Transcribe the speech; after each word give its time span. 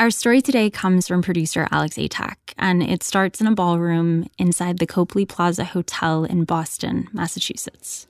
Our 0.00 0.10
story 0.10 0.40
today 0.40 0.70
comes 0.70 1.06
from 1.06 1.20
producer 1.20 1.68
Alex 1.70 1.96
Atack, 1.96 2.36
and 2.56 2.82
it 2.82 3.02
starts 3.02 3.38
in 3.38 3.46
a 3.46 3.54
ballroom 3.54 4.30
inside 4.38 4.78
the 4.78 4.86
Copley 4.86 5.26
Plaza 5.26 5.62
Hotel 5.62 6.24
in 6.24 6.44
Boston, 6.44 7.06
Massachusetts. 7.12 8.06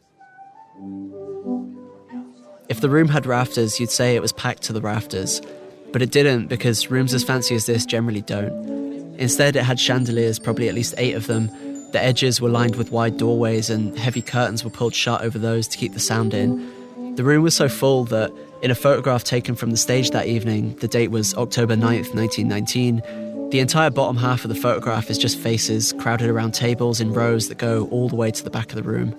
If 2.69 2.81
the 2.81 2.89
room 2.89 3.09
had 3.09 3.27
rafters, 3.27 3.81
you'd 3.81 3.91
say 3.91 4.15
it 4.15 4.23
was 4.23 4.33
packed 4.33 4.63
to 4.63 4.73
the 4.73 4.81
rafters. 4.81 5.43
But 5.91 6.01
it 6.01 6.13
didn't 6.13 6.47
because 6.47 6.93
rooms 6.93 7.13
as 7.13 7.25
fancy 7.25 7.57
as 7.57 7.67
this 7.67 7.85
generally 7.85 8.21
don't. 8.21 9.17
Instead, 9.19 9.57
it 9.57 9.65
had 9.65 9.81
chandeliers, 9.81 10.39
probably 10.39 10.69
at 10.69 10.77
least 10.77 10.95
eight 10.97 11.17
of 11.17 11.27
them. 11.27 11.49
The 11.91 12.01
edges 12.01 12.41
were 12.41 12.51
lined 12.51 12.77
with 12.77 12.93
wide 12.93 13.17
doorways, 13.17 13.69
and 13.69 13.99
heavy 13.99 14.23
curtains 14.23 14.63
were 14.63 14.71
pulled 14.71 14.95
shut 14.95 15.23
over 15.23 15.41
those 15.41 15.67
to 15.67 15.77
keep 15.77 15.95
the 15.95 15.99
sound 15.99 16.35
in. 16.35 17.17
The 17.17 17.25
room 17.25 17.43
was 17.43 17.57
so 17.57 17.69
full 17.69 18.05
that, 18.05 18.31
in 18.63 18.71
a 18.71 18.75
photograph 18.75 19.25
taken 19.25 19.55
from 19.55 19.71
the 19.71 19.77
stage 19.77 20.11
that 20.11 20.27
evening, 20.27 20.77
the 20.77 20.89
date 20.89 21.11
was 21.11 21.35
October 21.35 21.77
9th, 21.77 22.15
1919, 22.15 23.03
the 23.51 23.59
entire 23.59 23.91
bottom 23.91 24.17
half 24.17 24.45
of 24.45 24.49
the 24.49 24.55
photograph 24.55 25.11
is 25.11 25.19
just 25.19 25.39
faces 25.39 25.93
crowded 25.95 26.29
around 26.29 26.53
tables 26.53 27.01
in 27.01 27.13
rows 27.13 27.49
that 27.49 27.59
go 27.59 27.89
all 27.89 28.09
the 28.09 28.17
way 28.17 28.31
to 28.31 28.45
the 28.45 28.51
back 28.51 28.69
of 28.71 28.77
the 28.77 28.83
room. 28.83 29.19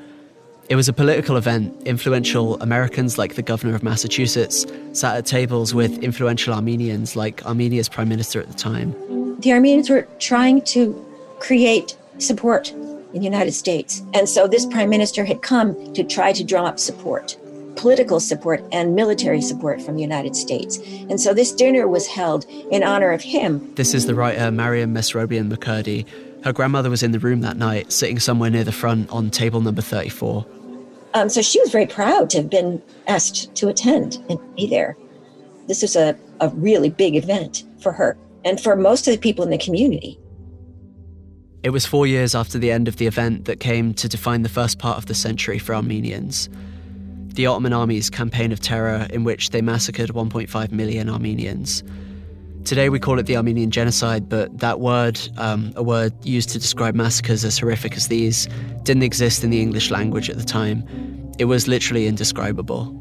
It 0.70 0.76
was 0.76 0.88
a 0.88 0.94
political 0.94 1.36
event. 1.36 1.76
Influential 1.86 2.62
Americans, 2.62 3.18
like 3.18 3.36
the 3.36 3.42
governor 3.42 3.76
of 3.76 3.84
Massachusetts, 3.84 4.66
sat 4.94 5.18
at 5.18 5.26
tables 5.26 5.74
with 5.74 6.02
influential 6.02 6.54
Armenians, 6.54 7.18
like 7.18 7.46
Armenia's 7.46 7.90
prime 7.90 8.08
minister 8.08 8.40
at 8.40 8.48
the 8.48 8.54
time. 8.54 8.96
The 9.42 9.52
Armenians 9.52 9.90
were 9.90 10.08
trying 10.20 10.62
to 10.66 11.06
create 11.40 11.98
support 12.20 12.72
in 12.72 13.20
the 13.20 13.26
United 13.26 13.52
States. 13.52 14.02
And 14.14 14.30
so 14.30 14.48
this 14.48 14.66
prime 14.66 14.90
minister 14.90 15.26
had 15.26 15.42
come 15.42 15.94
to 15.94 16.04
try 16.04 16.32
to 16.32 16.44
drum 16.44 16.66
up 16.66 16.80
support, 16.80 17.36
political 17.76 18.20
support 18.20 18.64
and 18.72 18.96
military 18.96 19.42
support 19.42 19.82
from 19.82 19.96
the 19.96 20.02
United 20.02 20.36
States. 20.36 20.78
And 21.10 21.20
so 21.20 21.34
this 21.34 21.52
dinner 21.52 21.88
was 21.88 22.08
held 22.08 22.46
in 22.72 22.84
honor 22.84 23.12
of 23.12 23.22
him. 23.22 23.74
This 23.76 23.94
is 23.94 24.06
the 24.06 24.16
writer 24.16 24.52
Marian 24.52 24.94
Mesrobian 24.94 25.52
MacCurdy. 25.52 26.06
Her 26.44 26.54
grandmother 26.54 26.90
was 26.90 27.04
in 27.04 27.12
the 27.12 27.20
room 27.20 27.42
that 27.42 27.58
night, 27.58 27.92
sitting 27.92 28.20
somewhere 28.20 28.50
near 28.50 28.64
the 28.64 28.72
front 28.72 29.10
on 29.12 29.30
table 29.30 29.62
number 29.62 29.82
34. 29.82 30.46
Um, 31.14 31.30
so 31.30 31.42
she 31.42 31.60
was 31.60 31.72
very 31.72 31.86
proud 31.88 32.30
to 32.32 32.38
have 32.38 32.50
been 32.50 32.82
asked 33.08 33.54
to 33.56 33.68
attend 33.68 34.24
and 34.30 34.40
be 34.56 34.68
there. 34.68 34.98
This 35.68 35.82
was 35.82 35.96
a, 35.96 36.18
a 36.40 36.50
really 36.50 36.90
big 36.90 37.16
event 37.16 37.64
for 37.80 37.92
her 37.92 38.18
and 38.44 38.60
for 38.60 38.76
most 38.76 39.08
of 39.08 39.14
the 39.14 39.20
people 39.20 39.44
in 39.44 39.52
the 39.52 39.58
community. 39.58 40.18
It 41.64 41.70
was 41.70 41.86
four 41.86 42.08
years 42.08 42.34
after 42.34 42.58
the 42.58 42.72
end 42.72 42.88
of 42.88 42.98
the 42.98 43.06
event 43.06 43.46
that 43.46 43.60
came 43.60 43.94
to 43.96 44.10
define 44.10 44.42
the 44.42 44.50
first 44.50 44.80
part 44.80 44.98
of 44.98 45.06
the 45.06 45.14
century 45.14 45.60
for 45.60 45.76
Armenians. 45.76 46.50
The 47.34 47.46
Ottoman 47.46 47.72
army's 47.72 48.10
campaign 48.10 48.52
of 48.52 48.60
terror, 48.60 49.08
in 49.10 49.24
which 49.24 49.52
they 49.52 49.62
massacred 49.62 50.10
1.5 50.10 50.72
million 50.72 51.10
Armenians. 51.10 51.82
Today 52.66 52.90
we 52.90 53.00
call 53.00 53.20
it 53.20 53.26
the 53.26 53.38
Armenian 53.38 53.72
Genocide, 53.72 54.28
but 54.28 54.60
that 54.60 54.82
word, 54.82 55.20
um, 55.38 55.72
a 55.78 55.82
word 55.82 56.14
used 56.26 56.50
to 56.50 56.60
describe 56.60 56.94
massacres 56.94 57.46
as 57.46 57.58
horrific 57.58 57.96
as 57.96 58.10
these, 58.10 58.50
didn't 58.84 59.04
exist 59.04 59.46
in 59.46 59.50
the 59.50 59.62
English 59.62 59.92
language 59.92 60.30
at 60.30 60.38
the 60.38 60.44
time. 60.44 60.84
It 61.40 61.46
was 61.46 61.70
literally 61.70 62.06
indescribable. 62.06 62.98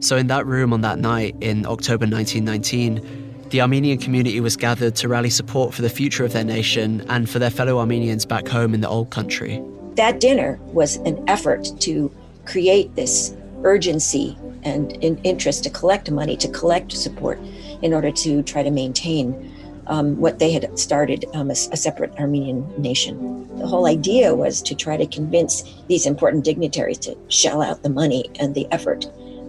So, 0.00 0.16
in 0.16 0.26
that 0.28 0.46
room 0.46 0.72
on 0.72 0.80
that 0.80 0.98
night 0.98 1.36
in 1.40 1.66
October 1.66 2.06
1919, 2.06 3.46
the 3.50 3.60
Armenian 3.60 3.98
community 3.98 4.40
was 4.40 4.56
gathered 4.56 4.96
to 4.96 5.08
rally 5.08 5.30
support 5.30 5.74
for 5.74 5.82
the 5.82 5.90
future 5.90 6.24
of 6.24 6.32
their 6.32 6.44
nation 6.44 7.04
and 7.08 7.28
for 7.28 7.38
their 7.38 7.50
fellow 7.50 7.78
Armenians 7.78 8.24
back 8.24 8.48
home 8.48 8.72
in 8.72 8.80
the 8.80 8.88
old 8.88 9.10
country. 9.10 9.62
That 9.96 10.18
dinner 10.18 10.58
was 10.62 10.96
an 10.96 11.22
effort 11.28 11.68
to 11.80 12.10
create 12.44 12.94
this 12.94 13.34
urgency 13.64 14.36
and 14.64 14.92
interest 15.24 15.64
to 15.64 15.70
collect 15.70 16.10
money, 16.10 16.36
to 16.36 16.48
collect 16.48 16.92
support 16.92 17.38
in 17.82 17.92
order 17.92 18.10
to 18.10 18.42
try 18.42 18.62
to 18.62 18.70
maintain 18.70 19.52
um, 19.88 20.16
what 20.18 20.38
they 20.38 20.52
had 20.52 20.78
started 20.78 21.24
um, 21.34 21.50
a, 21.50 21.52
a, 21.52 21.76
separate 21.76 22.16
Armenian 22.18 22.64
nation. 22.80 23.48
The 23.58 23.66
whole 23.66 23.86
idea 23.86 24.34
was 24.34 24.62
to 24.62 24.74
try 24.74 24.96
to 24.96 25.06
convince 25.06 25.64
these 25.88 26.06
important 26.06 26.44
dignitaries 26.44 26.98
to 26.98 27.16
shell 27.28 27.62
out 27.62 27.82
the 27.82 27.90
money 27.90 28.30
and 28.38 28.54
the 28.54 28.66
effort 28.70 29.06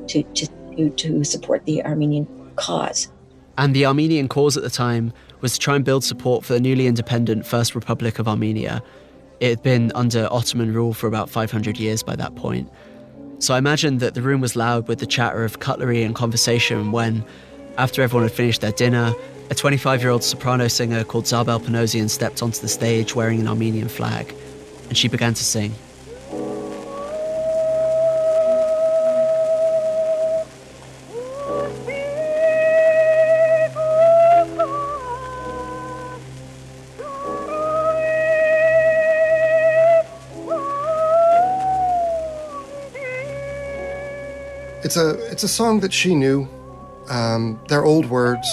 to, 0.07 0.23
to, 0.23 0.89
to 0.89 1.23
support 1.23 1.65
the 1.65 1.83
Armenian 1.85 2.27
cause. 2.55 3.11
And 3.57 3.75
the 3.75 3.85
Armenian 3.85 4.27
cause 4.27 4.57
at 4.57 4.63
the 4.63 4.69
time 4.69 5.13
was 5.41 5.53
to 5.53 5.59
try 5.59 5.75
and 5.75 5.85
build 5.85 6.03
support 6.03 6.43
for 6.43 6.53
the 6.53 6.59
newly 6.59 6.87
independent 6.87 7.45
First 7.45 7.75
Republic 7.75 8.17
of 8.17 8.27
Armenia. 8.27 8.81
It 9.39 9.49
had 9.49 9.63
been 9.63 9.91
under 9.93 10.27
Ottoman 10.31 10.73
rule 10.73 10.93
for 10.93 11.07
about 11.07 11.29
500 11.29 11.77
years 11.77 12.01
by 12.01 12.15
that 12.15 12.35
point. 12.35 12.71
So 13.43 13.53
I 13.53 13.57
imagine 13.57 13.97
that 13.97 14.13
the 14.13 14.21
room 14.21 14.39
was 14.39 14.55
loud 14.55 14.87
with 14.87 14.99
the 14.99 15.05
chatter 15.05 15.43
of 15.43 15.59
cutlery 15.59 16.03
and 16.03 16.15
conversation 16.15 16.93
when 16.93 17.25
after 17.77 18.01
everyone 18.01 18.23
had 18.23 18.31
finished 18.31 18.61
their 18.61 18.71
dinner, 18.71 19.13
a 19.49 19.53
25 19.53 20.01
year 20.01 20.11
old 20.11 20.23
soprano 20.23 20.69
singer 20.69 21.03
called 21.03 21.27
Zabel 21.27 21.59
Panosian 21.59 22.09
stepped 22.09 22.41
onto 22.41 22.61
the 22.61 22.69
stage 22.69 23.15
wearing 23.15 23.41
an 23.41 23.49
Armenian 23.49 23.89
flag, 23.89 24.33
and 24.87 24.97
she 24.97 25.09
began 25.09 25.33
to 25.33 25.43
sing. 25.43 25.73
It's 44.83 44.97
a 44.97 45.11
it's 45.31 45.43
a 45.43 45.47
song 45.47 45.79
that 45.79 45.93
she 45.93 46.13
knew 46.13 46.47
um, 47.09 47.59
they're 47.69 47.85
old 47.85 48.09
words. 48.09 48.47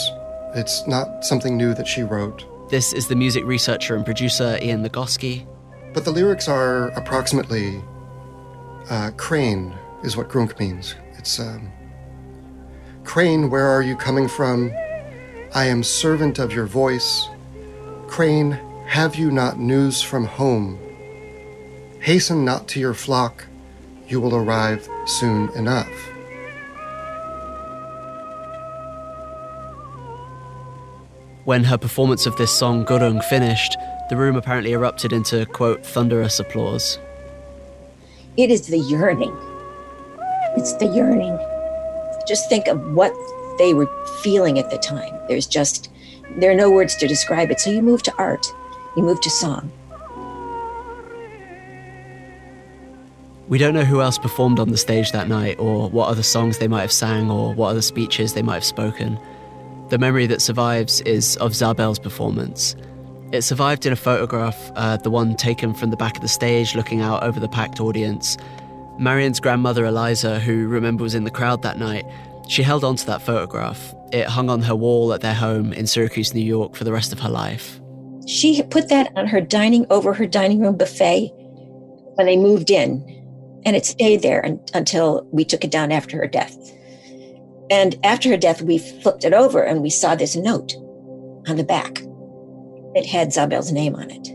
It's 0.54 0.86
not 0.86 1.24
something 1.24 1.56
new 1.56 1.74
that 1.74 1.88
she 1.88 2.02
wrote. 2.02 2.44
This 2.70 2.92
is 2.92 3.08
the 3.08 3.16
music 3.16 3.44
researcher 3.44 3.96
and 3.96 4.04
producer 4.04 4.58
Ian 4.62 4.84
Nagoski. 4.84 5.46
But 5.92 6.04
the 6.04 6.12
lyrics 6.12 6.48
are 6.48 6.88
approximately 6.90 7.82
uh, 8.88 9.10
crane, 9.16 9.76
is 10.04 10.16
what 10.16 10.28
grunk 10.28 10.58
means. 10.60 10.94
It's 11.18 11.40
um, 11.40 11.68
crane, 13.04 13.50
where 13.50 13.66
are 13.66 13.82
you 13.82 13.96
coming 13.96 14.28
from? 14.28 14.72
I 15.52 15.64
am 15.64 15.82
servant 15.82 16.38
of 16.38 16.52
your 16.52 16.66
voice. 16.66 17.28
Crane, 18.06 18.52
have 18.86 19.16
you 19.16 19.32
not 19.32 19.58
news 19.58 20.00
from 20.00 20.24
home? 20.26 20.78
Hasten 22.00 22.44
not 22.44 22.68
to 22.68 22.80
your 22.80 22.94
flock, 22.94 23.46
you 24.06 24.20
will 24.20 24.36
arrive 24.36 24.88
soon 25.06 25.48
enough. 25.50 26.09
When 31.50 31.64
her 31.64 31.76
performance 31.76 32.26
of 32.26 32.36
this 32.36 32.56
song 32.56 32.84
Gurung 32.84 33.24
finished, 33.24 33.76
the 34.08 34.16
room 34.16 34.36
apparently 34.36 34.70
erupted 34.70 35.12
into, 35.12 35.44
quote, 35.46 35.84
thunderous 35.84 36.38
applause. 36.38 37.00
It 38.36 38.52
is 38.52 38.68
the 38.68 38.78
yearning. 38.78 39.36
It's 40.56 40.74
the 40.74 40.86
yearning. 40.86 41.36
Just 42.24 42.48
think 42.48 42.68
of 42.68 42.94
what 42.94 43.12
they 43.58 43.74
were 43.74 43.90
feeling 44.22 44.60
at 44.60 44.70
the 44.70 44.78
time. 44.78 45.12
There's 45.26 45.48
just, 45.48 45.90
there 46.36 46.52
are 46.52 46.54
no 46.54 46.70
words 46.70 46.94
to 46.98 47.08
describe 47.08 47.50
it. 47.50 47.58
So 47.58 47.70
you 47.70 47.82
move 47.82 48.04
to 48.04 48.14
art, 48.16 48.46
you 48.96 49.02
move 49.02 49.20
to 49.22 49.28
song. 49.28 49.72
We 53.48 53.58
don't 53.58 53.74
know 53.74 53.84
who 53.84 54.00
else 54.00 54.18
performed 54.18 54.60
on 54.60 54.70
the 54.70 54.76
stage 54.76 55.10
that 55.10 55.26
night, 55.26 55.58
or 55.58 55.90
what 55.90 56.10
other 56.10 56.22
songs 56.22 56.58
they 56.58 56.68
might 56.68 56.82
have 56.82 56.92
sang, 56.92 57.28
or 57.28 57.52
what 57.52 57.70
other 57.70 57.82
speeches 57.82 58.34
they 58.34 58.42
might 58.42 58.54
have 58.54 58.64
spoken. 58.64 59.18
The 59.90 59.98
memory 59.98 60.26
that 60.26 60.40
survives 60.40 61.00
is 61.00 61.36
of 61.38 61.52
Zabel's 61.52 61.98
performance. 61.98 62.76
It 63.32 63.42
survived 63.42 63.86
in 63.86 63.92
a 63.92 63.96
photograph, 63.96 64.70
uh, 64.76 64.96
the 64.98 65.10
one 65.10 65.34
taken 65.34 65.74
from 65.74 65.90
the 65.90 65.96
back 65.96 66.14
of 66.14 66.22
the 66.22 66.28
stage 66.28 66.76
looking 66.76 67.00
out 67.00 67.24
over 67.24 67.40
the 67.40 67.48
packed 67.48 67.80
audience. 67.80 68.36
Marian's 69.00 69.40
grandmother 69.40 69.84
Eliza, 69.84 70.38
who 70.38 70.68
remember 70.68 71.02
was 71.02 71.16
in 71.16 71.24
the 71.24 71.30
crowd 71.30 71.62
that 71.62 71.76
night, 71.76 72.04
she 72.48 72.62
held 72.62 72.84
on 72.84 72.94
to 72.94 73.06
that 73.06 73.20
photograph. 73.20 73.92
It 74.12 74.26
hung 74.26 74.48
on 74.48 74.62
her 74.62 74.76
wall 74.76 75.12
at 75.12 75.22
their 75.22 75.34
home 75.34 75.72
in 75.72 75.88
Syracuse, 75.88 76.34
New 76.34 76.40
York 76.40 76.76
for 76.76 76.84
the 76.84 76.92
rest 76.92 77.12
of 77.12 77.18
her 77.18 77.28
life. 77.28 77.80
She 78.28 78.62
put 78.62 78.88
that 78.90 79.10
on 79.16 79.26
her 79.26 79.40
dining 79.40 79.86
over 79.90 80.14
her 80.14 80.26
dining 80.26 80.60
room 80.60 80.76
buffet 80.76 81.32
when 82.14 82.26
they 82.26 82.36
moved 82.36 82.70
in, 82.70 83.02
and 83.64 83.74
it 83.74 83.86
stayed 83.86 84.22
there 84.22 84.40
until 84.72 85.26
we 85.32 85.44
took 85.44 85.64
it 85.64 85.72
down 85.72 85.90
after 85.90 86.16
her 86.16 86.28
death. 86.28 86.56
And 87.70 87.96
after 88.04 88.28
her 88.30 88.36
death, 88.36 88.62
we 88.62 88.78
flipped 88.78 89.24
it 89.24 89.32
over 89.32 89.62
and 89.62 89.80
we 89.80 89.90
saw 89.90 90.14
this 90.14 90.34
note 90.34 90.74
on 91.46 91.56
the 91.56 91.64
back. 91.64 92.02
It 92.94 93.06
had 93.06 93.32
Zabel's 93.32 93.70
name 93.70 93.94
on 93.94 94.10
it. 94.10 94.28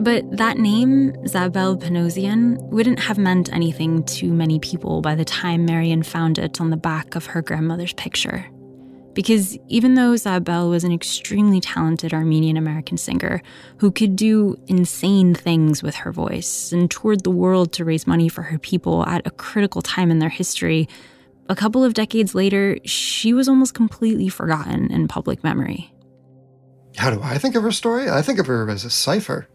But 0.00 0.36
that 0.36 0.58
name, 0.58 1.14
Zabel 1.26 1.78
Panosian, 1.78 2.58
wouldn't 2.68 3.00
have 3.00 3.16
meant 3.16 3.52
anything 3.52 4.04
to 4.04 4.32
many 4.32 4.58
people 4.58 5.00
by 5.00 5.14
the 5.14 5.24
time 5.24 5.64
Marian 5.64 6.02
found 6.02 6.38
it 6.38 6.60
on 6.60 6.70
the 6.70 6.76
back 6.76 7.14
of 7.14 7.26
her 7.26 7.42
grandmother's 7.42 7.94
picture. 7.94 8.46
Because 9.14 9.56
even 9.68 9.94
though 9.94 10.16
Zabel 10.16 10.68
was 10.70 10.84
an 10.84 10.92
extremely 10.92 11.60
talented 11.60 12.12
Armenian 12.12 12.56
American 12.56 12.98
singer 12.98 13.42
who 13.78 13.90
could 13.90 14.16
do 14.16 14.58
insane 14.66 15.34
things 15.34 15.82
with 15.82 15.94
her 15.94 16.12
voice 16.12 16.72
and 16.72 16.90
toured 16.90 17.22
the 17.22 17.30
world 17.30 17.72
to 17.74 17.84
raise 17.84 18.06
money 18.06 18.28
for 18.28 18.42
her 18.42 18.58
people 18.58 19.06
at 19.06 19.26
a 19.26 19.30
critical 19.30 19.82
time 19.82 20.10
in 20.10 20.18
their 20.18 20.28
history, 20.28 20.88
a 21.48 21.54
couple 21.54 21.84
of 21.84 21.94
decades 21.94 22.34
later, 22.34 22.78
she 22.84 23.34
was 23.34 23.48
almost 23.48 23.74
completely 23.74 24.28
forgotten 24.28 24.90
in 24.90 25.08
public 25.08 25.44
memory. 25.44 25.92
How 26.96 27.10
do 27.10 27.20
I 27.22 27.38
think 27.38 27.54
of 27.54 27.62
her 27.62 27.72
story? 27.72 28.08
I 28.08 28.22
think 28.22 28.38
of 28.38 28.46
her 28.46 28.68
as 28.70 28.84
a 28.84 28.90
cipher. 28.90 29.48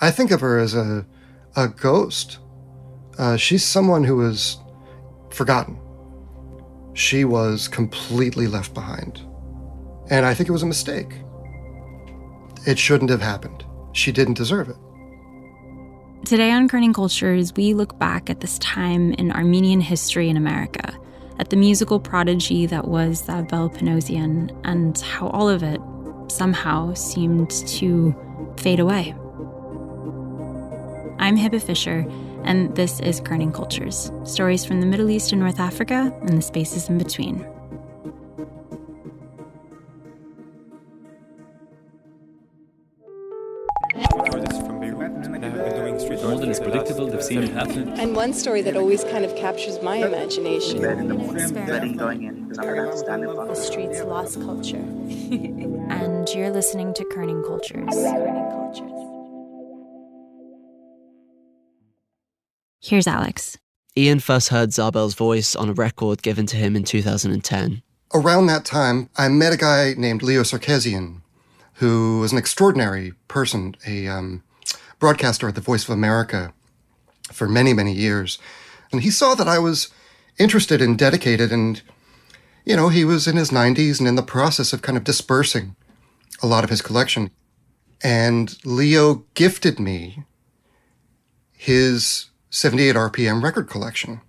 I 0.00 0.10
think 0.10 0.30
of 0.30 0.40
her 0.40 0.58
as 0.58 0.74
a, 0.74 1.04
a 1.56 1.68
ghost. 1.68 2.38
Uh, 3.18 3.36
she's 3.36 3.64
someone 3.64 4.04
who 4.04 4.16
was 4.16 4.58
forgotten. 5.30 5.79
She 7.00 7.24
was 7.24 7.66
completely 7.66 8.46
left 8.46 8.74
behind. 8.74 9.22
And 10.10 10.26
I 10.26 10.34
think 10.34 10.50
it 10.50 10.52
was 10.52 10.62
a 10.62 10.66
mistake. 10.66 11.14
It 12.66 12.78
shouldn't 12.78 13.08
have 13.08 13.22
happened. 13.22 13.64
She 13.94 14.12
didn't 14.12 14.34
deserve 14.34 14.68
it. 14.68 14.76
Today 16.26 16.50
on 16.50 16.68
Kerning 16.68 16.94
Cultures, 16.94 17.54
we 17.56 17.72
look 17.72 17.98
back 17.98 18.28
at 18.28 18.40
this 18.40 18.58
time 18.58 19.14
in 19.14 19.32
Armenian 19.32 19.80
history 19.80 20.28
in 20.28 20.36
America, 20.36 20.94
at 21.38 21.48
the 21.48 21.56
musical 21.56 21.98
prodigy 21.98 22.66
that 22.66 22.86
was 22.86 23.24
Zabel 23.24 23.70
Panosian, 23.70 24.54
and 24.64 24.98
how 24.98 25.28
all 25.28 25.48
of 25.48 25.62
it 25.62 25.80
somehow 26.28 26.92
seemed 26.92 27.50
to 27.78 28.14
fade 28.58 28.78
away. 28.78 29.14
I'm 31.18 31.38
Hebah 31.38 31.62
Fisher, 31.62 32.02
and 32.44 32.74
this 32.76 33.00
is 33.00 33.20
Kerning 33.20 33.54
Cultures 33.54 34.10
stories 34.24 34.64
from 34.64 34.80
the 34.80 34.86
Middle 34.86 35.10
East 35.10 35.32
and 35.32 35.40
North 35.40 35.60
Africa 35.60 36.12
and 36.22 36.38
the 36.38 36.42
spaces 36.42 36.88
in 36.88 36.98
between. 36.98 37.46
I've 47.20 47.26
seen 47.26 47.42
it 47.42 47.50
happen. 47.50 48.00
And 48.00 48.16
one 48.16 48.32
story 48.32 48.62
that 48.62 48.78
always 48.78 49.04
kind 49.04 49.26
of 49.26 49.36
captures 49.36 49.82
my 49.82 49.96
imagination. 49.96 50.82
in 50.82 51.08
the 51.08 51.14
morning, 51.14 51.96
going 51.98 52.22
in 52.22 52.48
because 52.48 52.58
I'm 52.66 52.96
stand 52.96 53.26
up. 53.26 53.46
The 53.46 53.54
streets 53.54 54.00
lost 54.00 54.40
culture. 54.40 54.76
and 54.78 56.26
you're 56.30 56.50
listening 56.50 56.94
to 56.94 57.04
Kerning 57.04 57.46
Cultures. 57.46 57.94
Here's 62.82 63.06
Alex. 63.06 63.58
Ian 63.94 64.20
first 64.20 64.48
heard 64.48 64.72
Zabel's 64.72 65.12
voice 65.12 65.54
on 65.54 65.68
a 65.68 65.74
record 65.74 66.22
given 66.22 66.46
to 66.46 66.56
him 66.56 66.74
in 66.74 66.82
2010. 66.82 67.82
Around 68.14 68.46
that 68.46 68.64
time, 68.64 69.10
I 69.18 69.28
met 69.28 69.52
a 69.52 69.58
guy 69.58 69.92
named 69.98 70.22
Leo 70.22 70.40
Sarkisian, 70.42 71.20
who 71.74 72.20
was 72.20 72.32
an 72.32 72.38
extraordinary 72.38 73.12
person, 73.28 73.76
a 73.86 74.08
um, 74.08 74.42
broadcaster 74.98 75.46
at 75.46 75.56
the 75.56 75.60
Voice 75.60 75.84
of 75.84 75.90
America 75.90 76.54
for 77.30 77.46
many, 77.46 77.74
many 77.74 77.92
years. 77.92 78.38
And 78.90 79.02
he 79.02 79.10
saw 79.10 79.34
that 79.34 79.46
I 79.46 79.58
was 79.58 79.88
interested 80.38 80.80
and 80.80 80.98
dedicated. 80.98 81.52
And, 81.52 81.82
you 82.64 82.76
know, 82.76 82.88
he 82.88 83.04
was 83.04 83.28
in 83.28 83.36
his 83.36 83.50
90s 83.50 83.98
and 83.98 84.08
in 84.08 84.14
the 84.14 84.22
process 84.22 84.72
of 84.72 84.80
kind 84.80 84.96
of 84.96 85.04
dispersing 85.04 85.76
a 86.42 86.46
lot 86.46 86.64
of 86.64 86.70
his 86.70 86.80
collection. 86.80 87.30
And 88.02 88.56
Leo 88.64 89.26
gifted 89.34 89.78
me 89.78 90.24
his 91.52 92.29
78 92.50 92.94
RPM 92.96 93.42
record 93.42 93.68
collection, 93.68 94.20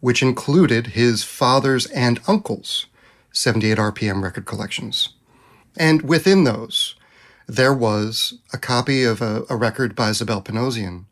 which 0.00 0.22
included 0.22 0.88
his 0.88 1.24
father's 1.24 1.86
and 1.86 2.20
uncle's 2.26 2.86
78 3.32 3.78
RPM 3.78 4.22
record 4.22 4.46
collections. 4.46 5.10
And 5.76 6.02
within 6.02 6.44
those, 6.44 6.96
there 7.46 7.74
was 7.74 8.38
a 8.52 8.58
copy 8.58 9.04
of 9.04 9.20
a, 9.20 9.44
a 9.50 9.56
record 9.56 9.94
by 9.94 10.12
Zabel 10.12 10.42
Panosian 10.42 11.04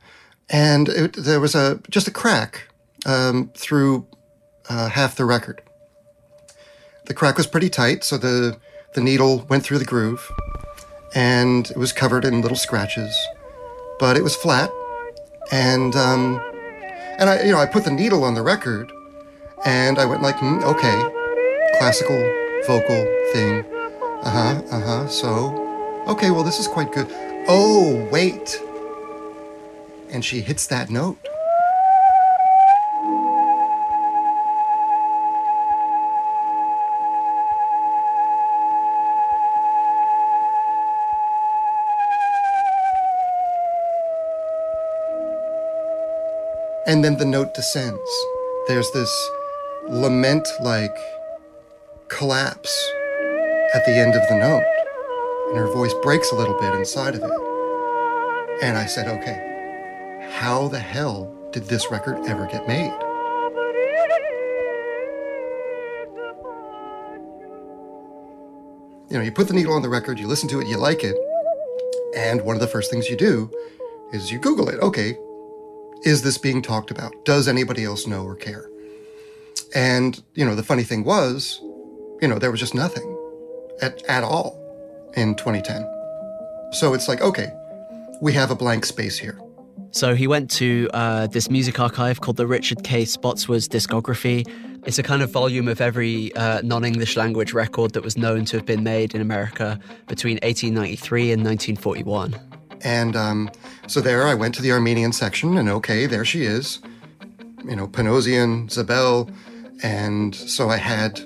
and 0.49 0.89
it, 0.89 1.15
there 1.15 1.41
was 1.41 1.55
a 1.55 1.81
just 1.91 2.09
a 2.09 2.11
crack 2.11 2.69
um, 3.05 3.51
through 3.55 4.07
uh, 4.69 4.89
half 4.89 5.17
the 5.17 5.25
record. 5.25 5.63
The 7.07 7.15
crack 7.15 7.37
was 7.37 7.47
pretty 7.47 7.69
tight, 7.69 8.05
so 8.05 8.17
the 8.17 8.59
the 8.95 9.01
needle 9.01 9.45
went 9.49 9.65
through 9.65 9.79
the 9.79 9.85
groove, 9.85 10.31
and 11.15 11.71
it 11.71 11.77
was 11.77 11.93
covered 11.93 12.25
in 12.25 12.41
little 12.41 12.57
scratches, 12.57 13.17
but 13.99 14.17
it 14.17 14.23
was 14.23 14.37
flat, 14.37 14.71
and 15.53 15.95
um, 15.97 16.41
and 17.19 17.29
I 17.31 17.43
you 17.43 17.53
know 17.53 17.59
I 17.59 17.67
put 17.67 17.85
the 17.85 17.91
needle 17.91 18.25
on 18.25 18.35
the 18.35 18.43
record, 18.43 18.93
and 19.65 19.99
I 19.99 20.05
went 20.07 20.23
like 20.23 20.37
mm, 20.37 20.63
okay, 20.63 21.79
classical 21.79 22.19
vocal 22.67 23.05
thing, 23.33 23.65
uh 24.23 24.31
huh, 24.31 24.63
uh 24.71 24.81
huh. 24.81 25.07
So 25.09 26.05
okay, 26.09 26.31
well 26.31 26.45
this 26.45 26.59
is 26.59 26.67
quite 26.69 26.93
good. 26.93 27.07
Oh 27.49 28.09
wait 28.11 28.61
and 30.11 30.25
she 30.25 30.41
hits 30.41 30.67
that 30.69 30.91
note. 30.91 31.19
And 46.87 47.05
then 47.05 47.17
the 47.17 47.25
note 47.25 47.53
descends. 47.53 48.25
There's 48.69 48.91
this 48.93 49.31
lament 49.89 50.47
like 50.61 50.97
collapse 52.09 52.93
at 53.75 53.85
the 53.85 53.93
end 53.93 54.15
of 54.15 54.23
the 54.29 54.37
note. 54.37 54.63
And 55.49 55.59
her 55.59 55.73
voice 55.73 55.93
breaks 56.03 56.31
a 56.31 56.37
little 56.37 56.59
bit 56.61 56.75
inside 56.75 57.17
of 57.17 57.23
it. 57.25 58.63
And 58.63 58.79
I 58.79 58.87
said, 58.87 59.09
okay, 59.09 60.29
how 60.31 60.69
the 60.69 60.79
hell 60.79 61.35
did 61.53 61.65
this 61.65 61.91
record 61.91 62.25
ever 62.27 62.47
get 62.47 62.69
made? 62.69 62.93
You 69.11 69.19
know, 69.19 69.25
you 69.25 69.33
put 69.33 69.49
the 69.49 69.55
needle 69.55 69.73
on 69.73 69.83
the 69.83 69.89
record, 69.89 70.21
you 70.21 70.29
listen 70.29 70.49
to 70.51 70.61
it, 70.61 70.69
you 70.69 70.77
like 70.77 71.03
it, 71.03 71.17
and 72.17 72.43
one 72.43 72.55
of 72.55 72.61
the 72.61 72.67
first 72.69 72.91
things 72.91 73.09
you 73.09 73.17
do 73.17 73.51
is 74.13 74.31
you 74.31 74.39
Google 74.39 74.69
it. 74.69 74.81
Okay, 74.81 75.17
is 76.05 76.23
this 76.23 76.39
being 76.39 76.63
talked 76.63 76.91
about? 76.91 77.13
Does 77.25 77.49
anybody 77.49 77.85
else 77.85 78.07
know 78.07 78.25
or 78.25 78.37
care? 78.37 78.69
And, 79.75 80.23
you 80.35 80.45
know, 80.45 80.55
the 80.55 80.63
funny 80.63 80.85
thing 80.85 81.05
was, 81.05 81.61
you 82.21 82.29
know, 82.29 82.39
there 82.39 82.51
was 82.51 82.61
just 82.61 82.75
nothing 82.75 83.17
at, 83.83 84.03
at 84.05 84.23
all 84.25 84.63
in 85.17 85.35
2010. 85.35 85.87
So 86.73 86.95
it's 86.95 87.09
like, 87.09 87.21
okay, 87.21 87.53
we 88.21 88.33
have 88.33 88.51
a 88.51 88.55
blank 88.55 88.85
space 88.85 89.19
here. 89.19 89.39
So 89.91 90.15
he 90.15 90.27
went 90.27 90.51
to 90.53 90.91
uh, 90.93 91.27
this 91.29 91.49
music 91.49 91.81
archive 91.81 92.21
called 92.21 92.37
the 92.37 92.47
Richard 92.47 92.85
K. 92.85 93.05
Spottswood 93.05 93.69
Discography. 93.69 94.47
It's 94.85 94.99
a 94.99 95.03
kind 95.03 95.23
of 95.23 95.31
volume 95.31 95.69
of 95.69 95.81
every 95.81 96.35
uh, 96.35 96.61
non 96.63 96.85
English 96.85 97.17
language 97.17 97.53
record 97.53 97.93
that 97.95 98.03
was 98.03 98.17
known 98.17 98.45
to 98.47 98.57
have 98.57 98.67
been 98.67 98.85
made 98.85 99.15
in 99.15 99.21
America 99.21 99.79
between 100.07 100.35
1893 100.43 101.33
and 101.33 101.45
1941. 101.45 102.56
And 102.83 103.17
um, 103.17 103.51
so 103.87 104.01
there 104.01 104.27
I 104.27 104.35
went 104.35 104.55
to 104.57 104.63
the 104.63 104.73
Armenian 104.73 105.13
section, 105.13 105.57
and 105.59 105.69
okay, 105.69 106.07
there 106.07 106.25
she 106.25 106.45
is. 106.45 106.81
You 107.65 107.77
know, 107.77 107.87
Panosian, 107.87 108.71
Zabel. 108.71 109.31
And 109.83 110.35
so 110.35 110.69
I 110.69 110.77
had 110.77 111.21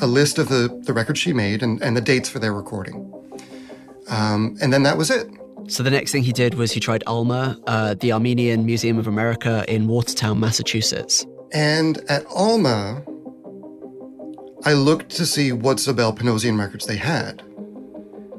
a 0.00 0.06
list 0.06 0.38
of 0.38 0.48
the, 0.48 0.80
the 0.84 0.92
records 0.92 1.18
she 1.18 1.32
made 1.32 1.62
and, 1.62 1.82
and 1.82 1.96
the 1.96 2.00
dates 2.00 2.28
for 2.28 2.38
their 2.38 2.52
recording. 2.52 3.12
Um, 4.08 4.56
and 4.60 4.72
then 4.72 4.82
that 4.84 4.96
was 4.96 5.10
it. 5.10 5.28
So 5.68 5.82
the 5.82 5.90
next 5.90 6.10
thing 6.12 6.22
he 6.22 6.32
did 6.32 6.54
was 6.54 6.72
he 6.72 6.80
tried 6.80 7.04
ALMA, 7.06 7.58
uh, 7.66 7.94
the 7.94 8.12
Armenian 8.12 8.66
Museum 8.66 8.98
of 8.98 9.06
America 9.06 9.64
in 9.68 9.86
Watertown, 9.86 10.40
Massachusetts. 10.40 11.26
And 11.52 11.98
at 12.08 12.24
ALMA, 12.26 13.02
I 14.64 14.72
looked 14.72 15.10
to 15.10 15.26
see 15.26 15.52
what 15.52 15.78
Zabel 15.78 16.12
Panosian 16.12 16.58
records 16.58 16.86
they 16.86 16.96
had. 16.96 17.42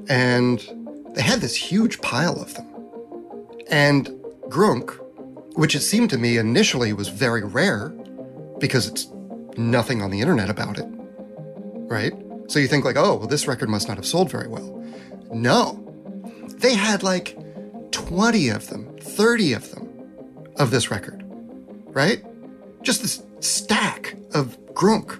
And 0.10 0.62
they 1.14 1.22
had 1.22 1.42
this 1.42 1.56
huge 1.56 2.02
pile 2.02 2.42
of 2.42 2.54
them. 2.54 2.68
And 3.70 4.08
Grunk, 4.50 4.98
which 5.56 5.76
it 5.76 5.82
seemed 5.82 6.10
to 6.12 6.18
me 6.18 6.38
initially 6.38 6.94
was 6.94 7.08
very 7.10 7.44
rare 7.44 7.90
because 8.60 8.88
it's 8.88 9.08
nothing 9.58 10.02
on 10.02 10.12
the 10.12 10.22
internet 10.22 10.50
about 10.50 10.78
it, 10.78 10.86
right? 11.90 12.14
So 12.48 12.60
you 12.60 12.68
think 12.68 12.86
like, 12.86 12.98
oh, 12.98 13.16
well, 13.16 13.28
this 13.28 13.48
record 13.48 13.70
must 13.70 13.88
not 13.88 13.98
have 13.98 14.06
sold 14.06 14.30
very 14.30 14.48
well. 14.48 14.84
No, 15.34 15.84
they 16.58 16.76
had 16.76 17.04
like 17.04 17.38
20 17.92 18.50
of 18.50 18.70
them, 18.70 18.96
30 19.00 19.54
of 19.54 19.72
them 19.72 19.88
of 20.58 20.72
this 20.72 20.92
record, 20.92 21.24
right? 21.88 22.24
Just 22.82 23.02
this 23.02 23.24
stack 23.40 24.16
of 24.34 24.58
grunk. 24.74 25.20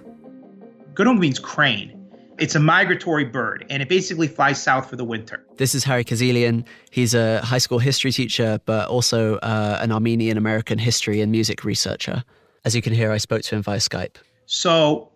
Grunk 0.94 1.18
means 1.18 1.38
crane. 1.38 2.01
It's 2.42 2.56
a 2.56 2.60
migratory 2.60 3.24
bird, 3.24 3.64
and 3.70 3.84
it 3.84 3.88
basically 3.88 4.26
flies 4.26 4.60
south 4.60 4.90
for 4.90 4.96
the 4.96 5.04
winter. 5.04 5.46
This 5.58 5.76
is 5.76 5.84
Harry 5.84 6.02
Kezelian. 6.02 6.64
He's 6.90 7.14
a 7.14 7.40
high 7.40 7.58
school 7.58 7.78
history 7.78 8.10
teacher, 8.10 8.58
but 8.64 8.88
also 8.88 9.36
uh, 9.36 9.78
an 9.80 9.92
Armenian 9.92 10.36
American 10.36 10.76
history 10.76 11.20
and 11.20 11.30
music 11.30 11.62
researcher. 11.62 12.24
As 12.64 12.74
you 12.74 12.82
can 12.82 12.92
hear, 12.92 13.12
I 13.12 13.18
spoke 13.18 13.42
to 13.42 13.54
him 13.54 13.62
via 13.62 13.78
Skype. 13.78 14.16
So, 14.46 15.12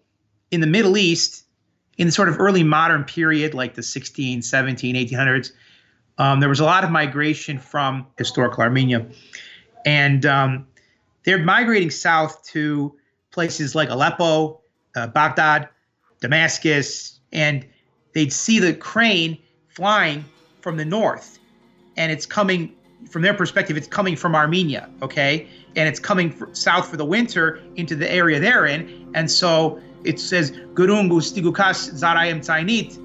in 0.53 0.61
the 0.61 0.69
Middle 0.69 0.97
East, 0.97 1.45
in 1.99 2.07
the 2.07 2.13
sort 2.13 2.29
of 2.29 2.39
early 2.39 2.63
modern 2.63 3.03
period, 3.03 3.55
like 3.55 3.75
the 3.75 3.83
16, 3.83 4.43
17, 4.43 4.95
1800s, 4.95 5.51
um, 6.19 6.39
there 6.39 6.49
was 6.49 6.61
a 6.61 6.65
lot 6.65 6.85
of 6.85 6.93
migration 6.93 7.59
from 7.59 8.07
historical 8.19 8.63
Armenia, 8.63 9.05
and 9.85 10.25
um, 10.27 10.65
they're 11.25 11.43
migrating 11.43 11.91
south 11.91 12.45
to 12.51 12.95
places 13.33 13.75
like 13.75 13.91
Aleppo, 13.91 14.61
uh, 14.95 15.09
Baghdad, 15.09 15.69
Damascus, 16.21 17.16
and 17.33 17.65
they'd 18.13 18.33
see 18.33 18.59
the 18.59 18.75
crane 18.75 19.39
flying 19.69 20.25
from 20.61 20.77
the 20.77 20.85
north, 20.85 21.39
and 21.97 22.11
it's 22.11 22.27
coming 22.27 22.75
from 23.11 23.23
their 23.23 23.35
perspective. 23.35 23.77
It's 23.77 23.87
coming 23.87 24.17
from 24.17 24.35
Armenia, 24.35 24.89
okay, 25.03 25.49
and 25.77 25.89
it's 25.89 26.01
coming 26.01 26.35
south 26.55 26.89
for 26.89 26.97
the 26.97 27.05
winter 27.05 27.61
into 27.77 27.95
the 27.95 28.11
area 28.11 28.41
they're 28.41 28.67
in, 28.67 29.11
and 29.15 29.31
so 29.31 29.81
it 30.05 30.21
says 30.21 30.53
Gurungu 30.75 31.21
stigukas 31.21 31.93
zarayim 31.93 32.39
tainit, 32.39 32.97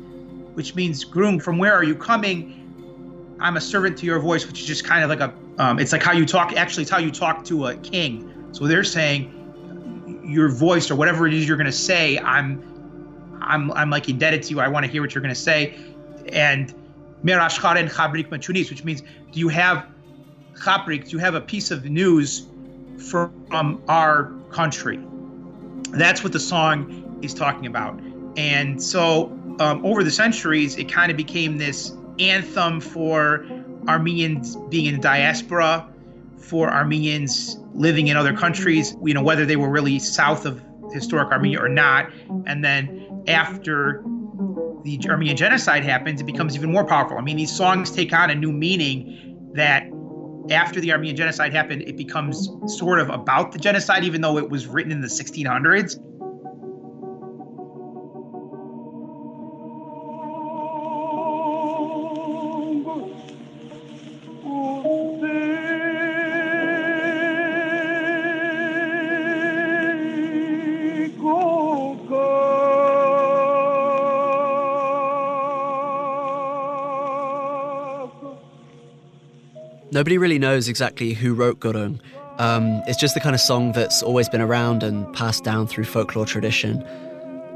which 0.54 0.76
means 0.76 1.04
Grung, 1.04 1.42
from 1.42 1.58
where 1.58 1.74
are 1.74 1.84
you 1.84 1.96
coming? 1.96 2.58
I'm 3.40 3.58
a 3.58 3.62
servant 3.62 3.98
to 4.00 4.06
your 4.06 4.20
voice, 4.20 4.46
which 4.46 4.60
is 4.62 4.68
just 4.68 4.84
kind 4.86 5.04
of 5.04 5.10
like 5.10 5.20
a, 5.20 5.34
um, 5.58 5.80
it's 5.80 5.92
like 5.92 6.04
how 6.04 6.12
you 6.12 6.26
talk. 6.26 6.54
Actually, 6.54 6.84
it's 6.84 6.92
how 6.92 7.00
you 7.00 7.12
talk 7.12 7.44
to 7.46 7.68
a 7.68 7.76
king. 7.78 8.32
So 8.52 8.68
they're 8.68 8.84
saying 8.84 10.22
your 10.24 10.50
voice 10.50 10.92
or 10.92 10.96
whatever 10.96 11.26
it 11.28 11.34
is 11.34 11.48
you're 11.48 11.58
going 11.58 11.66
to 11.66 11.72
say, 11.72 12.20
I'm, 12.20 12.62
I'm, 13.42 13.72
I'm 13.72 13.90
like 13.90 14.10
indebted 14.10 14.44
to 14.44 14.50
you. 14.52 14.60
I 14.60 14.68
want 14.68 14.86
to 14.86 14.92
hear 14.92 15.02
what 15.02 15.14
you're 15.14 15.22
going 15.22 15.34
to 15.34 15.40
say, 15.40 15.78
and 16.32 16.74
merashcharen 17.24 17.90
chabrik 17.90 18.30
machunis, 18.30 18.70
which 18.70 18.84
means 18.84 19.02
do 19.32 19.40
you 19.40 19.50
have 19.50 19.86
chabrik? 20.54 21.06
Do 21.06 21.12
you 21.12 21.20
have 21.20 21.36
a 21.36 21.42
piece 21.42 21.72
of 21.72 21.86
news 21.86 22.48
from 23.10 23.82
our 23.88 24.32
country? 24.52 25.00
That's 25.92 26.24
what 26.24 26.34
the 26.34 26.40
song 26.40 27.20
is 27.22 27.34
talking 27.34 27.66
about. 27.66 28.00
And 28.38 28.82
so 28.82 29.38
um, 29.60 29.86
over 29.86 30.04
the 30.04 30.12
centuries, 30.12 30.78
it 30.78 30.92
kind 30.92 31.12
of 31.12 31.18
became 31.18 31.58
this 31.58 31.92
anthem 32.20 32.80
for 32.80 33.46
Armenians 33.88 34.56
being 34.70 34.86
in 34.86 34.96
the 34.96 35.02
diaspora, 35.02 35.88
for 36.38 36.70
Armenians 36.70 37.58
living 37.74 38.08
in 38.08 38.18
other 38.18 38.34
countries, 38.34 38.96
you 39.04 39.14
know, 39.14 39.24
whether 39.24 39.46
they 39.46 39.56
were 39.56 39.70
really 39.70 40.00
south 40.00 40.46
of 40.46 40.62
historic 40.94 41.32
Armenia 41.32 41.60
or 41.60 41.70
not. 41.70 42.12
And 42.46 42.64
then 42.64 43.08
after 43.28 44.04
the 44.84 45.00
Armenian 45.10 45.38
genocide 45.38 45.84
happens, 45.84 46.22
it 46.22 46.26
becomes 46.26 46.56
even 46.56 46.72
more 46.72 46.86
powerful. 46.86 47.18
I 47.18 47.22
mean, 47.22 47.38
these 47.38 47.56
songs 47.56 47.92
take 47.92 48.14
on 48.14 48.30
a 48.30 48.36
new 48.36 48.52
meaning 48.52 49.52
that 49.54 49.88
after 50.50 50.82
the 50.82 50.92
Armenian 50.92 51.16
genocide 51.16 51.54
happened, 51.54 51.84
it 51.84 51.98
becomes 51.98 52.50
sort 52.66 53.00
of 53.00 53.10
about 53.10 53.52
the 53.52 53.60
genocide, 53.60 54.04
even 54.04 54.22
though 54.22 54.38
it 54.38 54.50
was 54.50 54.68
written 54.68 54.92
in 54.92 55.02
the 55.02 55.08
1600s. 55.08 55.96
Nobody 80.02 80.18
really 80.18 80.40
knows 80.40 80.68
exactly 80.68 81.14
who 81.14 81.36
wrote 81.36 81.60
Gurung. 81.60 82.00
Um, 82.40 82.82
it's 82.88 83.00
just 83.00 83.14
the 83.14 83.20
kind 83.20 83.36
of 83.36 83.40
song 83.40 83.72
that's 83.74 84.02
always 84.02 84.28
been 84.28 84.42
around 84.42 84.82
and 84.82 85.06
passed 85.14 85.44
down 85.44 85.68
through 85.68 85.84
folklore 85.84 86.26
tradition. 86.26 86.84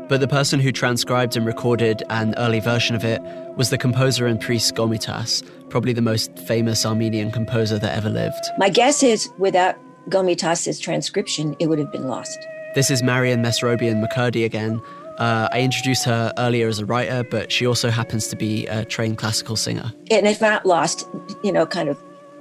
But 0.07 0.19
the 0.19 0.27
person 0.27 0.59
who 0.59 0.71
transcribed 0.71 1.35
and 1.35 1.43
recorded 1.43 2.03
an 2.11 2.35
early 2.37 2.59
version 2.59 2.95
of 2.95 3.03
it 3.03 3.19
was 3.57 3.71
the 3.71 3.79
composer 3.79 4.27
and 4.27 4.39
priest 4.39 4.75
Komitas, 4.75 5.43
probably 5.69 5.91
the 5.91 6.03
most 6.03 6.37
famous 6.37 6.85
Armenian 6.85 7.31
composer 7.31 7.79
that 7.79 7.97
ever 7.97 8.11
lived. 8.11 8.45
My 8.59 8.69
guess 8.69 9.01
is 9.01 9.27
without 9.39 9.75
Komitas's 10.09 10.79
transcription, 10.79 11.55
it 11.57 11.65
would 11.65 11.79
have 11.79 11.91
been 11.91 12.07
lost. 12.07 12.37
This 12.75 12.91
is 12.91 13.01
Marian 13.01 13.41
Mesrobian 13.41 14.07
MacCurdy 14.07 14.45
again. 14.45 14.79
Uh, 15.17 15.49
I 15.51 15.61
introduced 15.61 16.05
her 16.05 16.31
earlier 16.37 16.67
as 16.67 16.77
a 16.77 16.85
writer, 16.85 17.23
but 17.23 17.51
she 17.51 17.65
also 17.65 17.89
happens 17.89 18.27
to 18.27 18.35
be 18.35 18.67
a 18.67 18.85
trained 18.85 19.17
classical 19.17 19.55
singer. 19.55 19.91
And 20.11 20.27
if 20.27 20.41
not 20.41 20.63
lost, 20.63 21.07
you 21.43 21.51
know, 21.51 21.65
kind 21.65 21.89
of 21.89 21.97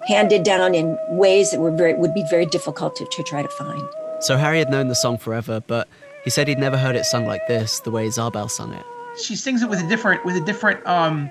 handed 0.06 0.42
down 0.42 0.74
in 0.74 0.98
ways 1.08 1.50
that 1.50 1.60
were 1.60 1.70
very 1.70 1.94
would 1.94 2.14
be 2.14 2.24
very 2.30 2.46
difficult 2.46 2.96
to, 2.96 3.06
to 3.06 3.22
try 3.22 3.42
to 3.42 3.48
find. 3.48 3.88
So 4.20 4.36
Harry 4.36 4.58
had 4.58 4.70
known 4.70 4.88
the 4.88 4.94
song 4.94 5.18
forever, 5.18 5.62
but 5.66 5.88
he 6.24 6.30
said 6.30 6.48
he'd 6.48 6.58
never 6.58 6.78
heard 6.78 6.96
it 6.96 7.04
sung 7.04 7.26
like 7.26 7.46
this, 7.48 7.80
the 7.80 7.90
way 7.90 8.08
Zabel 8.10 8.48
sung 8.48 8.72
it. 8.72 8.84
She 9.22 9.36
sings 9.36 9.62
it 9.62 9.68
with 9.68 9.80
a 9.80 9.88
different 9.88 10.24
with 10.24 10.36
a 10.36 10.40
different 10.40 10.84
um, 10.86 11.30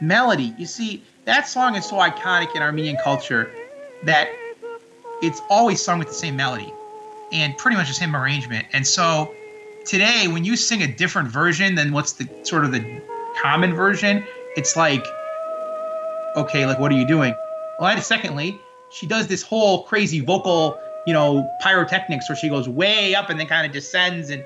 melody. 0.00 0.54
You 0.56 0.66
see, 0.66 1.02
that 1.24 1.48
song 1.48 1.74
is 1.76 1.86
so 1.86 1.96
iconic 1.96 2.54
in 2.54 2.62
Armenian 2.62 2.96
culture 3.02 3.50
that 4.04 4.28
it's 5.22 5.40
always 5.48 5.82
sung 5.82 5.98
with 5.98 6.08
the 6.08 6.14
same 6.14 6.36
melody 6.36 6.72
and 7.32 7.56
pretty 7.56 7.76
much 7.76 7.88
the 7.88 7.94
same 7.94 8.14
arrangement. 8.14 8.66
And 8.72 8.86
so 8.86 9.34
today, 9.84 10.28
when 10.28 10.44
you 10.44 10.56
sing 10.56 10.82
a 10.82 10.86
different 10.86 11.28
version 11.28 11.74
than 11.74 11.92
what's 11.92 12.12
the 12.12 12.28
sort 12.42 12.64
of 12.64 12.72
the 12.72 13.02
common 13.42 13.74
version, 13.74 14.24
it's 14.56 14.76
like, 14.76 15.04
okay, 16.36 16.66
like 16.66 16.78
what 16.78 16.92
are 16.92 16.96
you 16.96 17.06
doing? 17.06 17.34
Well, 17.78 17.90
and 17.90 18.02
secondly, 18.02 18.60
she 18.90 19.06
does 19.06 19.26
this 19.26 19.42
whole 19.42 19.82
crazy 19.84 20.20
vocal, 20.20 20.78
you 21.06 21.12
know, 21.12 21.50
pyrotechnics 21.60 22.28
where 22.28 22.36
she 22.36 22.48
goes 22.48 22.68
way 22.68 23.14
up 23.14 23.30
and 23.30 23.40
then 23.40 23.48
kind 23.48 23.66
of 23.66 23.72
descends, 23.72 24.30
and 24.30 24.44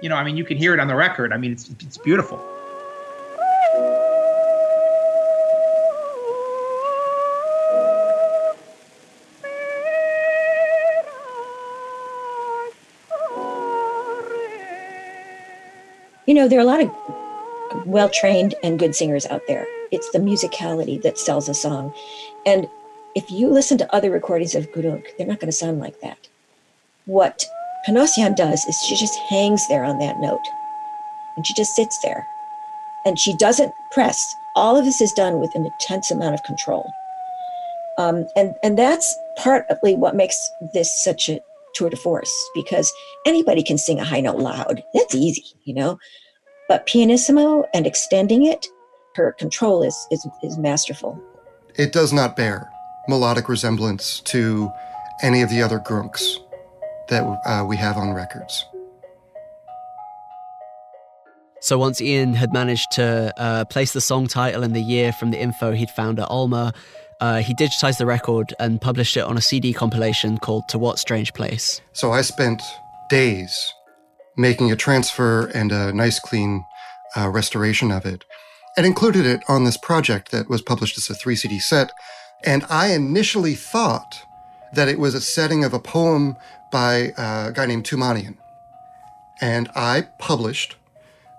you 0.00 0.08
know, 0.08 0.16
I 0.16 0.24
mean, 0.24 0.36
you 0.36 0.44
can 0.44 0.56
hear 0.56 0.74
it 0.74 0.80
on 0.80 0.88
the 0.88 0.96
record. 0.96 1.32
I 1.32 1.36
mean, 1.36 1.52
it's 1.52 1.70
it's 1.80 1.98
beautiful. 1.98 2.42
You 16.26 16.32
know, 16.32 16.48
there 16.48 16.58
are 16.58 16.62
a 16.62 16.64
lot 16.64 16.80
of 16.80 16.90
well 17.86 18.08
trained 18.08 18.54
and 18.62 18.78
good 18.78 18.96
singers 18.96 19.26
out 19.26 19.42
there. 19.46 19.66
It's 19.92 20.10
the 20.10 20.18
musicality 20.18 21.00
that 21.02 21.18
sells 21.18 21.48
a 21.48 21.54
song. 21.54 21.94
And 22.46 22.68
if 23.14 23.30
you 23.30 23.48
listen 23.48 23.78
to 23.78 23.94
other 23.94 24.10
recordings 24.10 24.54
of 24.54 24.70
Gurung, 24.72 25.04
they're 25.16 25.26
not 25.26 25.40
going 25.40 25.50
to 25.50 25.56
sound 25.56 25.78
like 25.78 26.00
that. 26.00 26.28
What 27.06 27.44
Panosian 27.86 28.34
does 28.34 28.64
is 28.64 28.80
she 28.82 28.96
just 28.96 29.18
hangs 29.28 29.66
there 29.68 29.84
on 29.84 29.98
that 29.98 30.18
note 30.20 30.44
and 31.36 31.46
she 31.46 31.54
just 31.54 31.74
sits 31.76 31.98
there 32.02 32.26
and 33.04 33.18
she 33.18 33.36
doesn't 33.36 33.72
press. 33.92 34.34
All 34.56 34.76
of 34.76 34.84
this 34.84 35.00
is 35.00 35.12
done 35.12 35.40
with 35.40 35.54
an 35.54 35.66
intense 35.66 36.10
amount 36.10 36.34
of 36.34 36.42
control. 36.42 36.90
Um, 37.98 38.26
and, 38.36 38.54
and 38.62 38.78
that's 38.78 39.16
partly 39.36 39.94
what 39.94 40.16
makes 40.16 40.36
this 40.72 41.04
such 41.04 41.28
a 41.28 41.40
tour 41.74 41.90
de 41.90 41.96
force 41.96 42.32
because 42.54 42.92
anybody 43.26 43.62
can 43.62 43.78
sing 43.78 44.00
a 44.00 44.04
high 44.04 44.20
note 44.20 44.38
loud. 44.38 44.82
That's 44.94 45.14
easy, 45.14 45.44
you 45.64 45.74
know. 45.74 45.98
But 46.68 46.86
pianissimo 46.86 47.64
and 47.74 47.86
extending 47.86 48.46
it, 48.46 48.66
her 49.16 49.32
control 49.32 49.82
is, 49.82 50.06
is, 50.10 50.26
is 50.42 50.56
masterful. 50.56 51.20
It 51.76 51.92
does 51.92 52.12
not 52.12 52.36
bear 52.36 52.70
melodic 53.08 53.48
resemblance 53.48 54.20
to 54.20 54.70
any 55.22 55.42
of 55.42 55.50
the 55.50 55.60
other 55.60 55.80
grunks 55.80 56.38
that 57.08 57.22
uh, 57.44 57.64
we 57.68 57.76
have 57.76 57.96
on 57.96 58.12
records. 58.12 58.64
So 61.60 61.78
once 61.78 62.00
Ian 62.00 62.34
had 62.34 62.52
managed 62.52 62.92
to 62.92 63.32
uh, 63.36 63.64
place 63.64 63.92
the 63.92 64.00
song 64.00 64.28
title 64.28 64.62
and 64.62 64.74
the 64.76 64.82
year 64.82 65.12
from 65.12 65.30
the 65.32 65.40
info 65.40 65.72
he'd 65.72 65.90
found 65.90 66.20
at 66.20 66.28
Alma, 66.28 66.72
uh, 67.20 67.40
he 67.40 67.54
digitized 67.54 67.98
the 67.98 68.06
record 68.06 68.54
and 68.60 68.80
published 68.80 69.16
it 69.16 69.20
on 69.24 69.36
a 69.36 69.40
CD 69.40 69.72
compilation 69.72 70.38
called 70.38 70.68
To 70.68 70.78
What 70.78 70.98
Strange 70.98 71.32
Place. 71.32 71.80
So 71.92 72.12
I 72.12 72.20
spent 72.20 72.62
days 73.08 73.72
making 74.36 74.70
a 74.70 74.76
transfer 74.76 75.46
and 75.48 75.72
a 75.72 75.92
nice 75.92 76.20
clean 76.20 76.64
uh, 77.16 77.30
restoration 77.30 77.90
of 77.90 78.06
it 78.06 78.24
and 78.76 78.86
included 78.86 79.26
it 79.26 79.42
on 79.48 79.64
this 79.64 79.76
project 79.76 80.30
that 80.30 80.48
was 80.48 80.62
published 80.62 80.98
as 80.98 81.08
a 81.08 81.14
three 81.14 81.36
CD 81.36 81.58
set. 81.58 81.92
And 82.44 82.64
I 82.68 82.92
initially 82.92 83.54
thought 83.54 84.14
that 84.74 84.88
it 84.88 84.98
was 84.98 85.14
a 85.14 85.20
setting 85.20 85.64
of 85.64 85.72
a 85.72 85.78
poem 85.78 86.36
by 86.72 87.12
a 87.16 87.52
guy 87.52 87.66
named 87.66 87.84
Tumanian. 87.84 88.36
And 89.40 89.68
I 89.74 90.08
published 90.18 90.76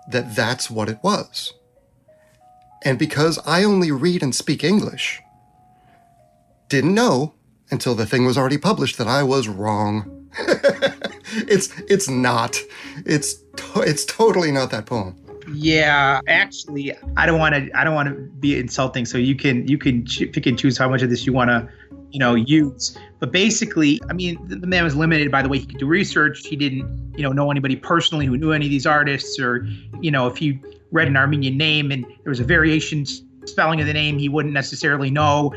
that 0.08 0.34
that's 0.34 0.70
what 0.70 0.88
it 0.88 0.98
was. 1.02 1.52
And 2.82 2.98
because 2.98 3.38
I 3.46 3.64
only 3.64 3.90
read 3.90 4.22
and 4.22 4.34
speak 4.34 4.62
English, 4.62 5.20
didn't 6.68 6.94
know 6.94 7.34
until 7.70 7.94
the 7.94 8.06
thing 8.06 8.24
was 8.24 8.38
already 8.38 8.58
published 8.58 8.98
that 8.98 9.08
I 9.08 9.22
was 9.22 9.48
wrong. 9.48 10.28
it's 11.48 11.68
it's 11.88 12.08
not. 12.08 12.60
It's 13.04 13.34
to- 13.56 13.80
it's 13.80 14.04
totally 14.04 14.52
not 14.52 14.70
that 14.70 14.86
poem. 14.86 15.16
Yeah, 15.52 16.20
actually, 16.26 16.92
I 17.16 17.26
don't 17.26 17.38
want 17.38 17.54
to. 17.54 17.70
I 17.78 17.84
don't 17.84 17.94
want 17.94 18.08
to 18.08 18.14
be 18.14 18.58
insulting. 18.58 19.04
So 19.04 19.18
you 19.18 19.36
can 19.36 19.66
you 19.68 19.78
can 19.78 20.04
pick 20.04 20.46
and 20.46 20.58
choose 20.58 20.76
how 20.76 20.88
much 20.88 21.02
of 21.02 21.10
this 21.10 21.26
you 21.26 21.32
want 21.32 21.50
to, 21.50 21.68
you 22.10 22.18
know, 22.18 22.34
use. 22.34 22.96
But 23.18 23.32
basically, 23.32 24.00
I 24.10 24.12
mean, 24.12 24.38
the, 24.48 24.66
man 24.66 24.84
was 24.84 24.96
limited 24.96 25.30
by 25.30 25.42
the 25.42 25.48
way 25.48 25.58
he 25.58 25.66
could 25.66 25.78
do 25.78 25.86
research. 25.86 26.46
He 26.46 26.56
didn't, 26.56 27.14
you 27.16 27.22
know, 27.22 27.32
know 27.32 27.50
anybody 27.50 27.76
personally 27.76 28.26
who 28.26 28.36
knew 28.36 28.52
any 28.52 28.66
of 28.66 28.70
these 28.70 28.86
artists, 28.86 29.38
or 29.38 29.66
you 30.00 30.10
know, 30.10 30.26
if 30.26 30.36
he 30.36 30.60
read 30.90 31.08
an 31.08 31.16
Armenian 31.16 31.56
name 31.56 31.90
and 31.92 32.04
there 32.04 32.30
was 32.30 32.40
a 32.40 32.44
variation 32.44 33.06
spelling 33.46 33.80
of 33.80 33.86
the 33.86 33.92
name, 33.92 34.18
he 34.18 34.28
wouldn't 34.28 34.54
necessarily 34.54 35.10
know 35.10 35.54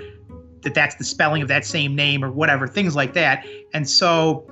that 0.62 0.74
that's 0.74 0.96
the 0.96 1.04
spelling 1.04 1.42
of 1.42 1.48
that 1.48 1.66
same 1.66 1.96
name 1.96 2.24
or 2.24 2.30
whatever, 2.30 2.68
things 2.68 2.96
like 2.96 3.14
that. 3.14 3.46
And 3.74 3.90
so 3.90 4.46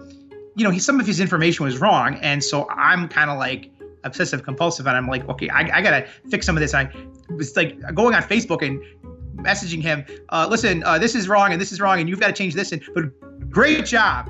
you 0.56 0.64
know, 0.64 0.72
he, 0.72 0.80
some 0.80 1.00
of 1.00 1.06
his 1.06 1.20
information 1.20 1.66
was 1.66 1.80
wrong, 1.80 2.16
and 2.16 2.44
so 2.44 2.68
I'm 2.70 3.08
kind 3.08 3.30
of 3.30 3.38
like 3.38 3.70
obsessive 4.04 4.44
compulsive, 4.44 4.88
and 4.88 4.98
I'm 4.98 5.08
like, 5.08 5.28
okay, 5.30 5.50
I, 5.50 5.78
I 5.78 5.82
gotta 5.82 6.08
fix 6.30 6.46
some 6.46 6.56
of 6.56 6.62
this. 6.62 6.74
I 6.74 6.90
was 7.30 7.56
like 7.56 7.80
going 7.94 8.16
on 8.16 8.24
Facebook 8.24 8.66
and 8.66 8.82
messaging 9.38 9.82
him, 9.82 10.06
uh, 10.30 10.48
listen, 10.50 10.84
uh, 10.84 10.98
this 10.98 11.16
is 11.16 11.30
wrong 11.30 11.52
and 11.52 11.62
this 11.62 11.72
is 11.72 11.80
wrong, 11.80 12.00
and 12.00 12.10
you've 12.10 12.20
got 12.20 12.28
to 12.28 12.34
change 12.34 12.54
this. 12.54 12.72
And 12.72 12.82
but 12.94 13.50
great 13.50 13.86
job. 13.86 14.30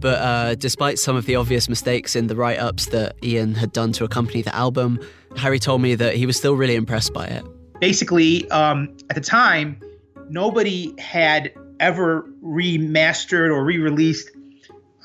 But 0.00 0.20
uh, 0.20 0.54
despite 0.54 0.98
some 0.98 1.16
of 1.16 1.26
the 1.26 1.36
obvious 1.36 1.68
mistakes 1.68 2.14
in 2.14 2.28
the 2.28 2.36
write 2.36 2.58
ups 2.58 2.86
that 2.86 3.16
Ian 3.22 3.54
had 3.54 3.72
done 3.72 3.92
to 3.92 4.04
accompany 4.04 4.42
the 4.42 4.54
album, 4.54 5.00
Harry 5.36 5.58
told 5.58 5.82
me 5.82 5.94
that 5.96 6.14
he 6.14 6.24
was 6.24 6.36
still 6.36 6.54
really 6.54 6.76
impressed 6.76 7.12
by 7.12 7.26
it. 7.26 7.44
Basically, 7.80 8.48
um, 8.50 8.96
at 9.10 9.16
the 9.16 9.20
time, 9.20 9.80
nobody 10.28 10.94
had 10.98 11.52
ever 11.80 12.28
remastered 12.42 13.50
or 13.50 13.64
re 13.64 13.78
released 13.78 14.30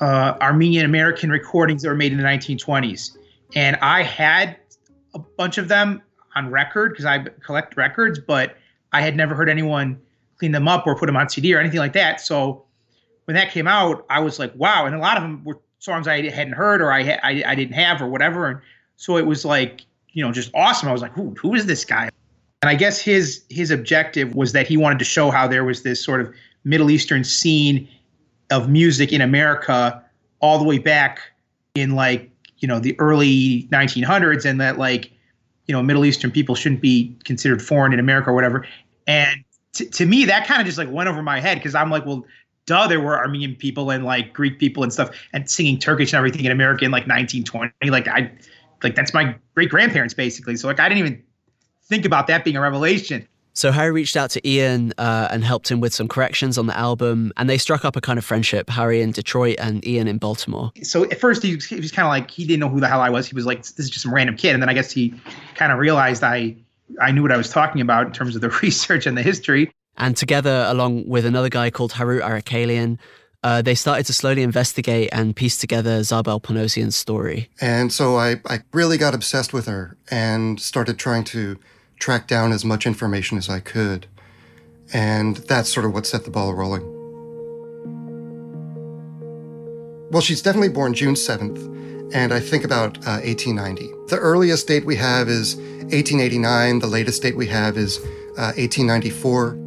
uh, 0.00 0.34
Armenian 0.40 0.84
American 0.84 1.30
recordings 1.30 1.82
that 1.82 1.88
were 1.88 1.94
made 1.94 2.12
in 2.12 2.18
the 2.18 2.24
1920s. 2.24 3.16
And 3.54 3.76
I 3.76 4.02
had 4.02 4.56
a 5.14 5.18
bunch 5.18 5.58
of 5.58 5.68
them 5.68 6.02
on 6.34 6.50
record 6.50 6.92
because 6.92 7.04
I 7.04 7.18
collect 7.44 7.76
records, 7.76 8.18
but 8.18 8.56
I 8.92 9.00
had 9.00 9.16
never 9.16 9.34
heard 9.34 9.48
anyone 9.48 10.00
clean 10.36 10.52
them 10.52 10.68
up 10.68 10.86
or 10.86 10.96
put 10.96 11.06
them 11.06 11.16
on 11.16 11.28
CD 11.28 11.54
or 11.54 11.60
anything 11.60 11.78
like 11.78 11.92
that. 11.92 12.20
So 12.20 12.64
when 13.26 13.34
that 13.36 13.50
came 13.50 13.66
out, 13.66 14.04
I 14.10 14.20
was 14.20 14.38
like, 14.38 14.52
wow. 14.56 14.86
And 14.86 14.94
a 14.94 14.98
lot 14.98 15.16
of 15.16 15.22
them 15.22 15.44
were 15.44 15.60
songs 15.78 16.08
I 16.08 16.28
hadn't 16.30 16.54
heard 16.54 16.80
or 16.80 16.92
I, 16.92 17.18
I, 17.22 17.42
I 17.46 17.54
didn't 17.54 17.74
have 17.74 18.02
or 18.02 18.08
whatever. 18.08 18.48
And 18.48 18.60
so 18.96 19.16
it 19.16 19.26
was 19.26 19.44
like, 19.44 19.82
you 20.12 20.24
know, 20.24 20.32
just 20.32 20.50
awesome. 20.54 20.88
I 20.88 20.92
was 20.92 21.02
like, 21.02 21.12
who, 21.12 21.34
who 21.40 21.54
is 21.54 21.66
this 21.66 21.84
guy? 21.84 22.10
And 22.62 22.70
I 22.70 22.74
guess 22.74 22.98
his 22.98 23.44
his 23.50 23.70
objective 23.70 24.34
was 24.34 24.52
that 24.52 24.66
he 24.66 24.78
wanted 24.78 24.98
to 25.00 25.04
show 25.04 25.30
how 25.30 25.46
there 25.46 25.64
was 25.64 25.82
this 25.82 26.02
sort 26.02 26.22
of 26.22 26.34
Middle 26.64 26.90
Eastern 26.90 27.22
scene 27.22 27.86
of 28.50 28.70
music 28.70 29.12
in 29.12 29.20
America 29.20 30.02
all 30.40 30.58
the 30.58 30.64
way 30.64 30.78
back 30.78 31.20
in 31.74 31.94
like, 31.94 32.30
you 32.64 32.68
know, 32.68 32.78
the 32.78 32.98
early 32.98 33.68
1900s 33.70 34.46
and 34.46 34.58
that 34.58 34.78
like, 34.78 35.12
you 35.66 35.74
know, 35.74 35.82
Middle 35.82 36.02
Eastern 36.06 36.30
people 36.30 36.54
shouldn't 36.54 36.80
be 36.80 37.14
considered 37.22 37.60
foreign 37.60 37.92
in 37.92 37.98
America 37.98 38.30
or 38.30 38.32
whatever. 38.32 38.66
And 39.06 39.44
t- 39.74 39.84
to 39.84 40.06
me, 40.06 40.24
that 40.24 40.46
kind 40.46 40.62
of 40.62 40.66
just 40.66 40.78
like 40.78 40.90
went 40.90 41.10
over 41.10 41.22
my 41.22 41.40
head 41.40 41.58
because 41.58 41.74
I'm 41.74 41.90
like, 41.90 42.06
well, 42.06 42.24
duh, 42.64 42.86
there 42.86 43.02
were 43.02 43.18
Armenian 43.18 43.54
people 43.54 43.90
and 43.90 44.02
like 44.02 44.32
Greek 44.32 44.58
people 44.58 44.82
and 44.82 44.90
stuff 44.90 45.10
and 45.34 45.50
singing 45.50 45.78
Turkish 45.78 46.14
and 46.14 46.16
everything 46.16 46.46
in 46.46 46.52
America 46.52 46.86
in 46.86 46.90
like 46.90 47.06
1920. 47.06 47.90
Like 47.90 48.08
I, 48.08 48.32
like 48.82 48.94
that's 48.94 49.12
my 49.12 49.36
great 49.54 49.68
grandparents 49.68 50.14
basically. 50.14 50.56
So 50.56 50.66
like 50.66 50.80
I 50.80 50.88
didn't 50.88 51.00
even 51.00 51.22
think 51.82 52.06
about 52.06 52.28
that 52.28 52.44
being 52.44 52.56
a 52.56 52.62
revelation. 52.62 53.28
So 53.54 53.70
Harry 53.70 53.92
reached 53.92 54.16
out 54.16 54.30
to 54.30 54.48
Ian 54.48 54.92
uh, 54.98 55.28
and 55.30 55.44
helped 55.44 55.70
him 55.70 55.80
with 55.80 55.94
some 55.94 56.08
corrections 56.08 56.58
on 56.58 56.66
the 56.66 56.76
album, 56.76 57.32
and 57.36 57.48
they 57.48 57.56
struck 57.56 57.84
up 57.84 57.94
a 57.94 58.00
kind 58.00 58.18
of 58.18 58.24
friendship. 58.24 58.68
Harry 58.68 59.00
in 59.00 59.12
Detroit 59.12 59.56
and 59.60 59.86
Ian 59.86 60.08
in 60.08 60.18
Baltimore. 60.18 60.72
So 60.82 61.04
at 61.04 61.20
first 61.20 61.42
he 61.42 61.54
was, 61.54 61.70
was 61.70 61.92
kind 61.92 62.04
of 62.04 62.10
like 62.10 62.30
he 62.30 62.44
didn't 62.44 62.60
know 62.60 62.68
who 62.68 62.80
the 62.80 62.88
hell 62.88 63.00
I 63.00 63.10
was. 63.10 63.28
He 63.28 63.34
was 63.34 63.46
like, 63.46 63.58
"This 63.58 63.78
is 63.78 63.90
just 63.90 64.02
some 64.02 64.12
random 64.12 64.36
kid," 64.36 64.54
and 64.54 64.62
then 64.62 64.68
I 64.68 64.74
guess 64.74 64.90
he 64.90 65.14
kind 65.54 65.70
of 65.70 65.78
realized 65.78 66.24
I 66.24 66.56
I 67.00 67.12
knew 67.12 67.22
what 67.22 67.30
I 67.30 67.36
was 67.36 67.48
talking 67.48 67.80
about 67.80 68.06
in 68.06 68.12
terms 68.12 68.34
of 68.34 68.42
the 68.42 68.50
research 68.62 69.06
and 69.06 69.16
the 69.16 69.22
history. 69.22 69.72
And 69.96 70.16
together, 70.16 70.66
along 70.68 71.08
with 71.08 71.24
another 71.24 71.48
guy 71.48 71.70
called 71.70 71.92
Harut 71.92 72.22
Arakalian, 72.22 72.98
uh, 73.44 73.62
they 73.62 73.76
started 73.76 74.06
to 74.06 74.12
slowly 74.12 74.42
investigate 74.42 75.10
and 75.12 75.36
piece 75.36 75.58
together 75.58 76.02
Zabel 76.02 76.40
Panosian's 76.40 76.96
story. 76.96 77.48
And 77.60 77.92
so 77.92 78.16
I, 78.16 78.40
I 78.46 78.62
really 78.72 78.98
got 78.98 79.14
obsessed 79.14 79.52
with 79.52 79.66
her 79.66 79.96
and 80.10 80.58
started 80.60 80.98
trying 80.98 81.22
to 81.24 81.58
track 81.98 82.26
down 82.26 82.52
as 82.52 82.64
much 82.64 82.86
information 82.86 83.38
as 83.38 83.48
I 83.48 83.60
could. 83.60 84.06
And 84.92 85.36
that's 85.36 85.72
sort 85.72 85.86
of 85.86 85.92
what 85.92 86.06
set 86.06 86.24
the 86.24 86.30
ball 86.30 86.54
rolling. 86.54 86.82
Well, 90.10 90.22
she's 90.22 90.42
definitely 90.42 90.68
born 90.68 90.94
June 90.94 91.14
7th, 91.14 92.12
and 92.14 92.32
I 92.32 92.38
think 92.38 92.64
about 92.64 92.98
uh, 92.98 93.18
1890. 93.24 93.90
The 94.08 94.18
earliest 94.18 94.68
date 94.68 94.84
we 94.84 94.96
have 94.96 95.28
is 95.28 95.56
1889, 95.56 96.78
the 96.78 96.86
latest 96.86 97.22
date 97.22 97.36
we 97.36 97.46
have 97.48 97.76
is 97.76 97.98
uh, 98.38 98.52
1894. 98.56 99.58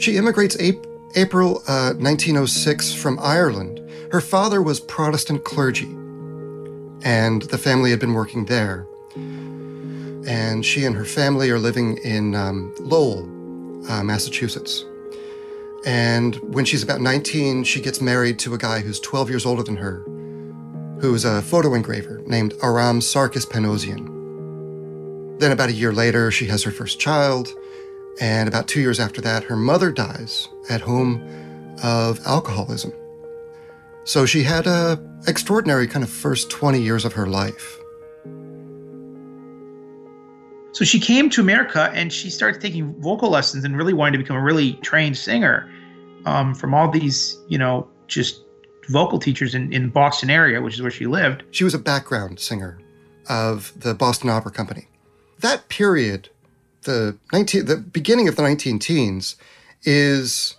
She 0.00 0.16
immigrates 0.16 0.56
April 0.58 0.92
April 1.14 1.62
uh, 1.68 1.92
1906 1.94 2.94
from 2.94 3.18
Ireland. 3.20 3.80
Her 4.12 4.20
father 4.20 4.62
was 4.62 4.80
Protestant 4.80 5.44
clergy, 5.44 5.90
and 7.02 7.42
the 7.42 7.58
family 7.58 7.90
had 7.90 8.00
been 8.00 8.14
working 8.14 8.46
there. 8.46 8.86
And 10.26 10.64
she 10.64 10.84
and 10.84 10.94
her 10.94 11.04
family 11.04 11.50
are 11.50 11.58
living 11.58 11.98
in 11.98 12.34
um, 12.34 12.74
Lowell, 12.78 13.24
uh, 13.90 14.02
Massachusetts. 14.02 14.84
And 15.84 16.36
when 16.54 16.64
she's 16.64 16.82
about 16.82 17.00
19, 17.00 17.64
she 17.64 17.80
gets 17.80 18.00
married 18.00 18.38
to 18.40 18.54
a 18.54 18.58
guy 18.58 18.80
who's 18.80 19.00
12 19.00 19.30
years 19.30 19.44
older 19.44 19.62
than 19.62 19.76
her, 19.76 20.04
who's 21.00 21.24
a 21.24 21.42
photo 21.42 21.74
engraver 21.74 22.18
named 22.26 22.54
Aram 22.62 23.00
Sarkis 23.00 23.46
Panosian. 23.46 24.08
Then, 25.40 25.50
about 25.50 25.70
a 25.70 25.72
year 25.72 25.92
later, 25.92 26.30
she 26.30 26.46
has 26.46 26.62
her 26.62 26.70
first 26.70 27.00
child. 27.00 27.48
And 28.20 28.48
about 28.48 28.68
two 28.68 28.80
years 28.80 29.00
after 29.00 29.20
that, 29.22 29.44
her 29.44 29.56
mother 29.56 29.90
dies 29.90 30.48
at 30.68 30.82
home 30.82 31.20
of 31.82 32.20
alcoholism. 32.26 32.92
So 34.04 34.26
she 34.26 34.42
had 34.42 34.66
a 34.66 35.02
extraordinary 35.26 35.86
kind 35.86 36.04
of 36.04 36.10
first 36.10 36.50
20 36.50 36.80
years 36.80 37.04
of 37.04 37.14
her 37.14 37.26
life. 37.26 37.78
So 40.72 40.84
she 40.84 40.98
came 40.98 41.28
to 41.30 41.40
America 41.40 41.90
and 41.94 42.12
she 42.12 42.30
started 42.30 42.60
taking 42.60 42.94
vocal 43.00 43.30
lessons 43.30 43.64
and 43.64 43.76
really 43.76 43.92
wanted 43.92 44.12
to 44.12 44.18
become 44.18 44.36
a 44.36 44.42
really 44.42 44.74
trained 44.74 45.16
singer 45.16 45.70
um, 46.24 46.54
from 46.54 46.74
all 46.74 46.90
these, 46.90 47.38
you 47.48 47.58
know, 47.58 47.88
just 48.06 48.42
vocal 48.88 49.18
teachers 49.18 49.54
in, 49.54 49.72
in 49.72 49.90
Boston 49.90 50.30
area, 50.30 50.60
which 50.60 50.74
is 50.74 50.82
where 50.82 50.90
she 50.90 51.06
lived. 51.06 51.44
She 51.50 51.64
was 51.64 51.74
a 51.74 51.78
background 51.78 52.40
singer 52.40 52.78
of 53.28 53.72
the 53.76 53.94
Boston 53.94 54.30
Opera 54.30 54.50
Company. 54.50 54.88
That 55.40 55.68
period 55.68 56.30
the 56.82 57.16
19 57.32 57.66
the 57.66 57.76
beginning 57.76 58.28
of 58.28 58.36
the 58.36 58.42
19 58.42 58.78
teens 58.78 59.36
is 59.84 60.56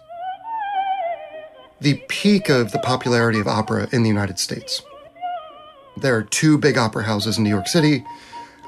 the 1.82 2.02
peak 2.08 2.49
of 2.49 2.71
the 2.71 2.80
popularity 2.80 3.39
of 3.39 3.47
opera 3.47 3.88
in 3.91 4.04
the 4.04 4.10
United 4.10 4.39
States. 4.39 4.82
There 5.97 6.15
are 6.15 6.23
two 6.23 6.58
big 6.58 6.78
opera 6.78 7.04
houses 7.04 7.38
in 7.38 7.43
New 7.43 7.49
York 7.49 7.67
City, 7.67 8.06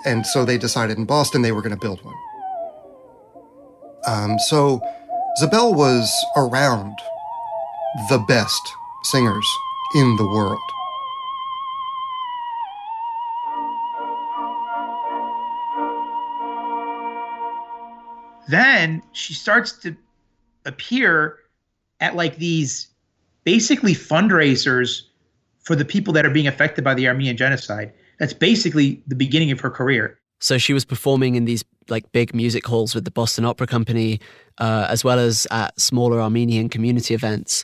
and 0.05 0.25
so 0.25 0.45
they 0.45 0.57
decided 0.57 0.97
in 0.97 1.05
Boston 1.05 1.41
they 1.41 1.51
were 1.51 1.61
going 1.61 1.75
to 1.75 1.79
build 1.79 2.03
one. 2.03 2.15
Um, 4.07 4.37
so 4.39 4.81
Zabel 5.39 5.73
was 5.73 6.11
around 6.37 6.95
the 8.09 8.19
best 8.27 8.61
singers 9.03 9.47
in 9.95 10.15
the 10.17 10.25
world. 10.25 10.59
then 18.47 19.01
she 19.11 19.33
starts 19.33 19.71
to 19.71 19.95
appear 20.65 21.39
at 21.99 22.15
like 22.15 22.37
these 22.37 22.87
basically 23.43 23.93
fundraisers 23.93 25.03
for 25.59 25.75
the 25.75 25.85
people 25.85 26.13
that 26.13 26.25
are 26.25 26.31
being 26.31 26.47
affected 26.47 26.83
by 26.83 26.93
the 26.93 27.07
Armenian 27.07 27.37
genocide. 27.37 27.91
That's 28.19 28.34
basically 28.34 29.04
the 29.08 29.15
beginning 29.15 29.51
of 29.51 29.60
her 29.60 29.69
career. 29.69 30.19
So 30.39 30.58
she 30.58 30.73
was 30.73 30.86
performing 30.86 31.36
in 31.36 31.45
these 31.45 31.63
like 31.89 32.12
big 32.12 32.34
music 32.34 32.65
halls 32.65 32.93
with 32.95 33.06
the 33.06 33.12
Boston 33.12 33.45
Opera 33.45 33.67
Company, 33.67 34.19
uh, 34.58 34.88
as 34.89 35.04
well 35.04 35.19
as 35.19 35.47
at 35.51 35.80
smaller 35.80 36.21
Armenian 36.21 36.69
community 36.69 37.13
events. 37.13 37.63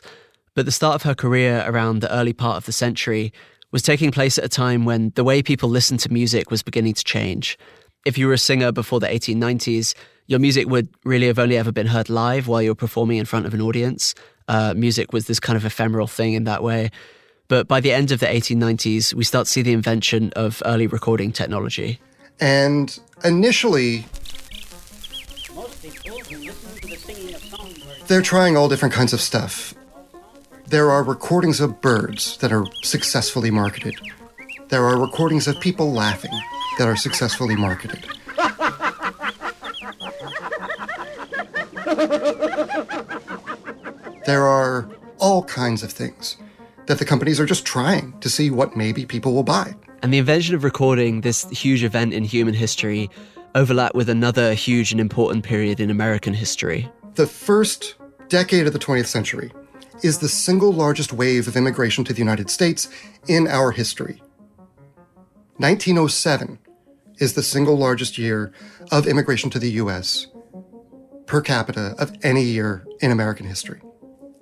But 0.54 0.66
the 0.66 0.72
start 0.72 0.94
of 0.94 1.02
her 1.02 1.14
career 1.14 1.64
around 1.66 2.00
the 2.00 2.12
early 2.12 2.32
part 2.32 2.56
of 2.56 2.66
the 2.66 2.72
century 2.72 3.32
was 3.70 3.82
taking 3.82 4.10
place 4.10 4.38
at 4.38 4.44
a 4.44 4.48
time 4.48 4.84
when 4.84 5.12
the 5.14 5.24
way 5.24 5.42
people 5.42 5.68
listened 5.68 6.00
to 6.00 6.12
music 6.12 6.50
was 6.50 6.62
beginning 6.62 6.94
to 6.94 7.04
change. 7.04 7.58
If 8.04 8.18
you 8.18 8.26
were 8.26 8.34
a 8.34 8.38
singer 8.38 8.70
before 8.72 9.00
the 9.00 9.06
1890s, 9.06 9.94
your 10.26 10.38
music 10.38 10.68
would 10.68 10.88
really 11.04 11.26
have 11.26 11.38
only 11.38 11.56
ever 11.56 11.72
been 11.72 11.86
heard 11.86 12.10
live 12.10 12.48
while 12.48 12.62
you 12.62 12.70
were 12.70 12.74
performing 12.74 13.18
in 13.18 13.24
front 13.24 13.46
of 13.46 13.54
an 13.54 13.60
audience. 13.60 14.14
Uh, 14.48 14.74
music 14.76 15.12
was 15.12 15.26
this 15.26 15.40
kind 15.40 15.56
of 15.56 15.64
ephemeral 15.64 16.06
thing 16.06 16.34
in 16.34 16.44
that 16.44 16.62
way. 16.62 16.90
But 17.52 17.68
by 17.68 17.80
the 17.80 17.92
end 17.92 18.12
of 18.12 18.20
the 18.20 18.24
1890s, 18.24 19.12
we 19.12 19.24
start 19.24 19.44
to 19.44 19.52
see 19.52 19.60
the 19.60 19.74
invention 19.74 20.32
of 20.34 20.62
early 20.64 20.86
recording 20.86 21.32
technology. 21.32 22.00
And 22.40 22.98
initially, 23.24 24.06
they're 28.06 28.22
trying 28.22 28.56
all 28.56 28.70
different 28.70 28.94
kinds 28.94 29.12
of 29.12 29.20
stuff. 29.20 29.74
There 30.68 30.90
are 30.90 31.02
recordings 31.02 31.60
of 31.60 31.82
birds 31.82 32.38
that 32.38 32.52
are 32.52 32.64
successfully 32.84 33.50
marketed. 33.50 33.96
There 34.70 34.86
are 34.86 34.98
recordings 34.98 35.46
of 35.46 35.60
people 35.60 35.92
laughing 35.92 36.32
that 36.78 36.88
are 36.88 36.96
successfully 36.96 37.54
marketed. 37.54 38.06
There 44.24 44.44
are 44.44 44.88
all 45.18 45.42
kinds 45.42 45.82
of 45.82 45.92
things 45.92 46.36
that 46.86 46.98
the 46.98 47.04
companies 47.04 47.38
are 47.38 47.46
just 47.46 47.64
trying 47.64 48.18
to 48.20 48.28
see 48.28 48.50
what 48.50 48.76
maybe 48.76 49.06
people 49.06 49.34
will 49.34 49.42
buy. 49.42 49.74
And 50.02 50.12
the 50.12 50.18
invention 50.18 50.54
of 50.54 50.64
recording, 50.64 51.20
this 51.20 51.48
huge 51.50 51.84
event 51.84 52.12
in 52.12 52.24
human 52.24 52.54
history, 52.54 53.08
overlap 53.54 53.94
with 53.94 54.08
another 54.08 54.54
huge 54.54 54.92
and 54.92 55.00
important 55.00 55.44
period 55.44 55.80
in 55.80 55.90
American 55.90 56.34
history. 56.34 56.90
The 57.14 57.26
first 57.26 57.94
decade 58.28 58.66
of 58.66 58.72
the 58.72 58.78
20th 58.78 59.06
century 59.06 59.52
is 60.02 60.18
the 60.18 60.28
single 60.28 60.72
largest 60.72 61.12
wave 61.12 61.46
of 61.46 61.56
immigration 61.56 62.02
to 62.04 62.12
the 62.12 62.18
United 62.18 62.50
States 62.50 62.88
in 63.28 63.46
our 63.46 63.70
history. 63.70 64.20
1907 65.58 66.58
is 67.18 67.34
the 67.34 67.42
single 67.42 67.76
largest 67.76 68.18
year 68.18 68.52
of 68.90 69.06
immigration 69.06 69.50
to 69.50 69.58
the 69.58 69.70
US 69.72 70.26
per 71.26 71.40
capita 71.40 71.94
of 71.98 72.12
any 72.22 72.42
year 72.42 72.84
in 73.00 73.12
American 73.12 73.46
history. 73.46 73.80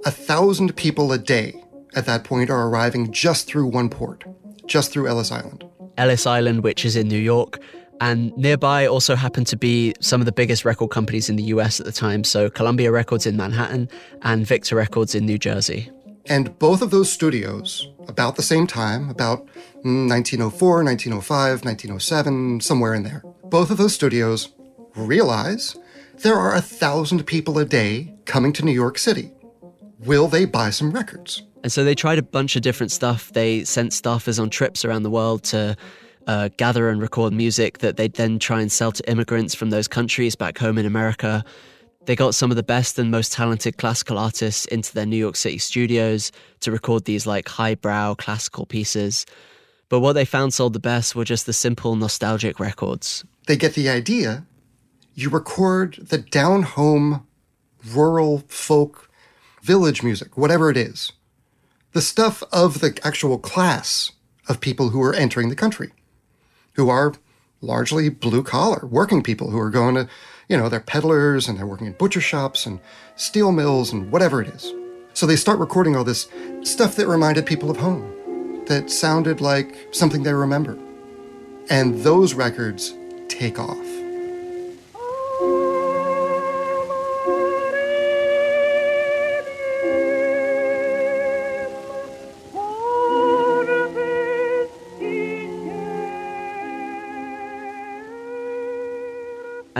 A 0.06 0.10
thousand 0.10 0.74
people 0.76 1.12
a 1.12 1.18
day 1.18 1.62
at 1.94 2.06
that 2.06 2.24
point 2.24 2.50
are 2.50 2.68
arriving 2.68 3.12
just 3.12 3.46
through 3.46 3.66
one 3.66 3.88
port, 3.88 4.24
just 4.66 4.92
through 4.92 5.08
Ellis 5.08 5.32
Island. 5.32 5.64
Ellis 5.96 6.26
Island, 6.26 6.62
which 6.62 6.84
is 6.84 6.96
in 6.96 7.08
New 7.08 7.18
York, 7.18 7.60
and 8.00 8.34
nearby 8.36 8.86
also 8.86 9.14
happened 9.14 9.46
to 9.48 9.56
be 9.56 9.94
some 10.00 10.20
of 10.20 10.24
the 10.24 10.32
biggest 10.32 10.64
record 10.64 10.90
companies 10.90 11.28
in 11.28 11.36
the 11.36 11.42
US 11.44 11.80
at 11.80 11.86
the 11.86 11.92
time. 11.92 12.24
So 12.24 12.48
Columbia 12.48 12.90
Records 12.90 13.26
in 13.26 13.36
Manhattan 13.36 13.88
and 14.22 14.46
Victor 14.46 14.76
Records 14.76 15.14
in 15.14 15.26
New 15.26 15.38
Jersey. 15.38 15.90
And 16.26 16.58
both 16.58 16.80
of 16.80 16.90
those 16.90 17.12
studios, 17.12 17.88
about 18.08 18.36
the 18.36 18.42
same 18.42 18.66
time, 18.66 19.10
about 19.10 19.40
hmm, 19.82 20.08
1904, 20.08 20.84
1905, 20.84 21.64
1907, 21.64 22.60
somewhere 22.60 22.94
in 22.94 23.02
there, 23.02 23.22
both 23.44 23.70
of 23.70 23.78
those 23.78 23.94
studios 23.94 24.50
realize 24.96 25.76
there 26.18 26.36
are 26.36 26.54
a 26.54 26.60
thousand 26.60 27.26
people 27.26 27.58
a 27.58 27.64
day 27.64 28.14
coming 28.26 28.52
to 28.54 28.64
New 28.64 28.72
York 28.72 28.98
City. 28.98 29.32
Will 30.04 30.28
they 30.28 30.44
buy 30.46 30.70
some 30.70 30.90
records? 30.90 31.42
And 31.62 31.70
so 31.70 31.84
they 31.84 31.94
tried 31.94 32.18
a 32.18 32.22
bunch 32.22 32.56
of 32.56 32.62
different 32.62 32.90
stuff. 32.90 33.32
They 33.32 33.64
sent 33.64 33.92
staffers 33.92 34.40
on 34.40 34.48
trips 34.48 34.84
around 34.84 35.02
the 35.02 35.10
world 35.10 35.42
to 35.44 35.76
uh, 36.26 36.48
gather 36.56 36.88
and 36.88 37.02
record 37.02 37.32
music 37.32 37.78
that 37.78 37.96
they'd 37.96 38.14
then 38.14 38.38
try 38.38 38.60
and 38.60 38.72
sell 38.72 38.92
to 38.92 39.10
immigrants 39.10 39.54
from 39.54 39.70
those 39.70 39.88
countries 39.88 40.34
back 40.34 40.56
home 40.56 40.78
in 40.78 40.86
America. 40.86 41.44
They 42.06 42.16
got 42.16 42.34
some 42.34 42.50
of 42.50 42.56
the 42.56 42.62
best 42.62 42.98
and 42.98 43.10
most 43.10 43.32
talented 43.32 43.76
classical 43.76 44.16
artists 44.16 44.64
into 44.66 44.94
their 44.94 45.04
New 45.04 45.18
York 45.18 45.36
City 45.36 45.58
studios 45.58 46.32
to 46.60 46.72
record 46.72 47.04
these 47.04 47.26
like 47.26 47.46
highbrow 47.46 48.14
classical 48.14 48.64
pieces. 48.64 49.26
But 49.90 50.00
what 50.00 50.14
they 50.14 50.24
found 50.24 50.54
sold 50.54 50.72
the 50.72 50.80
best 50.80 51.14
were 51.14 51.24
just 51.24 51.44
the 51.44 51.52
simple 51.52 51.94
nostalgic 51.96 52.58
records. 52.58 53.24
They 53.46 53.56
get 53.56 53.74
the 53.74 53.90
idea. 53.90 54.46
You 55.14 55.28
record 55.28 55.98
the 56.00 56.18
down 56.18 56.62
home, 56.62 57.26
rural 57.84 58.44
folk, 58.48 59.09
village 59.62 60.02
music, 60.02 60.36
whatever 60.36 60.70
it 60.70 60.76
is. 60.76 61.12
The 61.92 62.02
stuff 62.02 62.42
of 62.52 62.80
the 62.80 62.98
actual 63.02 63.38
class 63.38 64.12
of 64.48 64.60
people 64.60 64.90
who 64.90 65.02
are 65.02 65.14
entering 65.14 65.48
the 65.48 65.56
country 65.56 65.92
who 66.74 66.88
are 66.88 67.14
largely 67.60 68.08
blue 68.08 68.42
collar 68.42 68.86
working 68.86 69.22
people 69.22 69.50
who 69.50 69.58
are 69.58 69.70
going 69.70 69.94
to, 69.94 70.08
you 70.48 70.56
know, 70.56 70.68
they're 70.68 70.80
peddlers 70.80 71.48
and 71.48 71.58
they're 71.58 71.66
working 71.66 71.86
in 71.86 71.92
butcher 71.94 72.20
shops 72.20 72.66
and 72.66 72.80
steel 73.16 73.52
mills 73.52 73.92
and 73.92 74.10
whatever 74.10 74.40
it 74.40 74.48
is. 74.48 74.72
So 75.12 75.26
they 75.26 75.36
start 75.36 75.58
recording 75.58 75.96
all 75.96 76.04
this 76.04 76.28
stuff 76.62 76.96
that 76.96 77.06
reminded 77.06 77.44
people 77.44 77.70
of 77.70 77.76
home, 77.76 78.64
that 78.66 78.90
sounded 78.90 79.40
like 79.40 79.88
something 79.90 80.22
they 80.22 80.32
remember. 80.32 80.78
And 81.68 82.00
those 82.02 82.34
records 82.34 82.94
take 83.28 83.58
off. 83.58 83.99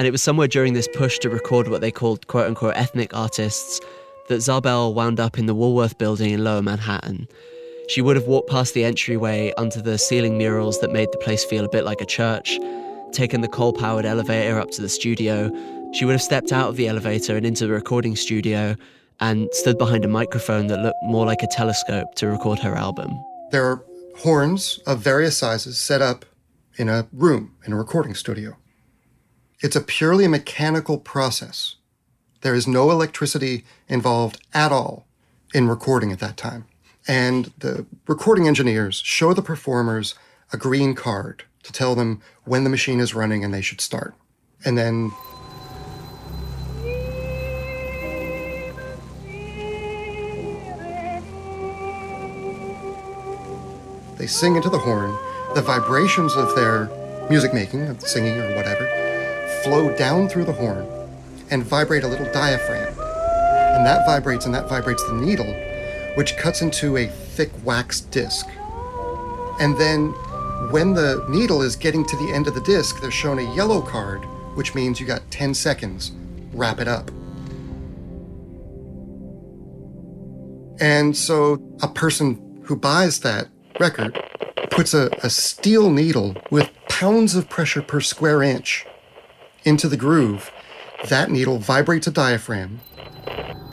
And 0.01 0.07
it 0.07 0.13
was 0.13 0.23
somewhere 0.23 0.49
during 0.49 0.73
this 0.73 0.89
push 0.95 1.19
to 1.19 1.29
record 1.29 1.69
what 1.69 1.83
they 1.83 1.91
called 1.91 2.27
quote 2.27 2.47
unquote 2.47 2.75
ethnic 2.75 3.15
artists 3.15 3.83
that 4.29 4.41
Zabel 4.41 4.95
wound 4.95 5.21
up 5.21 5.39
in 5.39 5.45
the 5.45 5.55
Woolworth 5.55 5.99
building 5.99 6.31
in 6.31 6.43
lower 6.43 6.63
Manhattan. 6.63 7.29
She 7.87 8.01
would 8.01 8.17
have 8.17 8.25
walked 8.25 8.49
past 8.49 8.73
the 8.73 8.83
entryway 8.83 9.53
under 9.59 9.83
the 9.83 9.99
ceiling 9.99 10.39
murals 10.39 10.81
that 10.81 10.91
made 10.91 11.13
the 11.13 11.19
place 11.19 11.45
feel 11.45 11.67
a 11.67 11.69
bit 11.69 11.85
like 11.85 12.01
a 12.01 12.07
church, 12.07 12.59
taken 13.13 13.43
the 13.43 13.49
coal 13.49 13.75
powered 13.75 14.07
elevator 14.07 14.59
up 14.59 14.71
to 14.71 14.81
the 14.81 14.89
studio. 14.89 15.51
She 15.93 16.07
would 16.07 16.13
have 16.13 16.23
stepped 16.23 16.51
out 16.51 16.71
of 16.71 16.77
the 16.77 16.89
elevator 16.89 17.37
and 17.37 17.45
into 17.45 17.67
the 17.67 17.73
recording 17.75 18.17
studio 18.17 18.77
and 19.21 19.51
stood 19.53 19.77
behind 19.77 20.07
a 20.07 20.09
microphone 20.09 20.69
that 20.69 20.81
looked 20.81 21.03
more 21.03 21.27
like 21.27 21.43
a 21.43 21.47
telescope 21.49 22.15
to 22.15 22.27
record 22.27 22.59
her 22.61 22.75
album. 22.75 23.11
There 23.51 23.67
are 23.67 23.85
horns 24.17 24.81
of 24.87 25.01
various 25.01 25.37
sizes 25.37 25.77
set 25.79 26.01
up 26.01 26.25
in 26.79 26.89
a 26.89 27.07
room, 27.13 27.55
in 27.67 27.75
a 27.75 27.77
recording 27.77 28.15
studio. 28.15 28.57
It's 29.63 29.77
a 29.77 29.83
purely 29.83 30.27
mechanical 30.27 30.97
process. 30.97 31.75
There 32.41 32.55
is 32.55 32.67
no 32.67 32.91
electricity 32.91 33.67
involved 33.89 34.41
at 34.55 34.73
all 34.73 35.07
in 35.53 35.69
recording 35.69 36.11
at 36.13 36.19
that 36.21 36.39
time. 36.39 36.65
And 37.07 37.53
the 37.59 37.85
recording 38.07 38.49
engineers 38.49 39.03
show 39.05 39.35
the 39.35 39.43
performers 39.43 40.15
a 40.51 40.57
green 40.57 40.95
card 40.95 41.45
to 41.65 41.73
tell 41.73 41.95
them 41.95 42.23
when 42.45 42.65
the 42.65 42.71
machine 42.71 43.01
is 43.01 43.15
running 43.15 43.45
and 43.45 43.53
they 43.53 43.61
should 43.61 43.83
start. 43.83 44.15
And 44.65 44.79
then 44.79 45.13
they 54.17 54.27
sing 54.27 54.57
into 54.57 54.71
the 54.71 54.79
horn. 54.79 55.15
The 55.55 55.61
vibrations 55.61 56.35
of 56.35 56.55
their 56.55 56.89
music 57.29 57.53
making, 57.53 57.89
of 57.89 58.01
singing 58.01 58.39
or 58.39 58.57
whatever, 58.57 59.00
flow 59.63 59.95
down 59.97 60.29
through 60.29 60.45
the 60.45 60.53
horn 60.53 60.87
and 61.51 61.63
vibrate 61.63 62.05
a 62.05 62.09
little 62.09 62.31
diaphragm. 62.33 62.89
And 63.77 63.87
that 63.87 64.07
vibrates 64.07 64.47
and 64.47 64.55
that 64.55 64.69
vibrates 64.69 65.05
the 65.05 65.15
needle, 65.15 65.53
which 66.15 66.37
cuts 66.37 66.63
into 66.63 66.97
a 66.97 67.07
thick 67.07 67.51
wax 67.65 68.01
disc. 68.01 68.47
And 69.61 69.77
then 69.79 70.09
when 70.71 70.95
the 70.95 71.25
needle 71.29 71.63
is 71.63 71.77
getting 71.77 72.05
to 72.07 72.17
the 72.17 72.33
end 72.33 72.47
of 72.47 72.55
the 72.55 72.61
disc, 72.61 73.01
they're 73.01 73.11
shown 73.11 73.39
a 73.39 73.55
yellow 73.55 73.81
card, 73.81 74.25
which 74.55 74.75
means 74.75 75.01
you 75.01 75.07
got 75.07 75.29
10 75.31 75.55
seconds. 75.55 76.13
Wrap 76.53 76.81
it 76.81 76.89
up. 76.89 77.11
And 80.81 81.17
so 81.17 81.63
a 81.83 81.89
person 81.89 82.63
who 82.65 82.77
buys 82.77 83.21
that 83.21 83.49
record 83.79 84.19
puts 84.71 84.95
a, 84.95 85.11
a 85.23 85.31
steel 85.31 85.91
needle 85.91 86.37
with 86.51 86.71
pounds 86.89 87.35
of 87.35 87.49
pressure 87.49 87.83
per 87.83 88.01
square 88.01 88.43
inch 88.43 88.87
into 89.65 89.89
the 89.89 89.97
groove, 89.97 90.51
that 91.09 91.31
needle 91.31 91.59
vibrates 91.59 92.07
a 92.07 92.11
diaphragm. 92.11 92.81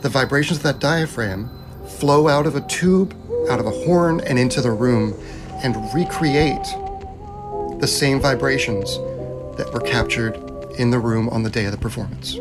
The 0.02 0.08
vibrations 0.08 0.58
of 0.58 0.62
that 0.64 0.78
diaphragm 0.78 1.50
flow 1.98 2.28
out 2.28 2.46
of 2.46 2.54
a 2.54 2.60
tube, 2.62 3.14
out 3.50 3.60
of 3.60 3.66
a 3.66 3.70
horn, 3.70 4.20
and 4.20 4.38
into 4.38 4.60
the 4.60 4.70
room 4.70 5.14
and 5.62 5.76
recreate 5.94 6.64
the 7.80 7.86
same 7.86 8.20
vibrations 8.20 8.96
that 9.56 9.70
were 9.72 9.80
captured 9.80 10.36
in 10.78 10.90
the 10.90 10.98
room 10.98 11.28
on 11.30 11.42
the 11.42 11.50
day 11.50 11.64
of 11.64 11.72
the 11.72 11.78
performance. 11.78 12.38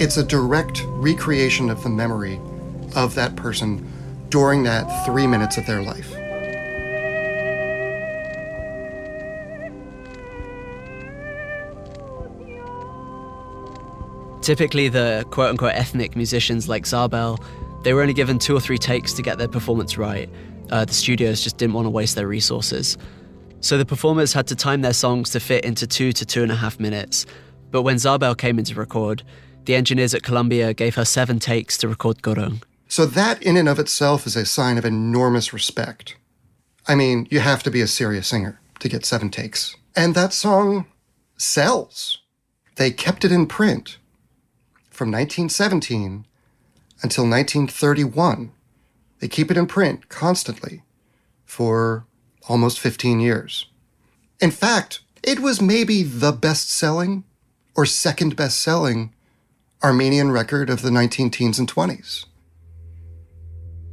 It's 0.00 0.16
a 0.16 0.22
direct 0.22 0.84
recreation 0.86 1.70
of 1.70 1.82
the 1.82 1.88
memory 1.88 2.40
of 2.94 3.16
that 3.16 3.34
person 3.34 3.84
during 4.28 4.62
that 4.62 5.04
three 5.04 5.26
minutes 5.26 5.56
of 5.56 5.66
their 5.66 5.82
life. 5.82 6.12
Typically, 14.40 14.88
the 14.88 15.26
quote 15.30 15.50
unquote 15.50 15.74
ethnic 15.74 16.14
musicians 16.14 16.68
like 16.68 16.86
Zabel, 16.86 17.40
they 17.82 17.92
were 17.92 18.00
only 18.00 18.14
given 18.14 18.38
two 18.38 18.54
or 18.54 18.60
three 18.60 18.78
takes 18.78 19.12
to 19.14 19.22
get 19.22 19.38
their 19.38 19.48
performance 19.48 19.98
right. 19.98 20.30
Uh, 20.70 20.84
the 20.84 20.94
studios 20.94 21.42
just 21.42 21.58
didn't 21.58 21.74
want 21.74 21.86
to 21.86 21.90
waste 21.90 22.14
their 22.14 22.28
resources. 22.28 22.96
So 23.60 23.76
the 23.76 23.84
performers 23.84 24.32
had 24.32 24.46
to 24.46 24.54
time 24.54 24.82
their 24.82 24.92
songs 24.92 25.30
to 25.30 25.40
fit 25.40 25.64
into 25.64 25.88
two 25.88 26.12
to 26.12 26.24
two 26.24 26.44
and 26.44 26.52
a 26.52 26.54
half 26.54 26.78
minutes. 26.78 27.26
But 27.72 27.82
when 27.82 27.98
Zabel 27.98 28.36
came 28.36 28.60
in 28.60 28.64
to 28.66 28.74
record, 28.76 29.24
the 29.64 29.74
engineers 29.74 30.14
at 30.14 30.22
Columbia 30.22 30.72
gave 30.74 30.94
her 30.94 31.04
seven 31.04 31.38
takes 31.38 31.76
to 31.78 31.88
record 31.88 32.22
Gurung. 32.22 32.62
So 32.88 33.04
that 33.04 33.42
in 33.42 33.56
and 33.56 33.68
of 33.68 33.78
itself 33.78 34.26
is 34.26 34.34
a 34.34 34.46
sign 34.46 34.78
of 34.78 34.84
enormous 34.84 35.52
respect. 35.52 36.16
I 36.86 36.94
mean, 36.94 37.28
you 37.30 37.40
have 37.40 37.62
to 37.64 37.70
be 37.70 37.82
a 37.82 37.86
serious 37.86 38.28
singer 38.28 38.60
to 38.80 38.88
get 38.88 39.04
seven 39.04 39.30
takes. 39.30 39.76
And 39.94 40.14
that 40.14 40.32
song 40.32 40.86
sells. 41.36 42.18
They 42.76 42.90
kept 42.90 43.24
it 43.24 43.32
in 43.32 43.46
print 43.46 43.98
from 44.88 45.10
1917 45.10 46.24
until 47.02 47.24
1931. 47.24 48.52
They 49.20 49.28
keep 49.28 49.50
it 49.50 49.56
in 49.56 49.66
print 49.66 50.08
constantly 50.08 50.82
for 51.44 52.06
almost 52.48 52.80
15 52.80 53.20
years. 53.20 53.66
In 54.40 54.50
fact, 54.50 55.00
it 55.22 55.40
was 55.40 55.60
maybe 55.60 56.02
the 56.02 56.32
best 56.32 56.70
selling 56.70 57.24
or 57.76 57.84
second 57.84 58.36
best 58.36 58.60
selling 58.60 59.12
Armenian 59.82 60.32
record 60.32 60.70
of 60.70 60.82
the 60.82 60.90
19 60.90 61.30
teens 61.30 61.58
and 61.58 61.72
20s. 61.72 62.24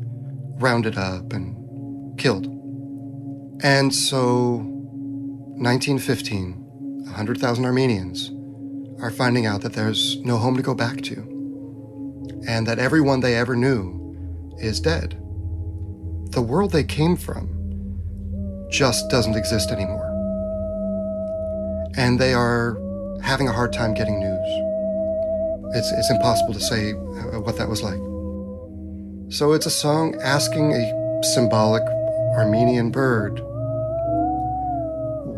rounded 0.59 0.97
up 0.99 1.33
and 1.33 2.19
killed. 2.19 2.60
And 3.63 3.95
so, 3.95 4.57
1915, 5.61 7.05
100,000 7.05 7.65
Armenians 7.67 8.31
are 9.03 9.11
finding 9.11 9.45
out 9.45 9.61
that 9.61 9.75
there's 9.75 10.17
no 10.23 10.39
home 10.39 10.57
to 10.57 10.63
go 10.63 10.75
back 10.75 11.03
to, 11.03 11.17
and 12.49 12.67
that 12.67 12.79
everyone 12.79 13.21
they 13.21 13.37
ever 13.37 13.55
knew 13.55 14.55
is 14.59 14.81
dead. 14.81 15.11
The 16.31 16.41
world 16.41 16.73
they 16.73 16.85
came 16.85 17.17
from 17.17 18.69
just 18.71 19.11
doesn't 19.11 19.35
exist 19.35 19.71
anymore. 19.71 20.07
And 21.99 22.19
they 22.19 22.33
are 22.33 22.79
having 23.23 23.49
a 23.49 23.53
hard 23.53 23.75
time 23.75 23.93
getting 23.93 24.21
news. 24.21 25.77
It's, 25.77 25.93
it's 25.93 26.11
impossible 26.11 26.55
to 26.55 26.61
say 26.61 26.93
uh, 26.93 27.41
what 27.41 27.59
that 27.59 27.69
was 27.69 27.83
like. 27.83 28.01
So 29.31 29.53
it's 29.53 29.67
a 29.67 29.71
song 29.71 30.19
asking 30.23 30.73
a 30.73 31.23
symbolic 31.35 31.83
Armenian 32.37 32.91
bird 32.91 33.43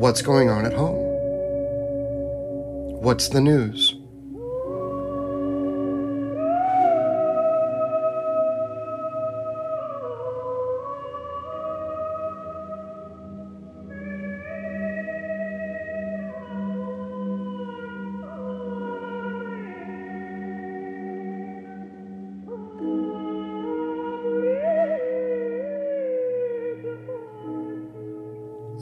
what's 0.02 0.20
going 0.20 0.50
on 0.50 0.66
at 0.66 0.72
home? 0.72 0.98
What's 3.00 3.28
the 3.28 3.40
news? 3.40 3.94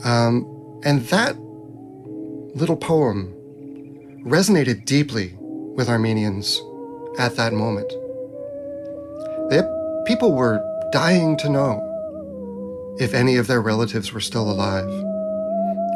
Um, 0.03 0.50
and 0.83 1.01
that 1.07 1.37
little 2.55 2.75
poem 2.75 3.33
resonated 4.25 4.85
deeply 4.85 5.35
with 5.75 5.89
Armenians 5.89 6.61
at 7.17 7.35
that 7.35 7.53
moment. 7.53 7.89
They, 9.49 9.61
people 10.05 10.35
were 10.35 10.61
dying 10.91 11.37
to 11.37 11.49
know 11.49 11.87
if 12.99 13.13
any 13.13 13.37
of 13.37 13.47
their 13.47 13.61
relatives 13.61 14.11
were 14.11 14.19
still 14.19 14.49
alive, 14.49 14.89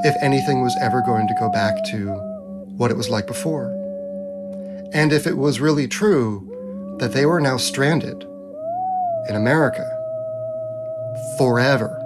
if 0.04 0.16
anything 0.22 0.62
was 0.62 0.76
ever 0.82 1.02
going 1.02 1.28
to 1.28 1.36
go 1.40 1.50
back 1.50 1.84
to 1.86 2.12
what 2.78 2.92
it 2.92 2.98
was 2.98 3.10
like 3.10 3.28
before, 3.28 3.70
and 4.94 5.12
if 5.12 5.26
it 5.26 5.38
was 5.38 5.60
really 5.60 5.88
true 5.88 6.96
that 7.00 7.12
they 7.12 7.26
were 7.26 7.42
now 7.42 7.58
stranded 7.58 8.24
in 9.30 9.36
America 9.36 9.86
forever. 11.38 12.05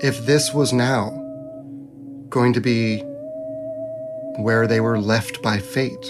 If 0.00 0.26
this 0.26 0.52
was 0.52 0.72
now 0.72 1.10
going 2.28 2.52
to 2.52 2.60
be 2.60 3.02
where 4.38 4.66
they 4.66 4.80
were 4.80 4.98
left 4.98 5.40
by 5.42 5.58
fate. 5.58 6.04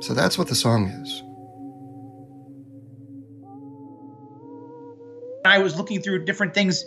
So 0.00 0.14
that's 0.14 0.38
what 0.38 0.48
the 0.48 0.54
song 0.54 0.86
is. 0.86 1.22
I 5.44 5.58
was 5.58 5.76
looking 5.76 6.00
through 6.00 6.24
different 6.24 6.54
things, 6.54 6.84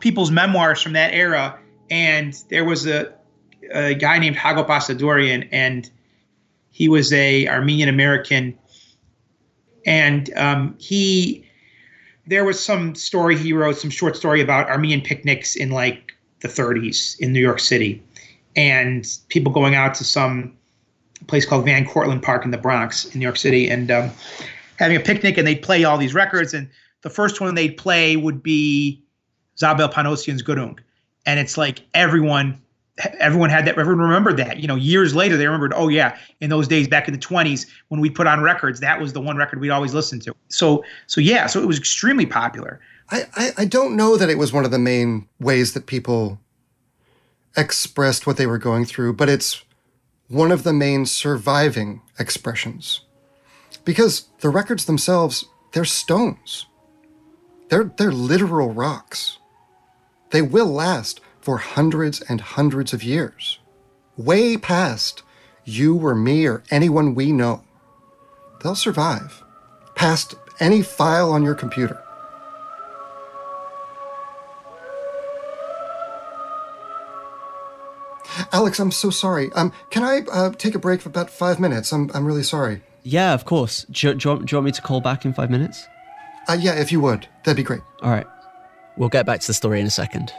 people's 0.00 0.30
memoirs 0.30 0.80
from 0.82 0.94
that 0.94 1.14
era, 1.14 1.58
and 1.90 2.34
there 2.48 2.64
was 2.64 2.86
a, 2.86 3.12
a 3.72 3.94
guy 3.94 4.18
named 4.18 4.36
Hagop 4.36 4.66
Asadourian, 4.68 5.48
and 5.52 5.88
he 6.70 6.88
was 6.88 7.12
a 7.12 7.46
Armenian 7.48 7.88
American, 7.88 8.58
and 9.86 10.32
um, 10.36 10.74
he 10.78 11.43
there 12.26 12.44
was 12.44 12.62
some 12.62 12.94
story 12.94 13.36
he 13.36 13.52
wrote, 13.52 13.76
some 13.76 13.90
short 13.90 14.16
story 14.16 14.40
about 14.40 14.68
Armenian 14.68 15.00
picnics 15.00 15.54
in 15.54 15.70
like 15.70 16.12
the 16.40 16.48
30s 16.48 17.18
in 17.20 17.32
New 17.32 17.40
York 17.40 17.60
City, 17.60 18.02
and 18.56 19.06
people 19.28 19.52
going 19.52 19.74
out 19.74 19.94
to 19.94 20.04
some 20.04 20.56
place 21.26 21.46
called 21.46 21.64
Van 21.64 21.86
Cortlandt 21.86 22.22
Park 22.22 22.44
in 22.44 22.50
the 22.50 22.58
Bronx 22.58 23.06
in 23.06 23.18
New 23.18 23.24
York 23.24 23.36
City 23.36 23.68
and 23.68 23.90
um, 23.90 24.10
having 24.78 24.96
a 24.96 25.00
picnic 25.00 25.38
and 25.38 25.46
they'd 25.46 25.62
play 25.62 25.84
all 25.84 25.96
these 25.96 26.14
records 26.14 26.52
and 26.52 26.68
the 27.02 27.10
first 27.10 27.40
one 27.40 27.54
they'd 27.54 27.76
play 27.76 28.16
would 28.16 28.42
be 28.42 29.02
Zabel 29.58 29.88
Panosian's 29.88 30.42
Gurung. 30.42 30.78
And 31.26 31.40
it's 31.40 31.56
like 31.56 31.82
everyone 31.94 32.60
everyone 33.18 33.50
had 33.50 33.66
that 33.66 33.78
everyone 33.78 34.04
remembered 34.04 34.36
that. 34.36 34.58
You 34.58 34.68
know, 34.68 34.76
years 34.76 35.14
later 35.14 35.36
they 35.36 35.46
remembered, 35.46 35.72
oh 35.74 35.88
yeah, 35.88 36.16
in 36.40 36.50
those 36.50 36.68
days 36.68 36.88
back 36.88 37.08
in 37.08 37.14
the 37.14 37.20
20s 37.20 37.66
when 37.88 38.00
we 38.00 38.10
put 38.10 38.26
on 38.26 38.40
records, 38.40 38.80
that 38.80 39.00
was 39.00 39.12
the 39.12 39.20
one 39.20 39.36
record 39.36 39.60
we'd 39.60 39.70
always 39.70 39.94
listen 39.94 40.20
to. 40.20 40.34
So 40.48 40.84
so 41.06 41.20
yeah, 41.20 41.46
so 41.46 41.60
it 41.60 41.66
was 41.66 41.78
extremely 41.78 42.26
popular. 42.26 42.80
I, 43.10 43.24
I, 43.34 43.50
I 43.58 43.64
don't 43.66 43.96
know 43.96 44.16
that 44.16 44.30
it 44.30 44.38
was 44.38 44.52
one 44.52 44.64
of 44.64 44.70
the 44.70 44.78
main 44.78 45.28
ways 45.38 45.74
that 45.74 45.86
people 45.86 46.40
expressed 47.56 48.26
what 48.26 48.36
they 48.36 48.46
were 48.46 48.58
going 48.58 48.84
through, 48.84 49.14
but 49.14 49.28
it's 49.28 49.62
one 50.28 50.50
of 50.50 50.62
the 50.62 50.72
main 50.72 51.06
surviving 51.06 52.02
expressions. 52.18 53.02
Because 53.84 54.28
the 54.40 54.48
records 54.48 54.86
themselves, 54.86 55.44
they're 55.72 55.84
stones. 55.84 56.66
They're, 57.68 57.92
they're 57.96 58.12
literal 58.12 58.72
rocks. 58.72 59.38
They 60.30 60.42
will 60.42 60.66
last 60.66 61.20
for 61.44 61.58
hundreds 61.58 62.22
and 62.22 62.40
hundreds 62.40 62.94
of 62.94 63.02
years, 63.02 63.58
way 64.16 64.56
past 64.56 65.22
you 65.66 65.94
or 65.98 66.14
me 66.14 66.46
or 66.46 66.62
anyone 66.70 67.14
we 67.14 67.32
know. 67.32 67.62
They'll 68.62 68.74
survive 68.74 69.42
past 69.94 70.36
any 70.58 70.80
file 70.80 71.30
on 71.30 71.42
your 71.42 71.54
computer. 71.54 72.02
Alex, 78.50 78.80
I'm 78.80 78.90
so 78.90 79.10
sorry. 79.10 79.52
Um, 79.52 79.70
can 79.90 80.02
I 80.02 80.22
uh, 80.32 80.50
take 80.52 80.74
a 80.74 80.78
break 80.78 81.02
for 81.02 81.10
about 81.10 81.28
five 81.28 81.60
minutes? 81.60 81.92
I'm, 81.92 82.10
I'm 82.14 82.24
really 82.24 82.42
sorry. 82.42 82.82
Yeah, 83.02 83.34
of 83.34 83.44
course. 83.44 83.84
Do 83.90 84.06
you, 84.06 84.14
do, 84.14 84.28
you 84.28 84.34
want, 84.34 84.46
do 84.46 84.54
you 84.54 84.56
want 84.56 84.64
me 84.64 84.72
to 84.72 84.82
call 84.82 85.02
back 85.02 85.26
in 85.26 85.34
five 85.34 85.50
minutes? 85.50 85.86
Uh, 86.48 86.56
yeah, 86.58 86.72
if 86.72 86.90
you 86.90 87.00
would. 87.00 87.28
That'd 87.44 87.58
be 87.58 87.62
great. 87.62 87.82
All 88.00 88.10
right. 88.10 88.26
We'll 88.96 89.10
get 89.10 89.26
back 89.26 89.40
to 89.40 89.46
the 89.46 89.54
story 89.54 89.78
in 89.80 89.86
a 89.86 89.90
second. 89.90 90.32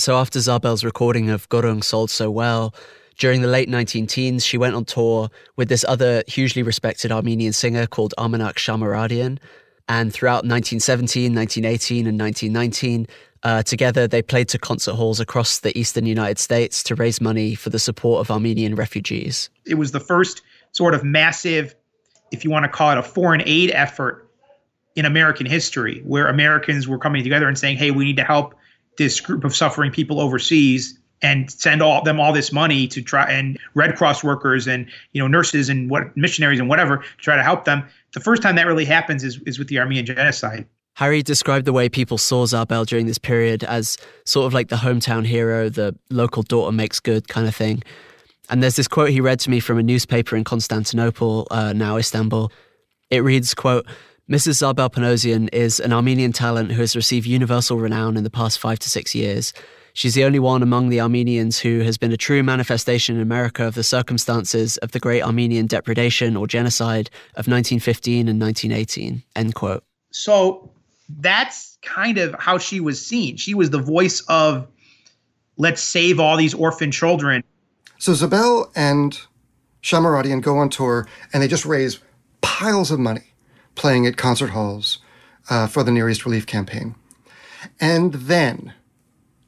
So 0.00 0.16
after 0.16 0.40
Zabel's 0.40 0.82
recording 0.82 1.28
of 1.28 1.46
Gorung 1.50 1.84
sold 1.84 2.10
so 2.10 2.30
well, 2.30 2.74
during 3.18 3.42
the 3.42 3.48
late 3.48 3.68
19 3.68 4.06
teens, 4.06 4.42
she 4.42 4.56
went 4.56 4.74
on 4.74 4.86
tour 4.86 5.28
with 5.56 5.68
this 5.68 5.84
other 5.86 6.22
hugely 6.26 6.62
respected 6.62 7.12
Armenian 7.12 7.52
singer 7.52 7.86
called 7.86 8.14
Armenak 8.16 8.56
Shah-Mouradian. 8.56 9.38
And 9.90 10.10
throughout 10.10 10.46
1917, 10.46 11.34
1918, 11.34 12.06
and 12.06 12.18
1919, 12.18 13.06
uh, 13.42 13.62
together 13.62 14.08
they 14.08 14.22
played 14.22 14.48
to 14.48 14.58
concert 14.58 14.94
halls 14.94 15.20
across 15.20 15.58
the 15.58 15.76
eastern 15.78 16.06
United 16.06 16.38
States 16.38 16.82
to 16.84 16.94
raise 16.94 17.20
money 17.20 17.54
for 17.54 17.68
the 17.68 17.78
support 17.78 18.22
of 18.22 18.30
Armenian 18.30 18.76
refugees. 18.76 19.50
It 19.66 19.74
was 19.74 19.92
the 19.92 20.00
first 20.00 20.40
sort 20.72 20.94
of 20.94 21.04
massive, 21.04 21.74
if 22.32 22.42
you 22.42 22.50
want 22.50 22.64
to 22.64 22.70
call 22.70 22.90
it 22.92 22.96
a 22.96 23.02
foreign 23.02 23.42
aid 23.44 23.70
effort 23.72 24.30
in 24.96 25.04
American 25.04 25.44
history, 25.44 26.00
where 26.06 26.26
Americans 26.26 26.88
were 26.88 26.98
coming 26.98 27.22
together 27.22 27.48
and 27.48 27.58
saying, 27.58 27.76
hey, 27.76 27.90
we 27.90 28.04
need 28.06 28.16
to 28.16 28.24
help 28.24 28.54
this 29.00 29.18
group 29.18 29.44
of 29.44 29.56
suffering 29.56 29.90
people 29.90 30.20
overseas 30.20 30.98
and 31.22 31.50
send 31.50 31.80
all 31.80 32.04
them 32.04 32.20
all 32.20 32.34
this 32.34 32.52
money 32.52 32.86
to 32.86 33.00
try 33.00 33.24
and 33.24 33.58
Red 33.74 33.96
Cross 33.96 34.22
workers 34.22 34.68
and 34.68 34.86
you 35.12 35.22
know 35.22 35.26
nurses 35.26 35.70
and 35.70 35.88
what 35.88 36.14
missionaries 36.18 36.60
and 36.60 36.68
whatever 36.68 36.98
to 36.98 37.04
try 37.16 37.34
to 37.34 37.42
help 37.42 37.64
them. 37.64 37.82
The 38.12 38.20
first 38.20 38.42
time 38.42 38.56
that 38.56 38.66
really 38.66 38.84
happens 38.84 39.24
is 39.24 39.40
is 39.46 39.58
with 39.58 39.68
the 39.68 39.78
Armenian 39.78 40.04
genocide. 40.04 40.66
Harry 40.96 41.22
described 41.22 41.64
the 41.64 41.72
way 41.72 41.88
people 41.88 42.18
saw 42.18 42.44
Zabel 42.44 42.84
during 42.84 43.06
this 43.06 43.16
period 43.16 43.64
as 43.64 43.96
sort 44.26 44.46
of 44.46 44.52
like 44.52 44.68
the 44.68 44.76
hometown 44.76 45.24
hero, 45.24 45.70
the 45.70 45.96
local 46.10 46.42
daughter 46.42 46.72
makes 46.72 47.00
good 47.00 47.26
kind 47.26 47.48
of 47.48 47.56
thing. 47.56 47.82
And 48.50 48.62
there's 48.62 48.76
this 48.76 48.88
quote 48.88 49.08
he 49.08 49.22
read 49.22 49.40
to 49.40 49.50
me 49.50 49.60
from 49.60 49.78
a 49.78 49.82
newspaper 49.82 50.36
in 50.36 50.44
Constantinople, 50.44 51.46
uh, 51.50 51.72
now 51.72 51.96
Istanbul. 51.96 52.52
It 53.08 53.20
reads, 53.20 53.54
quote, 53.54 53.86
Mrs. 54.30 54.58
Zabel 54.58 54.88
Panosian 54.88 55.48
is 55.52 55.80
an 55.80 55.92
Armenian 55.92 56.32
talent 56.32 56.70
who 56.70 56.80
has 56.80 56.94
received 56.94 57.26
universal 57.26 57.78
renown 57.78 58.16
in 58.16 58.22
the 58.22 58.30
past 58.30 58.60
five 58.60 58.78
to 58.78 58.88
six 58.88 59.12
years. 59.12 59.52
She's 59.92 60.14
the 60.14 60.22
only 60.22 60.38
one 60.38 60.62
among 60.62 60.88
the 60.88 61.00
Armenians 61.00 61.58
who 61.58 61.80
has 61.80 61.98
been 61.98 62.12
a 62.12 62.16
true 62.16 62.44
manifestation 62.44 63.16
in 63.16 63.22
America 63.22 63.64
of 63.66 63.74
the 63.74 63.82
circumstances 63.82 64.76
of 64.76 64.92
the 64.92 65.00
great 65.00 65.22
Armenian 65.22 65.66
depredation 65.66 66.36
or 66.36 66.46
genocide 66.46 67.10
of 67.32 67.48
1915 67.48 68.28
and 68.28 68.40
1918. 68.40 69.24
End 69.34 69.54
quote. 69.56 69.82
So 70.12 70.70
that's 71.08 71.76
kind 71.82 72.16
of 72.16 72.32
how 72.38 72.58
she 72.58 72.78
was 72.78 73.04
seen. 73.04 73.36
She 73.36 73.54
was 73.54 73.70
the 73.70 73.82
voice 73.82 74.20
of 74.28 74.68
let's 75.56 75.82
save 75.82 76.20
all 76.20 76.36
these 76.36 76.54
orphan 76.54 76.92
children. 76.92 77.42
So 77.98 78.14
Zabel 78.14 78.70
and 78.76 79.20
Shah-Mouradian 79.80 80.40
go 80.40 80.56
on 80.58 80.70
tour 80.70 81.08
and 81.32 81.42
they 81.42 81.48
just 81.48 81.66
raise 81.66 81.98
piles 82.42 82.92
of 82.92 83.00
money 83.00 83.29
playing 83.80 84.06
at 84.06 84.18
concert 84.18 84.50
halls 84.50 84.98
uh, 85.48 85.66
for 85.66 85.82
the 85.82 85.90
Near 85.90 86.10
East 86.10 86.26
Relief 86.26 86.46
Campaign. 86.46 86.94
And 87.80 88.12
then 88.12 88.74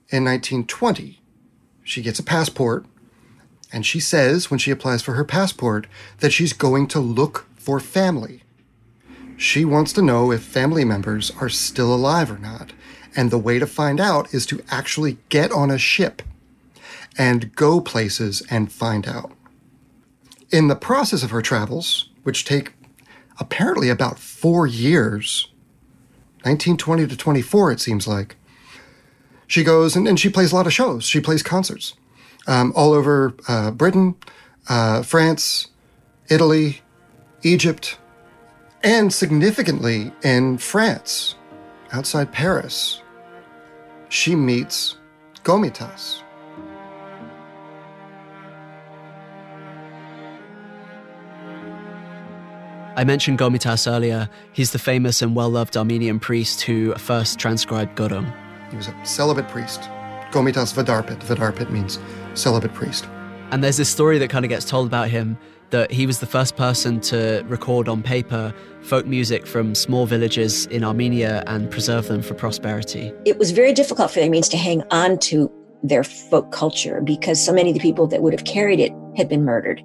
in 0.08 0.24
1920, 0.24 1.20
she 1.84 2.00
gets 2.00 2.18
a 2.18 2.22
passport 2.22 2.86
and 3.70 3.84
she 3.84 4.00
says 4.00 4.50
when 4.50 4.58
she 4.58 4.70
applies 4.70 5.02
for 5.02 5.12
her 5.12 5.24
passport 5.24 5.86
that 6.20 6.32
she's 6.32 6.54
going 6.54 6.86
to 6.88 6.98
look 6.98 7.46
for 7.56 7.78
family. 7.78 8.42
She 9.36 9.66
wants 9.66 9.92
to 9.92 10.02
know 10.02 10.32
if 10.32 10.42
family 10.42 10.86
members 10.86 11.30
are 11.38 11.50
still 11.50 11.94
alive 11.94 12.30
or 12.30 12.38
not. 12.38 12.72
And 13.14 13.30
the 13.30 13.36
way 13.36 13.58
to 13.58 13.66
find 13.66 14.00
out 14.00 14.32
is 14.32 14.46
to 14.46 14.64
actually 14.70 15.18
get 15.28 15.52
on 15.52 15.70
a 15.70 15.76
ship 15.76 16.22
and 17.18 17.54
go 17.54 17.82
places 17.82 18.42
and 18.48 18.72
find 18.72 19.06
out. 19.06 19.30
In 20.50 20.68
the 20.68 20.74
process 20.74 21.22
of 21.22 21.32
her 21.32 21.42
travels, 21.42 22.08
which 22.22 22.46
take 22.46 22.72
apparently 23.38 23.88
about 23.88 24.18
four 24.18 24.66
years, 24.66 25.48
1920 26.44 27.06
to 27.06 27.16
24, 27.16 27.72
it 27.72 27.80
seems 27.80 28.06
like, 28.06 28.36
she 29.46 29.62
goes 29.62 29.96
and, 29.96 30.08
and 30.08 30.18
she 30.18 30.30
plays 30.30 30.50
a 30.50 30.54
lot 30.54 30.66
of 30.66 30.72
shows. 30.72 31.04
She 31.04 31.20
plays 31.20 31.42
concerts 31.42 31.94
um, 32.46 32.72
all 32.74 32.92
over 32.92 33.34
uh, 33.48 33.70
Britain, 33.70 34.14
uh, 34.68 35.02
France, 35.02 35.68
Italy, 36.30 36.80
Egypt, 37.42 37.98
and 38.82 39.12
significantly 39.12 40.12
in 40.22 40.58
France, 40.58 41.34
outside 41.92 42.32
Paris. 42.32 43.02
She 44.08 44.34
meets 44.34 44.96
Komitas. 45.44 46.21
I 52.94 53.04
mentioned 53.04 53.38
Komitas 53.38 53.90
earlier. 53.90 54.28
He's 54.52 54.72
the 54.72 54.78
famous 54.78 55.22
and 55.22 55.34
well 55.34 55.48
loved 55.48 55.78
Armenian 55.78 56.20
priest 56.20 56.60
who 56.60 56.94
first 56.96 57.38
transcribed 57.38 57.96
Gurung. 57.96 58.30
He 58.70 58.76
was 58.76 58.88
a 58.88 58.94
celibate 59.04 59.48
priest. 59.48 59.80
Komitas 60.30 60.74
Vadarpit. 60.74 61.20
Vadarpit 61.20 61.70
means 61.70 61.98
celibate 62.34 62.74
priest. 62.74 63.08
And 63.50 63.64
there's 63.64 63.78
this 63.78 63.88
story 63.88 64.18
that 64.18 64.28
kind 64.28 64.44
of 64.44 64.50
gets 64.50 64.66
told 64.66 64.86
about 64.86 65.08
him 65.08 65.38
that 65.70 65.90
he 65.90 66.06
was 66.06 66.20
the 66.20 66.26
first 66.26 66.56
person 66.56 67.00
to 67.00 67.42
record 67.46 67.88
on 67.88 68.02
paper 68.02 68.52
folk 68.82 69.06
music 69.06 69.46
from 69.46 69.74
small 69.74 70.04
villages 70.04 70.66
in 70.66 70.84
Armenia 70.84 71.42
and 71.46 71.70
preserve 71.70 72.08
them 72.08 72.20
for 72.20 72.34
prosperity. 72.34 73.10
It 73.24 73.38
was 73.38 73.52
very 73.52 73.72
difficult 73.72 74.10
for 74.10 74.16
the 74.16 74.24
Armenians 74.24 74.50
to 74.50 74.58
hang 74.58 74.82
on 74.90 75.18
to 75.20 75.50
their 75.82 76.04
folk 76.04 76.52
culture 76.52 77.00
because 77.00 77.42
so 77.42 77.54
many 77.54 77.70
of 77.70 77.74
the 77.74 77.80
people 77.80 78.06
that 78.08 78.20
would 78.20 78.34
have 78.34 78.44
carried 78.44 78.80
it 78.80 78.92
had 79.16 79.30
been 79.30 79.44
murdered. 79.44 79.82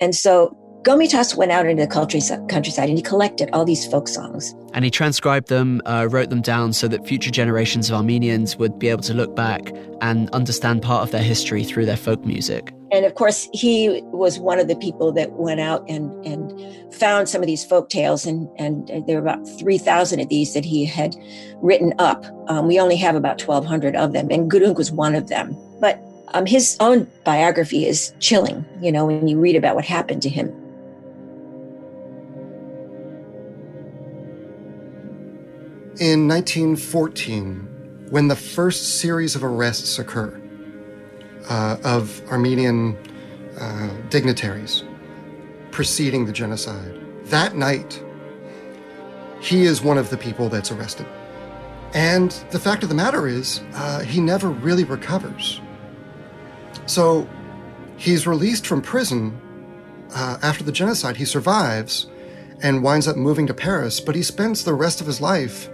And 0.00 0.14
so 0.14 0.56
Komitas 0.82 1.34
went 1.34 1.50
out 1.50 1.66
into 1.66 1.86
the 1.86 2.46
countryside 2.48 2.88
and 2.88 2.96
he 2.96 3.02
collected 3.02 3.50
all 3.52 3.64
these 3.64 3.86
folk 3.86 4.08
songs. 4.08 4.54
And 4.74 4.84
he 4.84 4.90
transcribed 4.90 5.48
them, 5.48 5.82
uh, 5.86 6.08
wrote 6.10 6.30
them 6.30 6.40
down 6.40 6.72
so 6.72 6.88
that 6.88 7.06
future 7.06 7.30
generations 7.30 7.90
of 7.90 7.96
Armenians 7.96 8.56
would 8.56 8.78
be 8.78 8.88
able 8.88 9.02
to 9.02 9.14
look 9.14 9.34
back 9.34 9.72
and 10.00 10.30
understand 10.30 10.82
part 10.82 11.02
of 11.02 11.10
their 11.10 11.22
history 11.22 11.64
through 11.64 11.86
their 11.86 11.96
folk 11.96 12.24
music. 12.24 12.72
And 12.90 13.04
of 13.04 13.16
course, 13.16 13.48
he 13.52 14.00
was 14.06 14.38
one 14.38 14.58
of 14.58 14.68
the 14.68 14.76
people 14.76 15.12
that 15.12 15.32
went 15.32 15.60
out 15.60 15.84
and, 15.88 16.24
and 16.24 16.94
found 16.94 17.28
some 17.28 17.42
of 17.42 17.46
these 17.46 17.64
folk 17.64 17.90
tales, 17.90 18.24
and, 18.24 18.48
and 18.56 18.88
there 19.06 19.20
were 19.20 19.28
about 19.28 19.46
3,000 19.58 20.20
of 20.20 20.28
these 20.28 20.54
that 20.54 20.64
he 20.64 20.86
had 20.86 21.14
written 21.56 21.92
up. 21.98 22.24
Um, 22.48 22.66
we 22.66 22.80
only 22.80 22.96
have 22.96 23.14
about 23.14 23.42
1,200 23.42 23.94
of 23.94 24.12
them, 24.12 24.28
and 24.30 24.50
Gurung 24.50 24.76
was 24.76 24.90
one 24.90 25.14
of 25.14 25.28
them. 25.28 25.54
But 25.80 26.02
um, 26.28 26.46
his 26.46 26.76
own 26.80 27.10
biography 27.24 27.86
is 27.86 28.14
chilling, 28.20 28.64
you 28.80 28.90
know, 28.90 29.06
when 29.06 29.28
you 29.28 29.38
read 29.38 29.56
about 29.56 29.74
what 29.74 29.84
happened 29.84 30.22
to 30.22 30.28
him. 30.28 30.54
In 36.00 36.28
1914, 36.28 38.06
when 38.10 38.28
the 38.28 38.36
first 38.36 39.00
series 39.00 39.34
of 39.34 39.42
arrests 39.42 39.98
occur 39.98 40.40
uh, 41.50 41.76
of 41.82 42.22
Armenian 42.30 42.96
uh, 43.58 43.90
dignitaries 44.08 44.84
preceding 45.72 46.24
the 46.24 46.30
genocide, 46.32 46.94
that 47.24 47.56
night, 47.56 48.00
he 49.40 49.64
is 49.64 49.82
one 49.82 49.98
of 49.98 50.08
the 50.10 50.16
people 50.16 50.48
that's 50.48 50.70
arrested. 50.70 51.04
And 51.94 52.30
the 52.52 52.60
fact 52.60 52.84
of 52.84 52.90
the 52.90 52.94
matter 52.94 53.26
is, 53.26 53.60
uh, 53.74 53.98
he 54.02 54.20
never 54.20 54.50
really 54.50 54.84
recovers. 54.84 55.60
So 56.86 57.28
he's 57.96 58.24
released 58.24 58.68
from 58.68 58.82
prison 58.82 59.36
uh, 60.14 60.38
after 60.42 60.62
the 60.62 60.70
genocide. 60.70 61.16
He 61.16 61.24
survives 61.24 62.06
and 62.62 62.84
winds 62.84 63.08
up 63.08 63.16
moving 63.16 63.48
to 63.48 63.54
Paris, 63.54 63.98
but 63.98 64.14
he 64.14 64.22
spends 64.22 64.62
the 64.62 64.74
rest 64.74 65.00
of 65.00 65.08
his 65.08 65.20
life 65.20 65.68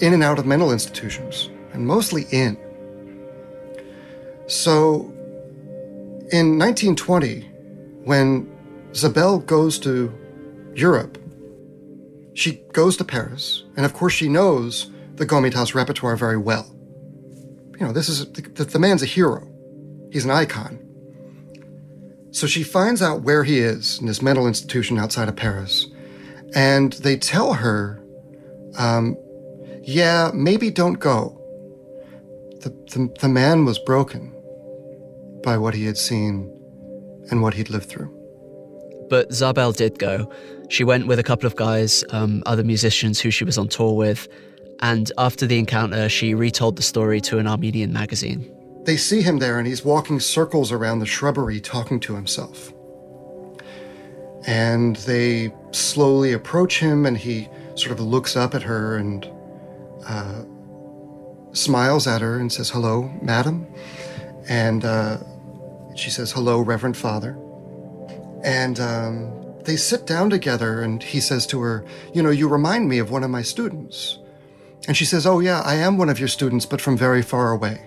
in 0.00 0.12
and 0.12 0.22
out 0.22 0.38
of 0.38 0.46
mental 0.46 0.72
institutions, 0.72 1.50
and 1.72 1.86
mostly 1.86 2.26
in. 2.30 2.56
So, 4.46 5.12
in 6.30 6.58
1920, 6.58 7.40
when 8.04 8.50
Zabel 8.94 9.38
goes 9.38 9.78
to 9.80 10.12
Europe, 10.74 11.18
she 12.34 12.62
goes 12.72 12.96
to 12.96 13.04
Paris, 13.04 13.64
and 13.76 13.86
of 13.86 13.94
course, 13.94 14.12
she 14.12 14.28
knows 14.28 14.90
the 15.14 15.26
Komitas 15.26 15.74
repertoire 15.74 16.16
very 16.16 16.36
well. 16.36 16.66
You 17.78 17.86
know, 17.86 17.92
this 17.92 18.08
is 18.08 18.30
the, 18.32 18.64
the 18.64 18.78
man's 18.78 19.02
a 19.02 19.06
hero, 19.06 19.48
he's 20.10 20.24
an 20.24 20.30
icon. 20.30 20.80
So 22.32 22.48
she 22.48 22.64
finds 22.64 23.00
out 23.00 23.22
where 23.22 23.44
he 23.44 23.60
is 23.60 24.00
in 24.00 24.06
this 24.06 24.20
mental 24.20 24.48
institution 24.48 24.98
outside 24.98 25.28
of 25.28 25.36
Paris, 25.36 25.86
and 26.54 26.92
they 26.94 27.16
tell 27.16 27.54
her 27.54 28.02
um, 28.76 29.16
yeah, 29.86 30.30
maybe 30.34 30.70
don't 30.70 30.98
go. 30.98 31.40
The, 32.60 32.70
the, 32.92 33.14
the 33.20 33.28
man 33.28 33.64
was 33.64 33.78
broken 33.78 34.34
by 35.42 35.58
what 35.58 35.74
he 35.74 35.84
had 35.84 35.98
seen 35.98 36.50
and 37.30 37.42
what 37.42 37.54
he'd 37.54 37.70
lived 37.70 37.88
through. 37.88 38.10
But 39.10 39.32
Zabel 39.32 39.72
did 39.72 39.98
go. 39.98 40.32
She 40.70 40.84
went 40.84 41.06
with 41.06 41.18
a 41.18 41.22
couple 41.22 41.46
of 41.46 41.56
guys, 41.56 42.04
um, 42.10 42.42
other 42.46 42.64
musicians 42.64 43.20
who 43.20 43.30
she 43.30 43.44
was 43.44 43.58
on 43.58 43.68
tour 43.68 43.94
with, 43.94 44.26
and 44.80 45.12
after 45.18 45.46
the 45.46 45.58
encounter, 45.58 46.08
she 46.08 46.34
retold 46.34 46.76
the 46.76 46.82
story 46.82 47.20
to 47.22 47.38
an 47.38 47.46
Armenian 47.46 47.92
magazine. 47.92 48.50
They 48.84 48.96
see 48.96 49.22
him 49.22 49.38
there, 49.38 49.58
and 49.58 49.66
he's 49.66 49.84
walking 49.84 50.20
circles 50.20 50.72
around 50.72 50.98
the 50.98 51.06
shrubbery 51.06 51.60
talking 51.60 52.00
to 52.00 52.14
himself. 52.14 52.72
And 54.46 54.96
they 54.96 55.54
slowly 55.70 56.32
approach 56.32 56.80
him, 56.80 57.06
and 57.06 57.16
he 57.16 57.48
sort 57.76 57.92
of 57.92 58.00
looks 58.00 58.36
up 58.36 58.54
at 58.54 58.62
her 58.62 58.96
and 58.96 59.30
uh, 60.06 60.44
smiles 61.52 62.06
at 62.06 62.20
her 62.20 62.38
and 62.38 62.52
says, 62.52 62.70
Hello, 62.70 63.12
madam. 63.22 63.66
And 64.48 64.84
uh, 64.84 65.18
she 65.94 66.10
says, 66.10 66.32
Hello, 66.32 66.60
Reverend 66.60 66.96
Father. 66.96 67.38
And 68.44 68.78
um, 68.78 69.44
they 69.64 69.76
sit 69.76 70.06
down 70.06 70.28
together, 70.28 70.82
and 70.82 71.02
he 71.02 71.20
says 71.20 71.46
to 71.48 71.60
her, 71.60 71.84
You 72.12 72.22
know, 72.22 72.30
you 72.30 72.48
remind 72.48 72.88
me 72.88 72.98
of 72.98 73.10
one 73.10 73.24
of 73.24 73.30
my 73.30 73.42
students. 73.42 74.18
And 74.86 74.96
she 74.96 75.04
says, 75.04 75.26
Oh, 75.26 75.40
yeah, 75.40 75.62
I 75.62 75.76
am 75.76 75.96
one 75.96 76.10
of 76.10 76.18
your 76.18 76.28
students, 76.28 76.66
but 76.66 76.80
from 76.80 76.96
very 76.96 77.22
far 77.22 77.52
away. 77.52 77.80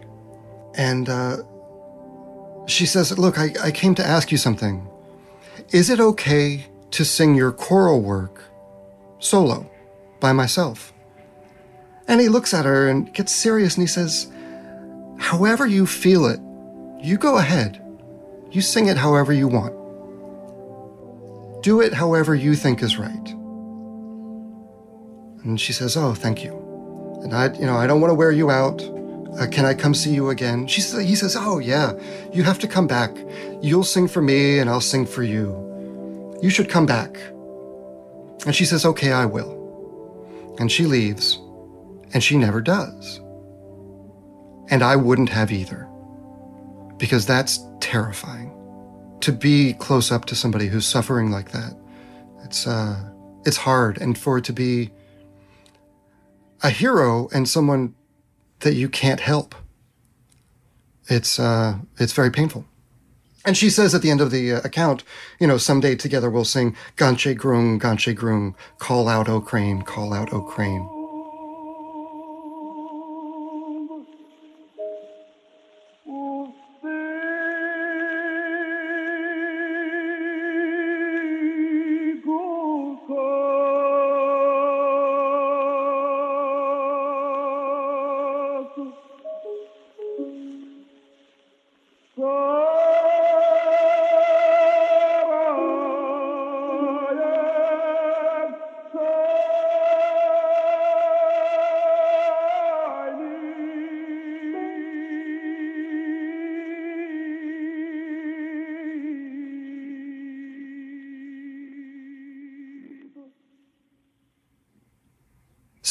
And 0.76 1.10
uh, 1.10 1.38
she 2.66 2.86
says, 2.86 3.18
Look, 3.18 3.38
I, 3.38 3.54
I 3.62 3.72
came 3.72 3.94
to 3.96 4.06
ask 4.06 4.32
you 4.32 4.38
something. 4.38 4.88
Is 5.72 5.90
it 5.90 6.00
okay 6.00 6.66
to 6.92 7.06
sing 7.06 7.36
your 7.36 7.52
choral 7.52 8.02
work 8.02 8.42
solo 9.20 9.70
by 10.20 10.32
myself? 10.34 10.94
And 12.08 12.22
he 12.22 12.30
looks 12.30 12.54
at 12.54 12.66
her 12.66 12.88
and 12.88 13.14
gets 13.14 13.32
serious 13.34 13.76
and 13.76 13.84
he 13.84 13.88
says, 13.88 14.32
However 15.20 15.66
you 15.66 15.86
feel 15.86 16.26
it 16.26 16.40
You 17.02 17.18
go 17.18 17.38
ahead. 17.38 17.82
You 18.52 18.62
sing 18.62 18.88
it 18.88 18.98
however 18.98 19.34
you 19.34 19.48
want. 19.48 19.74
Do 21.64 21.82
it 21.82 21.94
however 21.94 22.34
you 22.34 22.56
think 22.56 22.82
is 22.82 22.98
right. 22.98 23.28
And 25.44 25.60
she 25.60 25.74
says, 25.74 25.98
Oh, 25.98 26.14
thank 26.14 26.44
you. 26.44 26.54
And 27.24 27.34
I, 27.34 27.54
you 27.54 27.66
know, 27.66 27.76
I 27.76 27.88
don't 27.88 28.00
want 28.02 28.12
to 28.12 28.16
wear 28.16 28.32
you 28.32 28.50
out. 28.50 28.82
Uh, 29.40 29.48
can 29.48 29.66
I 29.66 29.74
come 29.74 29.94
see 29.94 30.14
you 30.14 30.30
again? 30.30 30.66
She 30.68 30.82
says, 30.82 31.04
he 31.04 31.16
says, 31.16 31.36
Oh, 31.38 31.60
yeah, 31.60 31.94
you 32.34 32.44
have 32.44 32.60
to 32.60 32.68
come 32.68 32.88
back. 32.88 33.12
You'll 33.62 33.84
sing 33.84 34.08
for 34.08 34.22
me 34.22 34.60
and 34.60 34.70
I'll 34.70 34.82
sing 34.82 35.06
for 35.06 35.24
you. 35.24 36.38
You 36.42 36.50
should 36.50 36.70
come 36.70 36.86
back. 36.86 37.18
And 38.46 38.56
she 38.56 38.66
says, 38.66 38.86
Okay, 38.86 39.12
I 39.12 39.26
will. 39.26 40.56
And 40.60 40.72
she 40.72 40.86
leaves, 40.86 41.40
and 42.14 42.24
she 42.24 42.38
never 42.38 42.62
does. 42.62 43.20
And 44.70 44.84
I 44.84 44.96
wouldn't 44.96 45.30
have 45.30 45.52
either, 45.52 45.88
because 46.98 47.26
that's 47.26 47.60
terrifying. 47.80 48.54
To 49.22 49.32
be 49.32 49.74
close 49.74 50.12
up 50.12 50.26
to 50.26 50.36
somebody 50.36 50.68
who's 50.68 50.86
suffering 50.86 51.32
like 51.32 51.52
that, 51.52 51.74
it's, 52.44 52.68
uh, 52.68 53.10
it's 53.46 53.58
hard. 53.58 54.00
And 54.00 54.18
for 54.18 54.38
it 54.38 54.44
to 54.46 54.54
be 54.54 54.92
a 56.64 56.70
hero 56.70 57.28
and 57.34 57.48
someone 57.48 57.96
that 58.60 58.74
you 58.74 58.90
can't 58.90 59.20
help, 59.20 59.56
it's, 61.08 61.40
uh, 61.40 61.78
it's 61.98 62.14
very 62.14 62.32
painful. 62.32 62.66
And 63.46 63.56
she 63.56 63.70
says 63.70 63.96
at 63.96 64.02
the 64.02 64.12
end 64.12 64.20
of 64.20 64.32
the 64.32 64.54
uh, 64.54 64.62
account, 64.66 65.04
you 65.40 65.48
know, 65.48 65.58
someday 65.58 65.96
together 65.96 66.30
we'll 66.30 66.44
sing 66.44 66.76
Ganche 66.98 67.34
Grung, 67.38 67.80
Ganche 67.80 68.14
Grung, 68.14 68.56
call 68.78 69.08
out, 69.08 69.30
O 69.30 69.40
crane, 69.40 69.84
call 69.84 70.14
out, 70.14 70.34
O 70.34 70.42
crane. 70.42 70.97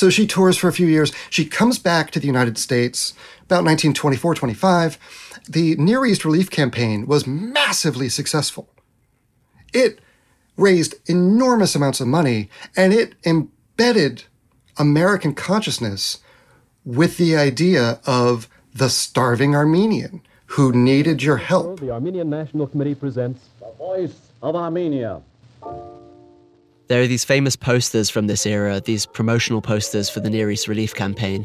So 0.07 0.11
she 0.11 0.29
tours 0.29 0.57
for 0.57 0.69
a 0.69 0.73
few 0.73 0.87
years. 0.87 1.11
She 1.31 1.45
comes 1.45 1.81
back 1.81 2.13
to 2.13 2.21
the 2.21 2.29
United 2.29 2.59
States 2.59 3.13
about 3.41 3.65
1924 3.65 4.37
25. 4.37 4.99
The 5.49 5.75
Near 5.79 6.07
East 6.07 6.25
Relief 6.25 6.49
Campaign 6.49 7.09
was 7.09 7.27
massively 7.27 8.09
successful. 8.09 8.69
It 9.73 9.99
raised 10.57 10.95
enormous 11.11 11.75
amounts 11.75 12.01
of 12.01 12.07
money 12.07 12.49
and 12.77 12.93
it 12.93 13.17
embedded 13.25 14.23
American 14.77 15.35
consciousness 15.35 16.19
with 16.85 17.17
the 17.17 17.37
idea 17.37 17.99
of 18.07 18.49
the 18.73 18.89
starving 18.89 19.57
Armenian 19.57 20.23
who 20.51 20.71
needed 20.71 21.21
your 21.21 21.39
help. 21.39 21.81
The 21.81 21.91
Armenian 21.91 22.31
National 22.31 22.69
Committee 22.69 22.95
presents 22.95 23.41
The 23.59 23.73
Voice 23.77 24.15
of 24.41 24.55
Armenia. 24.55 25.21
There 26.89 27.03
are 27.03 27.09
these 27.09 27.25
famous 27.25 27.57
posters 27.57 28.11
from 28.11 28.29
this 28.29 28.47
era, 28.47 28.81
these 28.81 29.07
promotional 29.07 29.61
posters 29.61 30.09
for 30.09 30.21
the 30.21 30.31
Near 30.31 30.53
East 30.53 30.69
Relief 30.69 30.95
Campaign. 30.95 31.45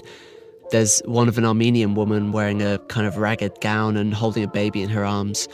There's 0.70 1.02
one 1.06 1.28
of 1.28 1.40
an 1.40 1.46
Armenian 1.46 1.96
woman 1.96 2.32
wearing 2.32 2.62
a 2.62 2.78
kind 2.90 3.08
of 3.08 3.18
ragged 3.18 3.60
gown 3.60 3.98
and 3.98 4.14
holding 4.14 4.44
a 4.44 4.48
baby 4.48 4.84
in 4.84 4.90
her 4.90 5.04
arms. 5.04 5.48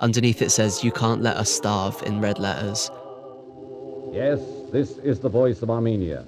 Underneath 0.00 0.42
it 0.42 0.50
says, 0.50 0.84
You 0.84 0.92
can't 0.92 1.22
let 1.22 1.38
us 1.38 1.50
starve 1.50 2.02
in 2.02 2.20
red 2.20 2.38
letters. 2.38 2.90
Yes, 4.12 4.40
this 4.72 4.98
is 4.98 5.20
the 5.20 5.30
voice 5.30 5.62
of 5.62 5.70
Armenia. 5.70 6.22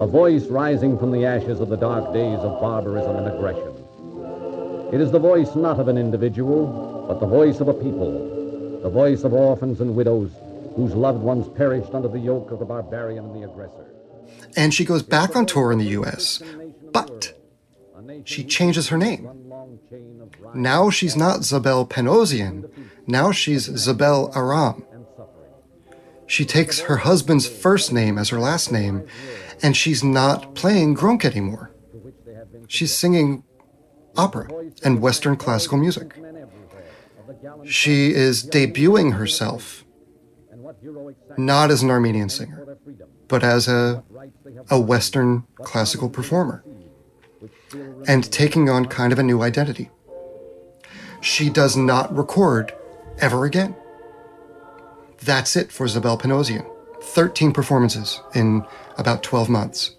A 0.00 0.06
voice 0.06 0.46
rising 0.46 0.98
from 0.98 1.12
the 1.12 1.26
ashes 1.26 1.60
of 1.60 1.68
the 1.68 1.76
dark 1.76 2.14
days 2.14 2.38
of 2.38 2.62
barbarism 2.62 3.14
and 3.14 3.26
aggression. 3.26 3.74
It 4.90 5.02
is 5.02 5.12
the 5.12 5.18
voice 5.18 5.54
not 5.54 5.78
of 5.78 5.88
an 5.88 5.98
individual, 5.98 7.04
but 7.08 7.20
the 7.20 7.26
voice 7.26 7.60
of 7.60 7.68
a 7.68 7.74
people. 7.74 8.80
The 8.82 8.88
voice 8.88 9.24
of 9.24 9.34
orphans 9.34 9.82
and 9.82 9.94
widows 9.94 10.30
whose 10.78 10.94
loved 10.94 11.20
ones 11.20 11.48
perished 11.56 11.92
under 11.92 12.06
the 12.06 12.20
yoke 12.20 12.52
of 12.52 12.60
the 12.60 12.64
barbarian 12.64 13.24
and 13.24 13.34
the 13.34 13.50
aggressor. 13.50 13.92
And 14.56 14.72
she 14.72 14.84
goes 14.84 15.02
back 15.02 15.34
on 15.34 15.44
tour 15.44 15.72
in 15.72 15.78
the 15.78 15.92
US, 15.98 16.40
but 16.92 17.36
she 18.22 18.44
changes 18.44 18.86
her 18.86 18.96
name. 18.96 19.28
Now 20.54 20.88
she's 20.88 21.16
not 21.16 21.42
Zabel 21.42 21.84
Panosian, 21.84 22.70
now 23.08 23.32
she's 23.32 23.64
Zabel 23.64 24.30
Aram. 24.36 24.84
She 26.28 26.44
takes 26.44 26.78
her 26.82 26.98
husband's 26.98 27.48
first 27.48 27.92
name 27.92 28.16
as 28.16 28.28
her 28.28 28.38
last 28.38 28.70
name, 28.70 29.04
and 29.60 29.76
she's 29.76 30.04
not 30.04 30.54
playing 30.54 30.94
Gronk 30.94 31.24
anymore. 31.24 31.72
She's 32.68 32.94
singing 32.94 33.42
opera 34.16 34.48
and 34.84 35.02
Western 35.02 35.34
classical 35.34 35.78
music. 35.78 36.14
She 37.64 38.12
is 38.12 38.46
debuting 38.48 39.14
herself 39.14 39.84
not 41.38 41.70
as 41.70 41.82
an 41.82 41.90
Armenian 41.90 42.28
singer, 42.28 42.76
but 43.28 43.44
as 43.44 43.68
a, 43.68 44.02
a 44.70 44.80
Western 44.80 45.44
classical 45.56 46.08
performer, 46.10 46.64
and 48.06 48.30
taking 48.32 48.68
on 48.68 48.86
kind 48.86 49.12
of 49.12 49.18
a 49.18 49.22
new 49.22 49.42
identity. 49.42 49.90
She 51.20 51.50
does 51.50 51.76
not 51.76 52.14
record 52.16 52.74
ever 53.18 53.44
again. 53.44 53.74
That's 55.20 55.56
it 55.56 55.72
for 55.72 55.88
Zabel 55.88 56.18
Panosian. 56.18 56.66
13 57.02 57.52
performances 57.52 58.20
in 58.34 58.64
about 58.96 59.22
12 59.22 59.48
months. 59.48 59.96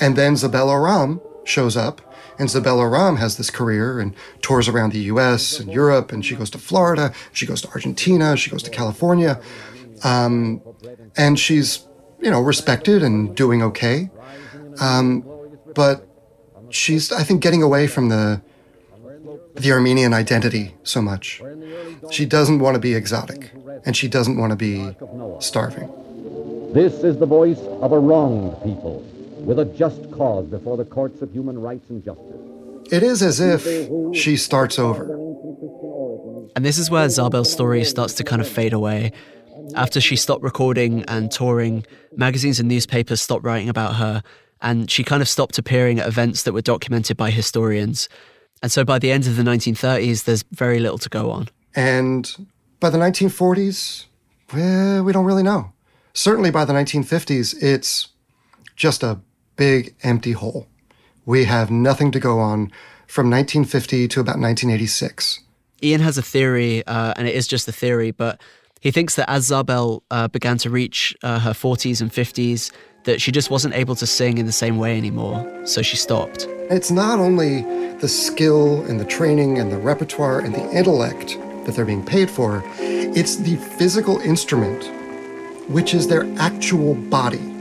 And 0.00 0.16
then 0.16 0.36
Zabel 0.36 0.70
Aram 0.70 1.20
shows 1.44 1.76
up, 1.76 2.00
and 2.38 2.48
Zabel 2.48 2.80
Aram 2.80 3.16
has 3.16 3.36
this 3.36 3.50
career 3.50 3.98
and 3.98 4.14
tours 4.42 4.68
around 4.68 4.92
the 4.92 5.00
US 5.00 5.58
and 5.58 5.72
Europe, 5.72 6.12
and 6.12 6.24
she 6.24 6.36
goes 6.36 6.50
to 6.50 6.58
Florida, 6.58 7.12
she 7.32 7.46
goes 7.46 7.60
to 7.62 7.68
Argentina, 7.68 8.36
she 8.36 8.50
goes 8.50 8.62
to 8.62 8.70
California. 8.70 9.40
Um, 10.04 10.62
and 11.16 11.38
she's, 11.38 11.86
you 12.20 12.30
know, 12.30 12.40
respected 12.40 13.02
and 13.02 13.34
doing 13.36 13.62
okay. 13.62 14.10
Um, 14.80 15.24
but 15.74 16.06
she's, 16.70 17.12
I 17.12 17.22
think, 17.22 17.42
getting 17.42 17.62
away 17.62 17.86
from 17.86 18.08
the 18.08 18.42
the 19.54 19.72
Armenian 19.72 20.14
identity 20.14 20.74
so 20.84 21.02
much. 21.02 21.42
She 22.10 22.24
doesn't 22.24 22.60
want 22.60 22.74
to 22.74 22.80
be 22.80 22.94
exotic, 22.94 23.50
and 23.84 23.96
she 23.96 24.06
doesn't 24.08 24.36
want 24.36 24.50
to 24.50 24.56
be 24.56 24.94
starving. 25.40 25.90
This 26.72 27.02
is 27.02 27.18
the 27.18 27.26
voice 27.26 27.58
of 27.58 27.92
a 27.92 27.98
wronged 27.98 28.62
people 28.62 29.00
with 29.40 29.58
a 29.58 29.64
just 29.64 30.10
cause 30.12 30.46
before 30.46 30.76
the 30.76 30.84
courts 30.84 31.22
of 31.22 31.32
human 31.32 31.60
rights 31.60 31.88
and 31.90 32.04
justice. 32.04 32.92
It 32.92 33.02
is 33.02 33.22
as 33.22 33.40
if 33.40 33.64
she 34.14 34.36
starts 34.36 34.78
over. 34.78 35.04
And 36.56 36.64
this 36.64 36.78
is 36.78 36.90
where 36.90 37.08
Zabel's 37.08 37.52
story 37.52 37.84
starts 37.84 38.14
to 38.14 38.24
kind 38.24 38.40
of 38.40 38.48
fade 38.48 38.72
away. 38.72 39.12
After 39.74 40.00
she 40.00 40.16
stopped 40.16 40.42
recording 40.42 41.04
and 41.04 41.30
touring, 41.30 41.84
magazines 42.16 42.58
and 42.58 42.68
newspapers 42.68 43.20
stopped 43.22 43.44
writing 43.44 43.68
about 43.68 43.96
her, 43.96 44.22
and 44.60 44.90
she 44.90 45.04
kind 45.04 45.22
of 45.22 45.28
stopped 45.28 45.58
appearing 45.58 45.98
at 46.00 46.06
events 46.06 46.42
that 46.42 46.52
were 46.52 46.62
documented 46.62 47.16
by 47.16 47.30
historians. 47.30 48.08
And 48.62 48.72
so 48.72 48.84
by 48.84 48.98
the 48.98 49.12
end 49.12 49.26
of 49.26 49.36
the 49.36 49.42
1930s, 49.42 50.24
there's 50.24 50.44
very 50.50 50.80
little 50.80 50.98
to 50.98 51.08
go 51.08 51.30
on. 51.30 51.48
And 51.74 52.48
by 52.80 52.90
the 52.90 52.98
1940s, 52.98 54.06
well, 54.52 55.04
we 55.04 55.12
don't 55.12 55.26
really 55.26 55.42
know. 55.42 55.72
Certainly 56.12 56.50
by 56.50 56.64
the 56.64 56.72
1950s, 56.72 57.54
it's 57.62 58.08
just 58.74 59.02
a 59.02 59.20
big 59.56 59.94
empty 60.02 60.32
hole. 60.32 60.66
We 61.26 61.44
have 61.44 61.70
nothing 61.70 62.10
to 62.12 62.20
go 62.20 62.38
on 62.40 62.72
from 63.06 63.30
1950 63.30 64.08
to 64.08 64.20
about 64.20 64.38
1986. 64.38 65.40
Ian 65.82 66.00
has 66.00 66.18
a 66.18 66.22
theory, 66.22 66.84
uh, 66.86 67.14
and 67.16 67.28
it 67.28 67.34
is 67.34 67.46
just 67.46 67.68
a 67.68 67.72
theory, 67.72 68.10
but 68.10 68.40
he 68.80 68.90
thinks 68.90 69.16
that 69.16 69.28
as 69.30 69.46
Zabel 69.46 70.02
uh, 70.10 70.28
began 70.28 70.58
to 70.58 70.70
reach 70.70 71.16
uh, 71.22 71.38
her 71.40 71.52
40s 71.52 72.00
and 72.00 72.10
50s, 72.10 72.72
that 73.04 73.20
she 73.20 73.32
just 73.32 73.50
wasn't 73.50 73.74
able 73.74 73.94
to 73.96 74.06
sing 74.06 74.38
in 74.38 74.46
the 74.46 74.52
same 74.52 74.78
way 74.78 74.96
anymore, 74.96 75.66
so 75.66 75.82
she 75.82 75.96
stopped. 75.96 76.46
It's 76.70 76.90
not 76.90 77.18
only 77.18 77.62
the 77.98 78.08
skill 78.08 78.82
and 78.82 79.00
the 79.00 79.04
training 79.04 79.58
and 79.58 79.72
the 79.72 79.78
repertoire 79.78 80.40
and 80.40 80.54
the 80.54 80.70
intellect 80.70 81.38
that 81.64 81.74
they're 81.74 81.84
being 81.84 82.04
paid 82.04 82.30
for, 82.30 82.62
it's 82.78 83.36
the 83.36 83.56
physical 83.56 84.18
instrument, 84.20 84.84
which 85.70 85.94
is 85.94 86.08
their 86.08 86.26
actual 86.38 86.94
body. 86.94 87.57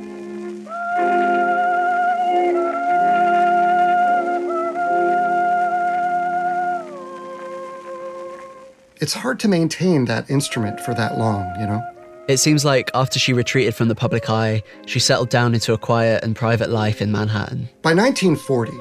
It's 9.02 9.14
hard 9.14 9.40
to 9.42 9.48
maintain 9.48 10.06
that 10.06 10.30
instrument 10.30 10.80
for 10.80 10.94
that 10.94 11.18
long, 11.18 11.54
you 11.60 11.68
know? 11.68 11.82
It 12.28 12.38
seems 12.38 12.66
like 12.66 12.92
after 12.94 13.20
she 13.20 13.32
retreated 13.32 13.74
from 13.74 13.88
the 13.88 13.96
public 13.96 14.30
eye, 14.30 14.62
she 14.86 15.00
settled 15.00 15.30
down 15.30 15.54
into 15.54 15.74
a 15.74 15.78
quiet 15.78 16.24
and 16.24 16.36
private 16.36 16.70
life 16.70 17.02
in 17.02 17.12
Manhattan. 17.12 17.70
By 17.82 17.94
1940, 17.94 18.74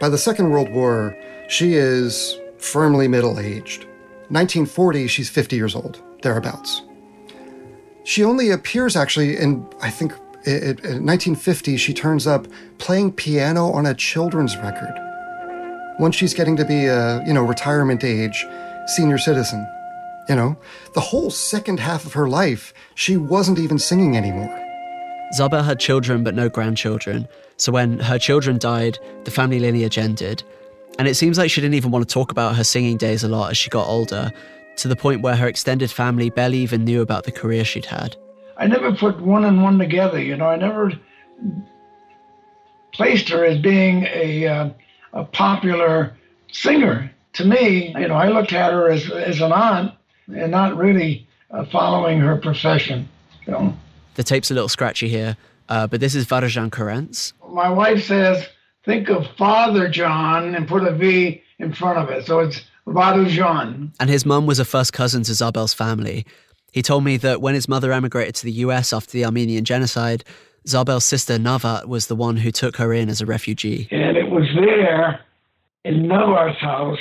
by 0.00 0.08
the 0.08 0.16
Second 0.16 0.50
World 0.50 0.70
War, 0.70 1.16
she 1.48 1.74
is 1.74 2.38
firmly 2.58 3.06
middle 3.06 3.38
aged. 3.38 3.84
1940, 4.30 5.06
she's 5.06 5.28
50 5.28 5.54
years 5.54 5.74
old, 5.74 6.02
thereabouts. 6.22 6.82
She 8.04 8.24
only 8.24 8.50
appears 8.50 8.96
actually 8.96 9.36
in, 9.36 9.66
I 9.82 9.90
think, 9.90 10.12
in 10.46 11.04
1950, 11.04 11.76
she 11.76 11.92
turns 11.94 12.26
up 12.26 12.46
playing 12.78 13.12
piano 13.12 13.70
on 13.70 13.86
a 13.86 13.94
children's 13.94 14.56
record. 14.56 14.94
Once 15.98 16.16
she's 16.16 16.34
getting 16.34 16.56
to 16.56 16.64
be 16.64 16.86
a, 16.86 17.24
you 17.26 17.32
know, 17.32 17.42
retirement 17.42 18.02
age, 18.02 18.46
senior 18.86 19.18
citizen. 19.18 19.66
You 20.28 20.36
know, 20.36 20.56
the 20.94 21.00
whole 21.00 21.30
second 21.30 21.80
half 21.80 22.06
of 22.06 22.14
her 22.14 22.28
life, 22.28 22.72
she 22.94 23.16
wasn't 23.16 23.58
even 23.58 23.78
singing 23.78 24.16
anymore. 24.16 24.60
Zaba 25.38 25.64
had 25.64 25.80
children 25.80 26.24
but 26.24 26.34
no 26.34 26.48
grandchildren, 26.48 27.28
so 27.56 27.72
when 27.72 27.98
her 27.98 28.18
children 28.18 28.58
died, 28.58 28.98
the 29.24 29.30
family 29.30 29.58
lineage 29.58 29.98
ended. 29.98 30.42
And 30.98 31.08
it 31.08 31.14
seems 31.14 31.38
like 31.38 31.50
she 31.50 31.60
didn't 31.60 31.74
even 31.74 31.90
want 31.90 32.08
to 32.08 32.12
talk 32.12 32.30
about 32.30 32.56
her 32.56 32.64
singing 32.64 32.96
days 32.96 33.24
a 33.24 33.28
lot 33.28 33.50
as 33.50 33.58
she 33.58 33.68
got 33.68 33.86
older, 33.86 34.32
to 34.76 34.88
the 34.88 34.96
point 34.96 35.22
where 35.22 35.36
her 35.36 35.46
extended 35.46 35.90
family 35.90 36.30
barely 36.30 36.58
even 36.58 36.84
knew 36.84 37.00
about 37.02 37.24
the 37.24 37.32
career 37.32 37.64
she'd 37.64 37.86
had. 37.86 38.16
I 38.56 38.66
never 38.66 38.94
put 38.94 39.20
one 39.20 39.44
and 39.44 39.62
one 39.62 39.78
together, 39.78 40.20
you 40.20 40.36
know, 40.36 40.46
I 40.46 40.56
never 40.56 40.92
placed 42.92 43.28
her 43.28 43.44
as 43.44 43.58
being 43.58 44.04
a, 44.04 44.46
uh, 44.46 44.70
a 45.12 45.24
popular 45.24 46.16
singer. 46.52 47.13
To 47.34 47.44
me, 47.44 47.92
you 47.98 48.08
know, 48.08 48.14
I 48.14 48.28
looked 48.28 48.52
at 48.52 48.72
her 48.72 48.90
as, 48.90 49.10
as 49.10 49.40
an 49.40 49.52
aunt 49.52 49.92
and 50.28 50.50
not 50.50 50.76
really 50.76 51.26
uh, 51.50 51.64
following 51.66 52.20
her 52.20 52.36
profession. 52.36 53.08
You 53.46 53.52
know. 53.52 53.76
The 54.14 54.22
tape's 54.22 54.50
a 54.50 54.54
little 54.54 54.68
scratchy 54.68 55.08
here, 55.08 55.36
uh, 55.68 55.86
but 55.88 56.00
this 56.00 56.14
is 56.14 56.26
Varajan 56.26 56.70
Kurentz. 56.70 57.32
My 57.50 57.68
wife 57.68 58.04
says, 58.04 58.46
think 58.84 59.08
of 59.08 59.26
Father 59.36 59.88
John 59.88 60.54
and 60.54 60.68
put 60.68 60.84
a 60.84 60.92
V 60.92 61.42
in 61.58 61.72
front 61.72 61.98
of 61.98 62.08
it. 62.10 62.26
So 62.26 62.38
it's 62.38 62.60
Varajan. 62.86 63.90
And 63.98 64.10
his 64.10 64.24
mum 64.24 64.46
was 64.46 64.60
a 64.60 64.64
first 64.64 64.92
cousin 64.92 65.24
to 65.24 65.32
Zabel's 65.32 65.74
family. 65.74 66.24
He 66.72 66.82
told 66.82 67.04
me 67.04 67.16
that 67.18 67.40
when 67.40 67.54
his 67.54 67.68
mother 67.68 67.92
emigrated 67.92 68.34
to 68.36 68.44
the 68.44 68.52
US 68.52 68.92
after 68.92 69.12
the 69.12 69.24
Armenian 69.24 69.64
genocide, 69.64 70.24
Zabel's 70.66 71.04
sister 71.04 71.36
Navat 71.38 71.86
was 71.86 72.06
the 72.06 72.16
one 72.16 72.36
who 72.36 72.50
took 72.50 72.76
her 72.76 72.92
in 72.92 73.08
as 73.08 73.20
a 73.20 73.26
refugee. 73.26 73.88
And 73.90 74.16
it 74.16 74.30
was 74.30 74.48
there 74.54 75.20
in 75.84 76.08
Navat's 76.08 76.60
house 76.60 76.98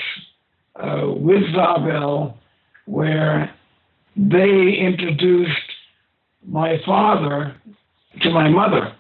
uh, 0.76 1.04
with 1.08 1.44
Zabel 1.54 2.38
where 2.86 3.54
they 4.16 4.74
introduced 4.80 5.52
my 6.46 6.78
father 6.86 7.56
to 8.22 8.30
my 8.30 8.50
mother. 8.50 8.94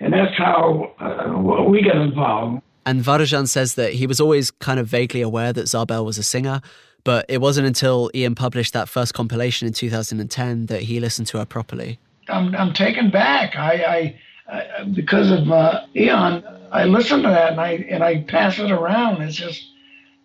And 0.00 0.12
that's 0.12 0.36
how 0.36 0.92
uh, 0.98 1.68
we 1.68 1.82
got 1.82 1.96
involved. 1.96 2.62
And 2.86 3.02
Varajan 3.02 3.46
says 3.46 3.74
that 3.74 3.92
he 3.92 4.06
was 4.06 4.20
always 4.20 4.50
kind 4.50 4.80
of 4.80 4.86
vaguely 4.86 5.20
aware 5.20 5.52
that 5.52 5.68
Zabel 5.68 6.04
was 6.04 6.18
a 6.18 6.22
singer, 6.22 6.60
but 7.04 7.26
it 7.28 7.40
wasn't 7.40 7.66
until 7.66 8.10
Ian 8.14 8.34
published 8.34 8.72
that 8.72 8.88
first 8.88 9.14
compilation 9.14 9.68
in 9.68 9.74
2010 9.74 10.66
that 10.66 10.82
he 10.82 10.98
listened 10.98 11.28
to 11.28 11.38
her 11.38 11.44
properly. 11.44 11.98
I'm, 12.28 12.54
I'm 12.54 12.72
taken 12.72 13.10
back. 13.10 13.56
I, 13.56 13.72
I, 13.72 14.20
I 14.50 14.84
because 14.84 15.30
of 15.30 15.50
uh, 15.50 15.82
Ian, 15.94 16.44
I 16.72 16.84
listen 16.84 17.22
to 17.22 17.28
that 17.28 17.52
and 17.52 17.60
I 17.60 17.72
and 17.88 18.02
I 18.02 18.22
pass 18.22 18.58
it 18.58 18.70
around. 18.70 19.22
It's 19.22 19.36
just 19.36 19.64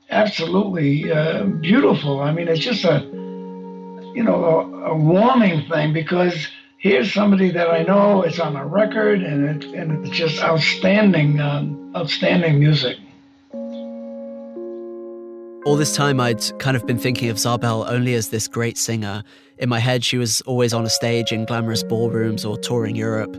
absolutely 0.10 1.12
uh, 1.12 1.44
beautiful. 1.44 2.22
I 2.22 2.32
mean, 2.32 2.48
it's 2.48 2.64
just 2.64 2.84
a 2.86 3.02
you 4.16 4.24
know 4.24 4.46
a, 4.46 4.92
a, 4.92 4.96
warming 4.96 5.68
thing 5.70 5.94
because 5.94 6.48
here's 6.78 7.14
somebody 7.14 7.52
that 7.52 7.70
I 7.70 7.84
know. 7.84 8.22
It's 8.22 8.40
on 8.40 8.56
a 8.56 8.66
record, 8.66 9.22
and 9.22 9.64
it, 9.64 9.74
and 9.74 10.06
it's 10.06 10.16
just 10.16 10.42
outstanding, 10.42 11.40
um, 11.40 11.94
outstanding 11.96 12.60
music. 12.60 12.98
All 15.66 15.76
this 15.76 15.96
time, 15.96 16.20
I'd 16.20 16.58
kind 16.60 16.78
of 16.78 16.86
been 16.86 17.00
thinking 17.00 17.30
of 17.30 17.40
Zabel 17.40 17.86
only 17.90 18.14
as 18.14 18.30
this 18.30 18.48
great 18.48 18.78
singer. 18.78 19.24
In 19.58 19.68
my 19.68 19.80
head, 19.80 20.06
she 20.06 20.18
was 20.18 20.42
always 20.42 20.74
on 20.74 20.86
a 20.86 20.90
stage 20.90 21.32
in 21.32 21.46
glamorous 21.46 21.82
ballrooms 21.82 22.46
or 22.46 22.56
touring 22.56 22.96
Europe. 22.96 23.36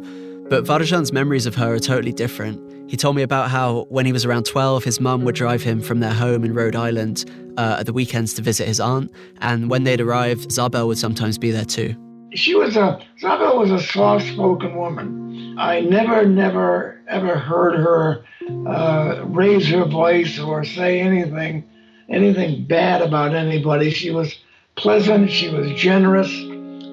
But 0.49 0.65
Varajan's 0.65 1.13
memories 1.13 1.47
of 1.47 1.57
her 1.57 1.75
are 1.75 1.79
totally 1.81 2.13
different. 2.13 2.63
He 2.89 2.97
told 2.97 3.17
me 3.17 3.23
about 3.23 3.51
how, 3.51 3.87
when 3.89 4.07
he 4.07 4.13
was 4.13 4.25
around 4.25 4.47
12, 4.47 4.85
his 4.85 5.01
mum 5.01 5.25
would 5.25 5.35
drive 5.35 5.61
him 5.61 5.81
from 5.81 5.99
their 5.99 6.13
home 6.13 6.45
in 6.45 6.55
Rhode 6.55 6.77
Island 6.77 7.25
uh, 7.57 7.79
at 7.81 7.87
the 7.87 7.93
weekends 7.93 8.33
to 8.35 8.43
visit 8.43 8.69
his 8.69 8.79
aunt, 8.79 9.11
and 9.41 9.69
when 9.69 9.83
they'd 9.83 10.01
arrive, 10.01 10.47
Zabel 10.53 10.87
would 10.87 10.99
sometimes 10.99 11.37
be 11.37 11.51
there 11.51 11.65
too. 11.65 11.97
She 12.33 12.55
was 12.55 12.77
a 12.77 13.01
Zabel 13.19 13.59
was 13.59 13.73
a 13.73 13.81
soft-spoken 13.81 14.77
woman. 14.77 15.57
I 15.59 15.81
never, 15.81 16.25
never, 16.27 17.01
ever 17.09 17.39
heard 17.39 17.75
her 17.75 18.25
uh, 18.69 19.25
raise 19.25 19.69
her 19.71 19.85
voice 19.85 20.39
or 20.39 20.65
say 20.65 21.01
anything, 21.01 21.65
anything 22.09 22.67
bad 22.67 23.03
about 23.03 23.35
anybody. 23.35 23.91
She 23.91 24.11
was 24.11 24.39
pleasant. 24.77 25.31
She 25.31 25.49
was 25.49 25.73
generous. 25.73 26.31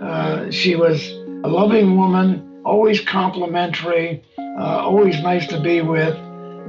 Uh, 0.01 0.49
she 0.49 0.76
was 0.76 1.08
a 1.43 1.49
loving 1.49 1.97
woman, 1.97 2.53
always 2.64 3.01
complimentary 3.01 4.24
uh, 4.59 4.84
always 4.86 5.20
nice 5.22 5.47
to 5.47 5.59
be 5.59 5.82
with, 5.82 6.16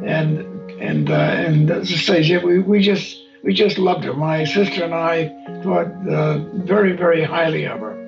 and 0.04 0.40
and 0.80 1.10
uh, 1.10 1.14
and 1.14 1.70
as 1.70 1.92
I 1.92 1.96
say, 1.96 2.38
we 2.38 2.60
we 2.60 2.80
just 2.80 3.22
we 3.42 3.52
just 3.52 3.78
loved 3.78 4.04
her. 4.04 4.14
My 4.14 4.44
sister 4.44 4.84
and 4.84 4.94
I 4.94 5.28
thought 5.62 5.88
uh, 6.08 6.38
very 6.64 6.96
very 6.96 7.22
highly 7.22 7.66
of 7.66 7.80
her. 7.80 8.00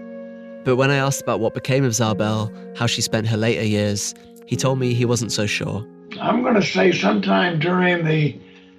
But 0.64 0.76
when 0.76 0.91
I 0.91 0.97
asked 0.97 1.22
about 1.22 1.41
what 1.41 1.55
became 1.55 1.84
of 1.84 1.95
Zabel, 1.95 2.53
how 2.76 2.87
she 2.87 3.01
spent 3.01 3.28
her 3.28 3.37
later 3.37 3.64
years, 3.64 4.14
he 4.47 4.57
told 4.57 4.78
me 4.78 4.95
he 4.95 5.05
wasn't 5.05 5.30
so 5.30 5.47
sure. 5.47 5.87
I'm 6.20 6.43
going 6.43 6.55
to 6.55 6.62
say 6.62 6.93
sometime 6.93 7.61
during 7.61 8.05
the 8.05 8.39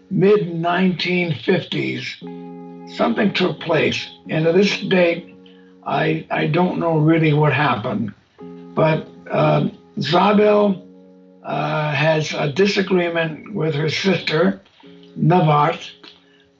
mid 0.09 0.47
1950s, 0.47 2.95
something 2.97 3.33
took 3.33 3.59
place, 3.59 4.09
and 4.29 4.45
to 4.45 4.51
this 4.51 4.81
date, 4.81 5.35
I 5.85 6.25
I 6.31 6.47
don't 6.47 6.79
know 6.79 6.97
really 6.97 7.33
what 7.33 7.53
happened, 7.53 8.13
but 8.77 9.07
uh, 9.31 9.69
Zabel 9.99 10.87
uh, 11.43 11.91
has 11.91 12.31
a 12.31 12.53
disagreement 12.53 13.55
with 13.55 13.73
her 13.73 13.89
sister, 13.89 14.61
Navat, 15.17 15.89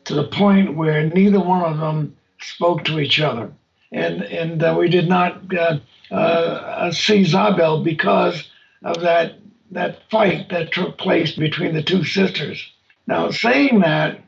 to 0.06 0.16
the 0.16 0.28
point 0.28 0.76
where 0.76 1.04
neither 1.04 1.40
one 1.40 1.62
of 1.62 1.78
them 1.78 2.18
spoke 2.42 2.84
to 2.86 3.00
each 3.00 3.20
other. 3.20 3.54
And, 3.92 4.24
and 4.24 4.64
uh, 4.64 4.76
we 4.78 4.90
did 4.90 5.08
not 5.08 5.44
uh, 5.54 5.80
uh 6.10 6.92
see 6.92 7.24
Zabel 7.24 7.84
because 7.84 8.50
of 8.84 9.02
that, 9.02 9.36
that 9.70 10.10
fight 10.10 10.50
that 10.50 10.74
took 10.74 10.98
place 10.98 11.36
between 11.36 11.76
the 11.76 11.84
two 11.84 12.04
sisters. 12.04 12.60
Now, 13.06 13.30
saying 13.30 13.82
that, 13.82 14.22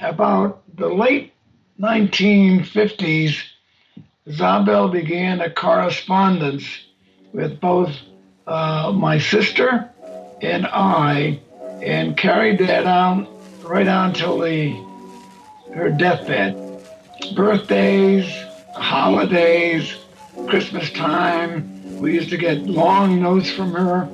about 0.00 0.62
the 0.76 0.88
late 0.88 1.32
1950s, 1.80 3.36
Zabel 4.28 4.88
began 4.88 5.40
a 5.40 5.50
correspondence 5.50 6.87
with 7.32 7.60
both 7.60 7.94
uh, 8.46 8.92
my 8.94 9.18
sister 9.18 9.90
and 10.40 10.66
I, 10.66 11.40
and 11.82 12.16
carried 12.16 12.58
that 12.60 12.86
on 12.86 13.28
right 13.62 13.86
on 13.86 14.14
till 14.14 14.38
the 14.38 14.70
her 15.74 15.90
deathbed. 15.90 16.56
Birthdays, 17.36 18.26
holidays, 18.74 19.94
Christmas 20.46 20.90
time, 20.92 21.98
we 22.00 22.14
used 22.14 22.30
to 22.30 22.36
get 22.36 22.62
long 22.62 23.20
notes 23.20 23.50
from 23.50 23.72
her, 23.72 24.08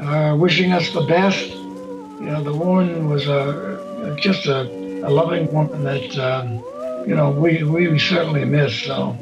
uh, 0.00 0.36
wishing 0.36 0.72
us 0.72 0.90
the 0.90 1.02
best. 1.02 1.48
You 1.48 2.32
know, 2.32 2.42
the 2.42 2.54
woman 2.54 3.08
was 3.08 3.28
a 3.28 4.16
just 4.18 4.46
a, 4.46 4.62
a 5.06 5.10
loving 5.10 5.52
woman 5.52 5.84
that 5.84 6.18
um, 6.18 6.64
you 7.06 7.14
know 7.14 7.30
we 7.30 7.62
we 7.62 7.98
certainly 7.98 8.44
miss. 8.44 8.82
So. 8.82 9.16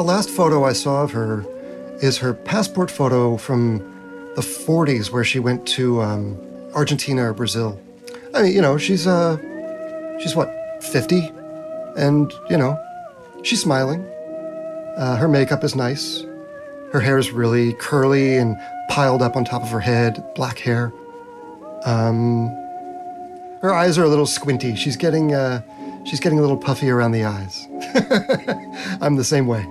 The 0.00 0.06
last 0.06 0.30
photo 0.30 0.64
I 0.64 0.72
saw 0.72 1.02
of 1.02 1.10
her 1.10 1.44
is 2.00 2.16
her 2.16 2.32
passport 2.32 2.90
photo 2.90 3.36
from 3.36 3.80
the 4.34 4.40
40s 4.40 5.10
where 5.10 5.24
she 5.24 5.38
went 5.38 5.66
to 5.76 6.00
um, 6.00 6.38
Argentina 6.74 7.24
or 7.24 7.34
Brazil. 7.34 7.78
I 8.32 8.40
mean, 8.40 8.54
you 8.54 8.62
know, 8.62 8.78
she's, 8.78 9.06
uh, 9.06 9.36
she's 10.18 10.34
what, 10.34 10.48
50? 10.82 11.30
And, 11.98 12.32
you 12.48 12.56
know, 12.56 12.82
she's 13.42 13.60
smiling. 13.60 14.00
Uh, 14.96 15.16
her 15.16 15.28
makeup 15.28 15.62
is 15.64 15.76
nice. 15.76 16.24
Her 16.92 17.00
hair 17.00 17.18
is 17.18 17.30
really 17.30 17.74
curly 17.74 18.38
and 18.38 18.56
piled 18.88 19.20
up 19.20 19.36
on 19.36 19.44
top 19.44 19.60
of 19.60 19.68
her 19.68 19.80
head, 19.80 20.24
black 20.34 20.60
hair. 20.60 20.94
Um, 21.84 22.48
her 23.60 23.74
eyes 23.74 23.98
are 23.98 24.04
a 24.04 24.08
little 24.08 24.24
squinty. 24.24 24.76
She's 24.76 24.96
getting, 24.96 25.34
uh, 25.34 25.60
she's 26.06 26.20
getting 26.20 26.38
a 26.38 26.40
little 26.40 26.56
puffy 26.56 26.88
around 26.88 27.12
the 27.12 27.24
eyes. 27.24 27.68
I'm 29.02 29.16
the 29.16 29.24
same 29.24 29.46
way. 29.46 29.66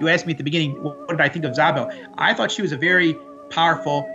You 0.00 0.08
asked 0.08 0.26
me 0.26 0.32
at 0.32 0.38
the 0.38 0.44
beginning, 0.44 0.72
what 0.82 1.08
did 1.08 1.20
I 1.20 1.28
think 1.28 1.44
of 1.44 1.54
Zabel? 1.54 1.90
I 2.18 2.34
thought 2.34 2.50
she 2.50 2.62
was 2.62 2.72
a 2.72 2.76
very 2.76 3.16
powerful, 3.50 4.08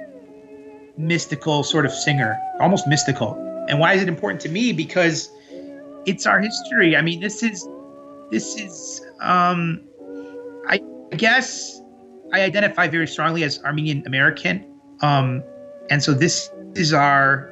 mystical 0.97 1.63
sort 1.63 1.85
of 1.85 1.91
singer, 1.91 2.37
almost 2.59 2.87
mystical. 2.87 3.35
And 3.67 3.79
why 3.79 3.93
is 3.93 4.01
it 4.01 4.07
important 4.07 4.41
to 4.41 4.49
me? 4.49 4.73
Because 4.73 5.29
it's 6.05 6.25
our 6.25 6.39
history. 6.39 6.95
I 6.95 7.01
mean, 7.01 7.19
this 7.19 7.43
is, 7.43 7.67
this 8.29 8.59
is, 8.59 9.01
um, 9.21 9.81
I 11.11 11.15
guess 11.17 11.81
I 12.33 12.41
identify 12.41 12.87
very 12.87 13.07
strongly 13.07 13.43
as 13.43 13.61
Armenian 13.63 14.03
American. 14.05 14.65
Um, 15.01 15.43
and 15.89 16.01
so 16.01 16.13
this 16.13 16.49
is 16.75 16.93
our 16.93 17.51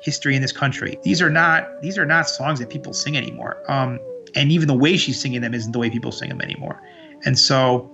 history 0.00 0.34
in 0.34 0.42
this 0.42 0.52
country. 0.52 0.98
These 1.02 1.20
are 1.20 1.30
not 1.30 1.82
these 1.82 1.98
are 1.98 2.06
not 2.06 2.28
songs 2.28 2.58
that 2.60 2.70
people 2.70 2.92
sing 2.92 3.16
anymore. 3.16 3.62
Um, 3.68 3.98
and 4.34 4.50
even 4.50 4.68
the 4.68 4.74
way 4.74 4.96
she's 4.96 5.20
singing 5.20 5.40
them 5.42 5.54
isn't 5.54 5.72
the 5.72 5.78
way 5.78 5.90
people 5.90 6.12
sing 6.12 6.30
them 6.30 6.40
anymore. 6.40 6.80
And 7.24 7.38
so 7.38 7.90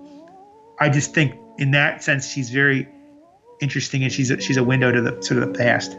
I 0.78 0.88
just 0.88 1.14
think 1.14 1.34
in 1.58 1.70
that 1.72 2.02
sense 2.02 2.28
she's 2.28 2.50
very 2.50 2.88
interesting 3.60 4.02
and 4.02 4.12
she's 4.12 4.30
a, 4.30 4.40
she's 4.40 4.56
a 4.56 4.64
window 4.64 4.92
to 4.92 5.00
the 5.00 5.22
sort 5.22 5.42
of 5.42 5.52
the 5.52 5.58
past. 5.58 5.96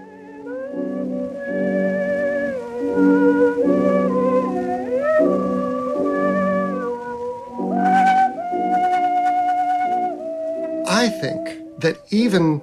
I 10.89 11.09
think 11.09 11.80
that 11.80 11.97
even 12.09 12.61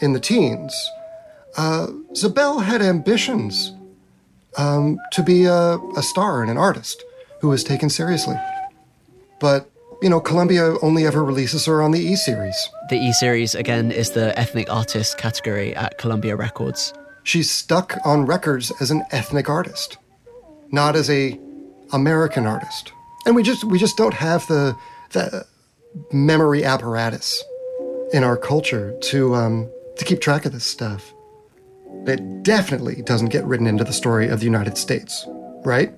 in 0.00 0.12
the 0.12 0.20
teens, 0.20 0.74
uh, 1.56 1.88
Zabel 2.14 2.60
had 2.60 2.82
ambitions 2.82 3.72
um, 4.56 4.98
to 5.12 5.22
be 5.22 5.44
a, 5.44 5.78
a 5.96 6.02
star 6.02 6.42
and 6.42 6.50
an 6.50 6.56
artist 6.56 7.04
who 7.40 7.48
was 7.48 7.64
taken 7.64 7.88
seriously. 7.88 8.36
But, 9.40 9.70
you 10.02 10.08
know, 10.08 10.20
Columbia 10.20 10.76
only 10.82 11.06
ever 11.06 11.24
releases 11.24 11.66
her 11.66 11.82
on 11.82 11.90
the 11.90 12.00
E 12.00 12.16
series. 12.16 12.56
The 12.88 12.96
E 12.96 13.12
series, 13.12 13.54
again, 13.54 13.90
is 13.90 14.10
the 14.10 14.38
ethnic 14.38 14.70
artist 14.70 15.18
category 15.18 15.74
at 15.74 15.98
Columbia 15.98 16.36
Records. 16.36 16.92
She's 17.22 17.50
stuck 17.50 17.96
on 18.04 18.26
records 18.26 18.72
as 18.80 18.90
an 18.90 19.02
ethnic 19.10 19.48
artist, 19.48 19.98
not 20.70 20.96
as 20.96 21.10
a 21.10 21.38
American 21.92 22.46
artist. 22.46 22.92
And 23.26 23.36
we 23.36 23.42
just 23.42 23.64
we 23.64 23.78
just 23.78 23.96
don't 23.96 24.14
have 24.14 24.46
the 24.46 24.76
the 25.10 25.46
memory 26.12 26.64
apparatus 26.64 27.42
in 28.12 28.24
our 28.24 28.36
culture 28.36 28.96
to 29.02 29.34
um, 29.34 29.70
to 29.96 30.04
keep 30.04 30.20
track 30.20 30.46
of 30.46 30.52
this 30.52 30.64
stuff. 30.64 31.12
It 32.06 32.42
definitely 32.42 33.02
doesn't 33.02 33.28
get 33.28 33.44
written 33.44 33.66
into 33.66 33.84
the 33.84 33.92
story 33.92 34.28
of 34.28 34.40
the 34.40 34.46
United 34.46 34.78
States, 34.78 35.26
right? 35.64 35.92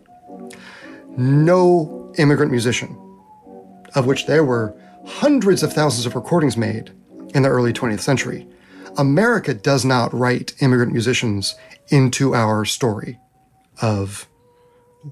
No 1.17 2.13
immigrant 2.19 2.51
musician, 2.51 2.97
of 3.95 4.07
which 4.07 4.27
there 4.27 4.45
were 4.45 4.75
hundreds 5.07 5.63
of 5.63 5.73
thousands 5.73 6.07
of 6.07 6.15
recordings 6.15 6.57
made 6.57 6.91
in 7.35 7.43
the 7.43 7.49
early 7.49 7.73
20th 7.73 8.01
century, 8.01 8.47
America 8.97 9.55
does 9.55 9.85
not 9.85 10.13
write 10.13 10.55
immigrant 10.61 10.93
musicians 10.93 11.55
into 11.89 12.35
our 12.35 12.65
story 12.65 13.19
of 13.81 14.29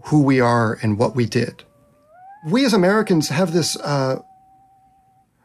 who 0.04 0.22
we 0.22 0.40
are 0.40 0.78
and 0.82 0.98
what 0.98 1.16
we 1.16 1.26
did. 1.26 1.64
We 2.46 2.64
as 2.64 2.72
Americans 2.72 3.28
have 3.28 3.52
this 3.52 3.76
uh, 3.76 4.22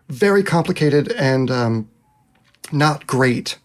very 0.08 0.44
complicated 0.44 1.12
and 1.14 1.50
um, 1.50 1.90
not 2.72 3.08
great 3.08 3.58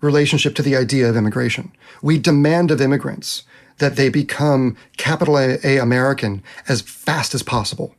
relationship 0.00 0.54
to 0.56 0.62
the 0.62 0.76
idea 0.76 1.08
of 1.08 1.16
immigration. 1.16 1.72
We 2.02 2.18
demand 2.18 2.70
of 2.70 2.80
immigrants 2.80 3.44
that 3.78 3.96
they 3.96 4.08
become 4.08 4.76
capital 4.96 5.38
A, 5.38 5.58
a 5.64 5.78
American 5.78 6.42
as 6.68 6.80
fast 6.80 7.34
as 7.34 7.42
possible. 7.42 7.94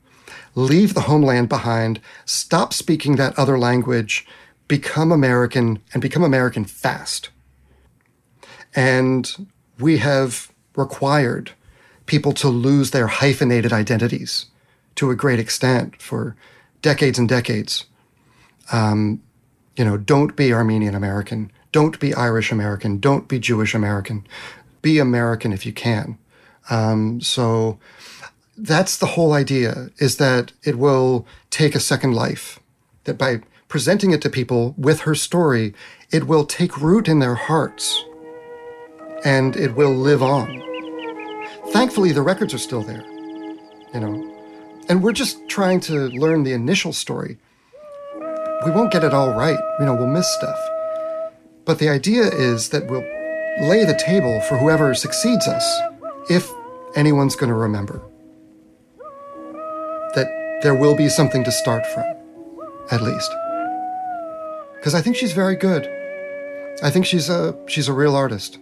Leave 0.55 0.93
the 0.93 1.01
homeland 1.01 1.49
behind, 1.49 1.99
stop 2.25 2.73
speaking 2.73 3.15
that 3.15 3.37
other 3.37 3.57
language, 3.57 4.25
become 4.67 5.11
American, 5.11 5.79
and 5.93 6.01
become 6.01 6.23
American 6.23 6.65
fast. 6.65 7.29
And 8.75 9.47
we 9.79 9.97
have 9.97 10.51
required 10.75 11.51
people 12.05 12.33
to 12.33 12.47
lose 12.47 12.91
their 12.91 13.07
hyphenated 13.07 13.71
identities 13.71 14.45
to 14.95 15.11
a 15.11 15.15
great 15.15 15.39
extent 15.39 16.01
for 16.01 16.35
decades 16.81 17.19
and 17.19 17.29
decades. 17.29 17.85
Um, 18.71 19.21
you 19.75 19.85
know, 19.85 19.97
don't 19.97 20.35
be 20.35 20.53
Armenian 20.53 20.95
American, 20.95 21.51
don't 21.71 21.99
be 21.99 22.13
Irish 22.13 22.51
American, 22.51 22.99
don't 22.99 23.27
be 23.27 23.39
Jewish 23.39 23.73
American, 23.73 24.25
be 24.81 24.99
American 24.99 25.53
if 25.53 25.65
you 25.65 25.73
can. 25.73 26.17
Um, 26.69 27.21
so 27.21 27.79
that's 28.61 28.97
the 28.97 29.05
whole 29.05 29.33
idea 29.33 29.89
is 29.97 30.17
that 30.17 30.51
it 30.63 30.77
will 30.77 31.25
take 31.49 31.75
a 31.75 31.79
second 31.79 32.13
life, 32.13 32.59
that 33.05 33.17
by 33.17 33.41
presenting 33.67 34.11
it 34.11 34.21
to 34.21 34.29
people 34.29 34.75
with 34.77 35.01
her 35.01 35.15
story, 35.15 35.73
it 36.11 36.27
will 36.27 36.45
take 36.45 36.81
root 36.81 37.07
in 37.07 37.19
their 37.19 37.35
hearts 37.35 38.03
and 39.23 39.55
it 39.55 39.75
will 39.75 39.93
live 39.93 40.21
on. 40.21 40.61
Thankfully, 41.71 42.11
the 42.11 42.21
records 42.21 42.53
are 42.53 42.59
still 42.59 42.83
there, 42.83 43.03
you 43.93 43.99
know, 43.99 44.35
and 44.89 45.03
we're 45.03 45.13
just 45.13 45.47
trying 45.47 45.79
to 45.81 46.09
learn 46.09 46.43
the 46.43 46.53
initial 46.53 46.91
story. 46.91 47.37
We 48.65 48.71
won't 48.71 48.91
get 48.91 49.03
it 49.03 49.13
all 49.13 49.33
right, 49.33 49.59
you 49.79 49.85
know, 49.85 49.95
we'll 49.95 50.07
miss 50.07 50.27
stuff. 50.35 50.59
But 51.63 51.79
the 51.79 51.89
idea 51.89 52.23
is 52.23 52.69
that 52.69 52.87
we'll 52.87 53.05
lay 53.69 53.85
the 53.85 53.97
table 54.05 54.41
for 54.41 54.57
whoever 54.57 54.93
succeeds 54.93 55.47
us, 55.47 55.79
if 56.29 56.51
anyone's 56.95 57.35
going 57.35 57.49
to 57.49 57.55
remember. 57.55 58.01
There 60.61 60.75
will 60.75 60.95
be 60.95 61.07
something 61.07 61.45
to 61.45 61.51
start 61.51 61.85
from, 61.87 62.03
at 62.91 63.01
least. 63.01 63.31
Because 64.75 64.93
I 64.93 65.01
think 65.01 65.15
she's 65.15 65.31
very 65.31 65.55
good. 65.55 65.87
I 66.83 66.89
think 66.89 67.05
she's 67.05 67.29
a 67.29 67.57
she's 67.67 67.87
a 67.87 67.93
real 67.93 68.15
artist. 68.15 68.59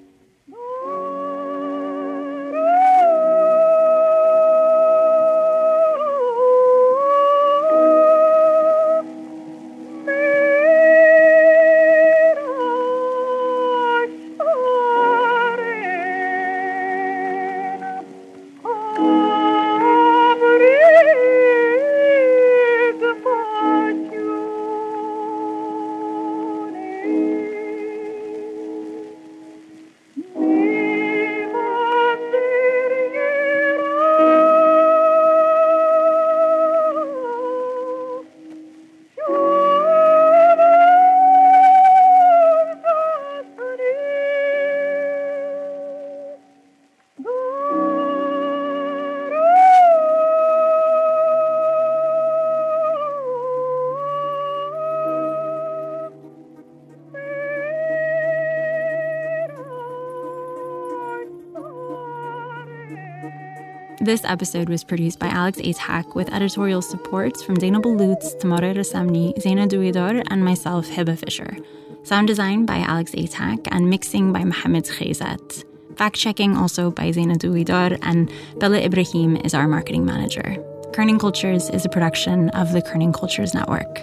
This 64.18 64.26
episode 64.26 64.68
was 64.68 64.84
produced 64.84 65.20
by 65.20 65.28
Alex 65.28 65.60
Atack 65.60 66.16
with 66.16 66.34
editorial 66.34 66.82
support 66.82 67.40
from 67.44 67.56
Zainabul 67.56 68.00
Lutz, 68.00 68.34
Tamara 68.34 68.74
Rasamni, 68.74 69.38
Zaina 69.38 69.70
Duidor, 69.70 70.24
and 70.32 70.44
myself, 70.44 70.88
Hebah 70.88 71.20
Fisher. 71.20 71.56
Sound 72.02 72.26
design 72.26 72.66
by 72.66 72.78
Alex 72.78 73.12
Atack 73.12 73.68
and 73.70 73.92
mixing 73.92 74.34
by 74.34 74.44
Mohamed 74.44 74.86
Khezat. 74.86 75.64
Fact 75.98 76.16
checking 76.16 76.58
also 76.58 76.90
by 76.90 77.12
Zaina 77.12 77.38
Duidor, 77.38 78.00
and 78.02 78.32
Bella 78.58 78.80
Ibrahim 78.80 79.36
is 79.36 79.54
our 79.54 79.68
marketing 79.68 80.04
manager. 80.04 80.58
Kerning 80.94 81.20
Cultures 81.20 81.70
is 81.70 81.86
a 81.86 81.90
production 81.90 82.50
of 82.62 82.72
the 82.72 82.82
Kerning 82.82 83.14
Cultures 83.14 83.54
Network. 83.54 84.00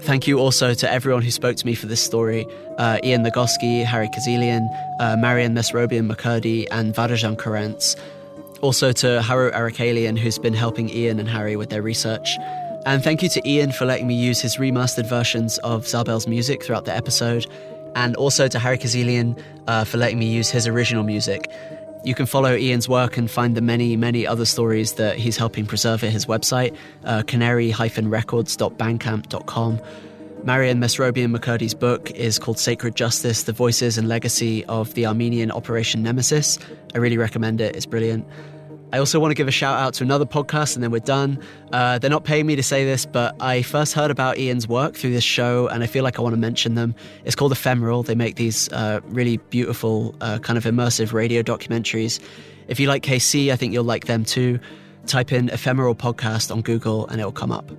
Thank 0.00 0.26
you 0.26 0.40
also 0.40 0.74
to 0.74 0.92
everyone 0.92 1.22
who 1.22 1.30
spoke 1.30 1.56
to 1.56 1.64
me 1.64 1.74
for 1.74 1.86
this 1.86 2.02
story 2.02 2.46
uh, 2.76 2.98
Ian 3.02 3.24
Nagoski, 3.24 3.82
Harry 3.82 4.08
Kezelian, 4.08 4.68
uh, 5.00 5.16
Marian 5.16 5.54
Mesrobian 5.54 6.06
MacCurdy, 6.06 6.66
and 6.70 6.94
Varajan 6.94 7.36
Karentz. 7.36 7.96
Also 8.64 8.92
to 8.92 9.20
Haro 9.20 9.50
Arakalian, 9.50 10.18
who's 10.18 10.38
been 10.38 10.54
helping 10.54 10.88
Ian 10.88 11.20
and 11.20 11.28
Harry 11.28 11.54
with 11.54 11.68
their 11.68 11.82
research. 11.82 12.38
And 12.86 13.04
thank 13.04 13.22
you 13.22 13.28
to 13.28 13.46
Ian 13.46 13.72
for 13.72 13.84
letting 13.84 14.06
me 14.06 14.14
use 14.14 14.40
his 14.40 14.56
remastered 14.56 15.06
versions 15.06 15.58
of 15.58 15.86
Zabel's 15.86 16.26
music 16.26 16.64
throughout 16.64 16.86
the 16.86 16.96
episode. 16.96 17.44
And 17.94 18.16
also 18.16 18.48
to 18.48 18.58
Harry 18.58 18.78
Kezelian 18.78 19.38
uh, 19.66 19.84
for 19.84 19.98
letting 19.98 20.18
me 20.18 20.32
use 20.32 20.48
his 20.48 20.66
original 20.66 21.04
music. 21.04 21.50
You 22.04 22.14
can 22.14 22.24
follow 22.24 22.56
Ian's 22.56 22.88
work 22.88 23.18
and 23.18 23.30
find 23.30 23.54
the 23.54 23.60
many, 23.60 23.98
many 23.98 24.26
other 24.26 24.46
stories 24.46 24.94
that 24.94 25.18
he's 25.18 25.36
helping 25.36 25.66
preserve 25.66 26.02
at 26.02 26.10
his 26.10 26.24
website, 26.24 26.74
uh, 27.04 27.22
canary-records.bandcamp.com. 27.22 29.80
Marian 30.42 30.80
Mesrobian 30.80 31.36
MacCurdy's 31.36 31.74
book 31.74 32.10
is 32.12 32.38
called 32.38 32.58
Sacred 32.58 32.96
Justice 32.96 33.42
The 33.42 33.52
Voices 33.52 33.98
and 33.98 34.08
Legacy 34.08 34.64
of 34.64 34.94
the 34.94 35.04
Armenian 35.04 35.50
Operation 35.50 36.02
Nemesis. 36.02 36.58
I 36.94 36.98
really 36.98 37.18
recommend 37.18 37.60
it, 37.60 37.76
it's 37.76 37.84
brilliant. 37.84 38.26
I 38.94 38.98
also 38.98 39.18
want 39.18 39.32
to 39.32 39.34
give 39.34 39.48
a 39.48 39.50
shout 39.50 39.76
out 39.76 39.92
to 39.94 40.04
another 40.04 40.24
podcast 40.24 40.76
and 40.76 40.84
then 40.84 40.92
we're 40.92 41.00
done. 41.00 41.40
Uh, 41.72 41.98
they're 41.98 42.08
not 42.08 42.22
paying 42.22 42.46
me 42.46 42.54
to 42.54 42.62
say 42.62 42.84
this, 42.84 43.04
but 43.04 43.34
I 43.42 43.62
first 43.62 43.92
heard 43.92 44.12
about 44.12 44.38
Ian's 44.38 44.68
work 44.68 44.94
through 44.94 45.10
this 45.10 45.24
show 45.24 45.66
and 45.66 45.82
I 45.82 45.88
feel 45.88 46.04
like 46.04 46.20
I 46.20 46.22
want 46.22 46.34
to 46.34 46.40
mention 46.40 46.76
them. 46.76 46.94
It's 47.24 47.34
called 47.34 47.50
Ephemeral. 47.50 48.04
They 48.04 48.14
make 48.14 48.36
these 48.36 48.72
uh, 48.72 49.00
really 49.06 49.38
beautiful, 49.38 50.14
uh, 50.20 50.38
kind 50.38 50.56
of 50.56 50.62
immersive 50.62 51.12
radio 51.12 51.42
documentaries. 51.42 52.20
If 52.68 52.78
you 52.78 52.86
like 52.86 53.02
KC, 53.02 53.50
I 53.50 53.56
think 53.56 53.72
you'll 53.72 53.82
like 53.82 54.04
them 54.04 54.24
too. 54.24 54.60
Type 55.06 55.32
in 55.32 55.48
Ephemeral 55.48 55.96
Podcast 55.96 56.52
on 56.52 56.62
Google 56.62 57.08
and 57.08 57.18
it'll 57.18 57.32
come 57.32 57.50
up. 57.50 57.72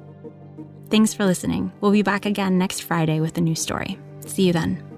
Thanks 0.90 1.14
for 1.14 1.24
listening. 1.26 1.72
We'll 1.80 1.94
be 1.94 2.04
back 2.04 2.26
again 2.26 2.58
next 2.58 2.82
Friday 2.82 3.22
with 3.22 3.38
a 3.38 3.42
new 3.42 3.56
story. 3.56 3.98
See 4.26 4.48
you 4.48 4.52
then. 4.52 4.95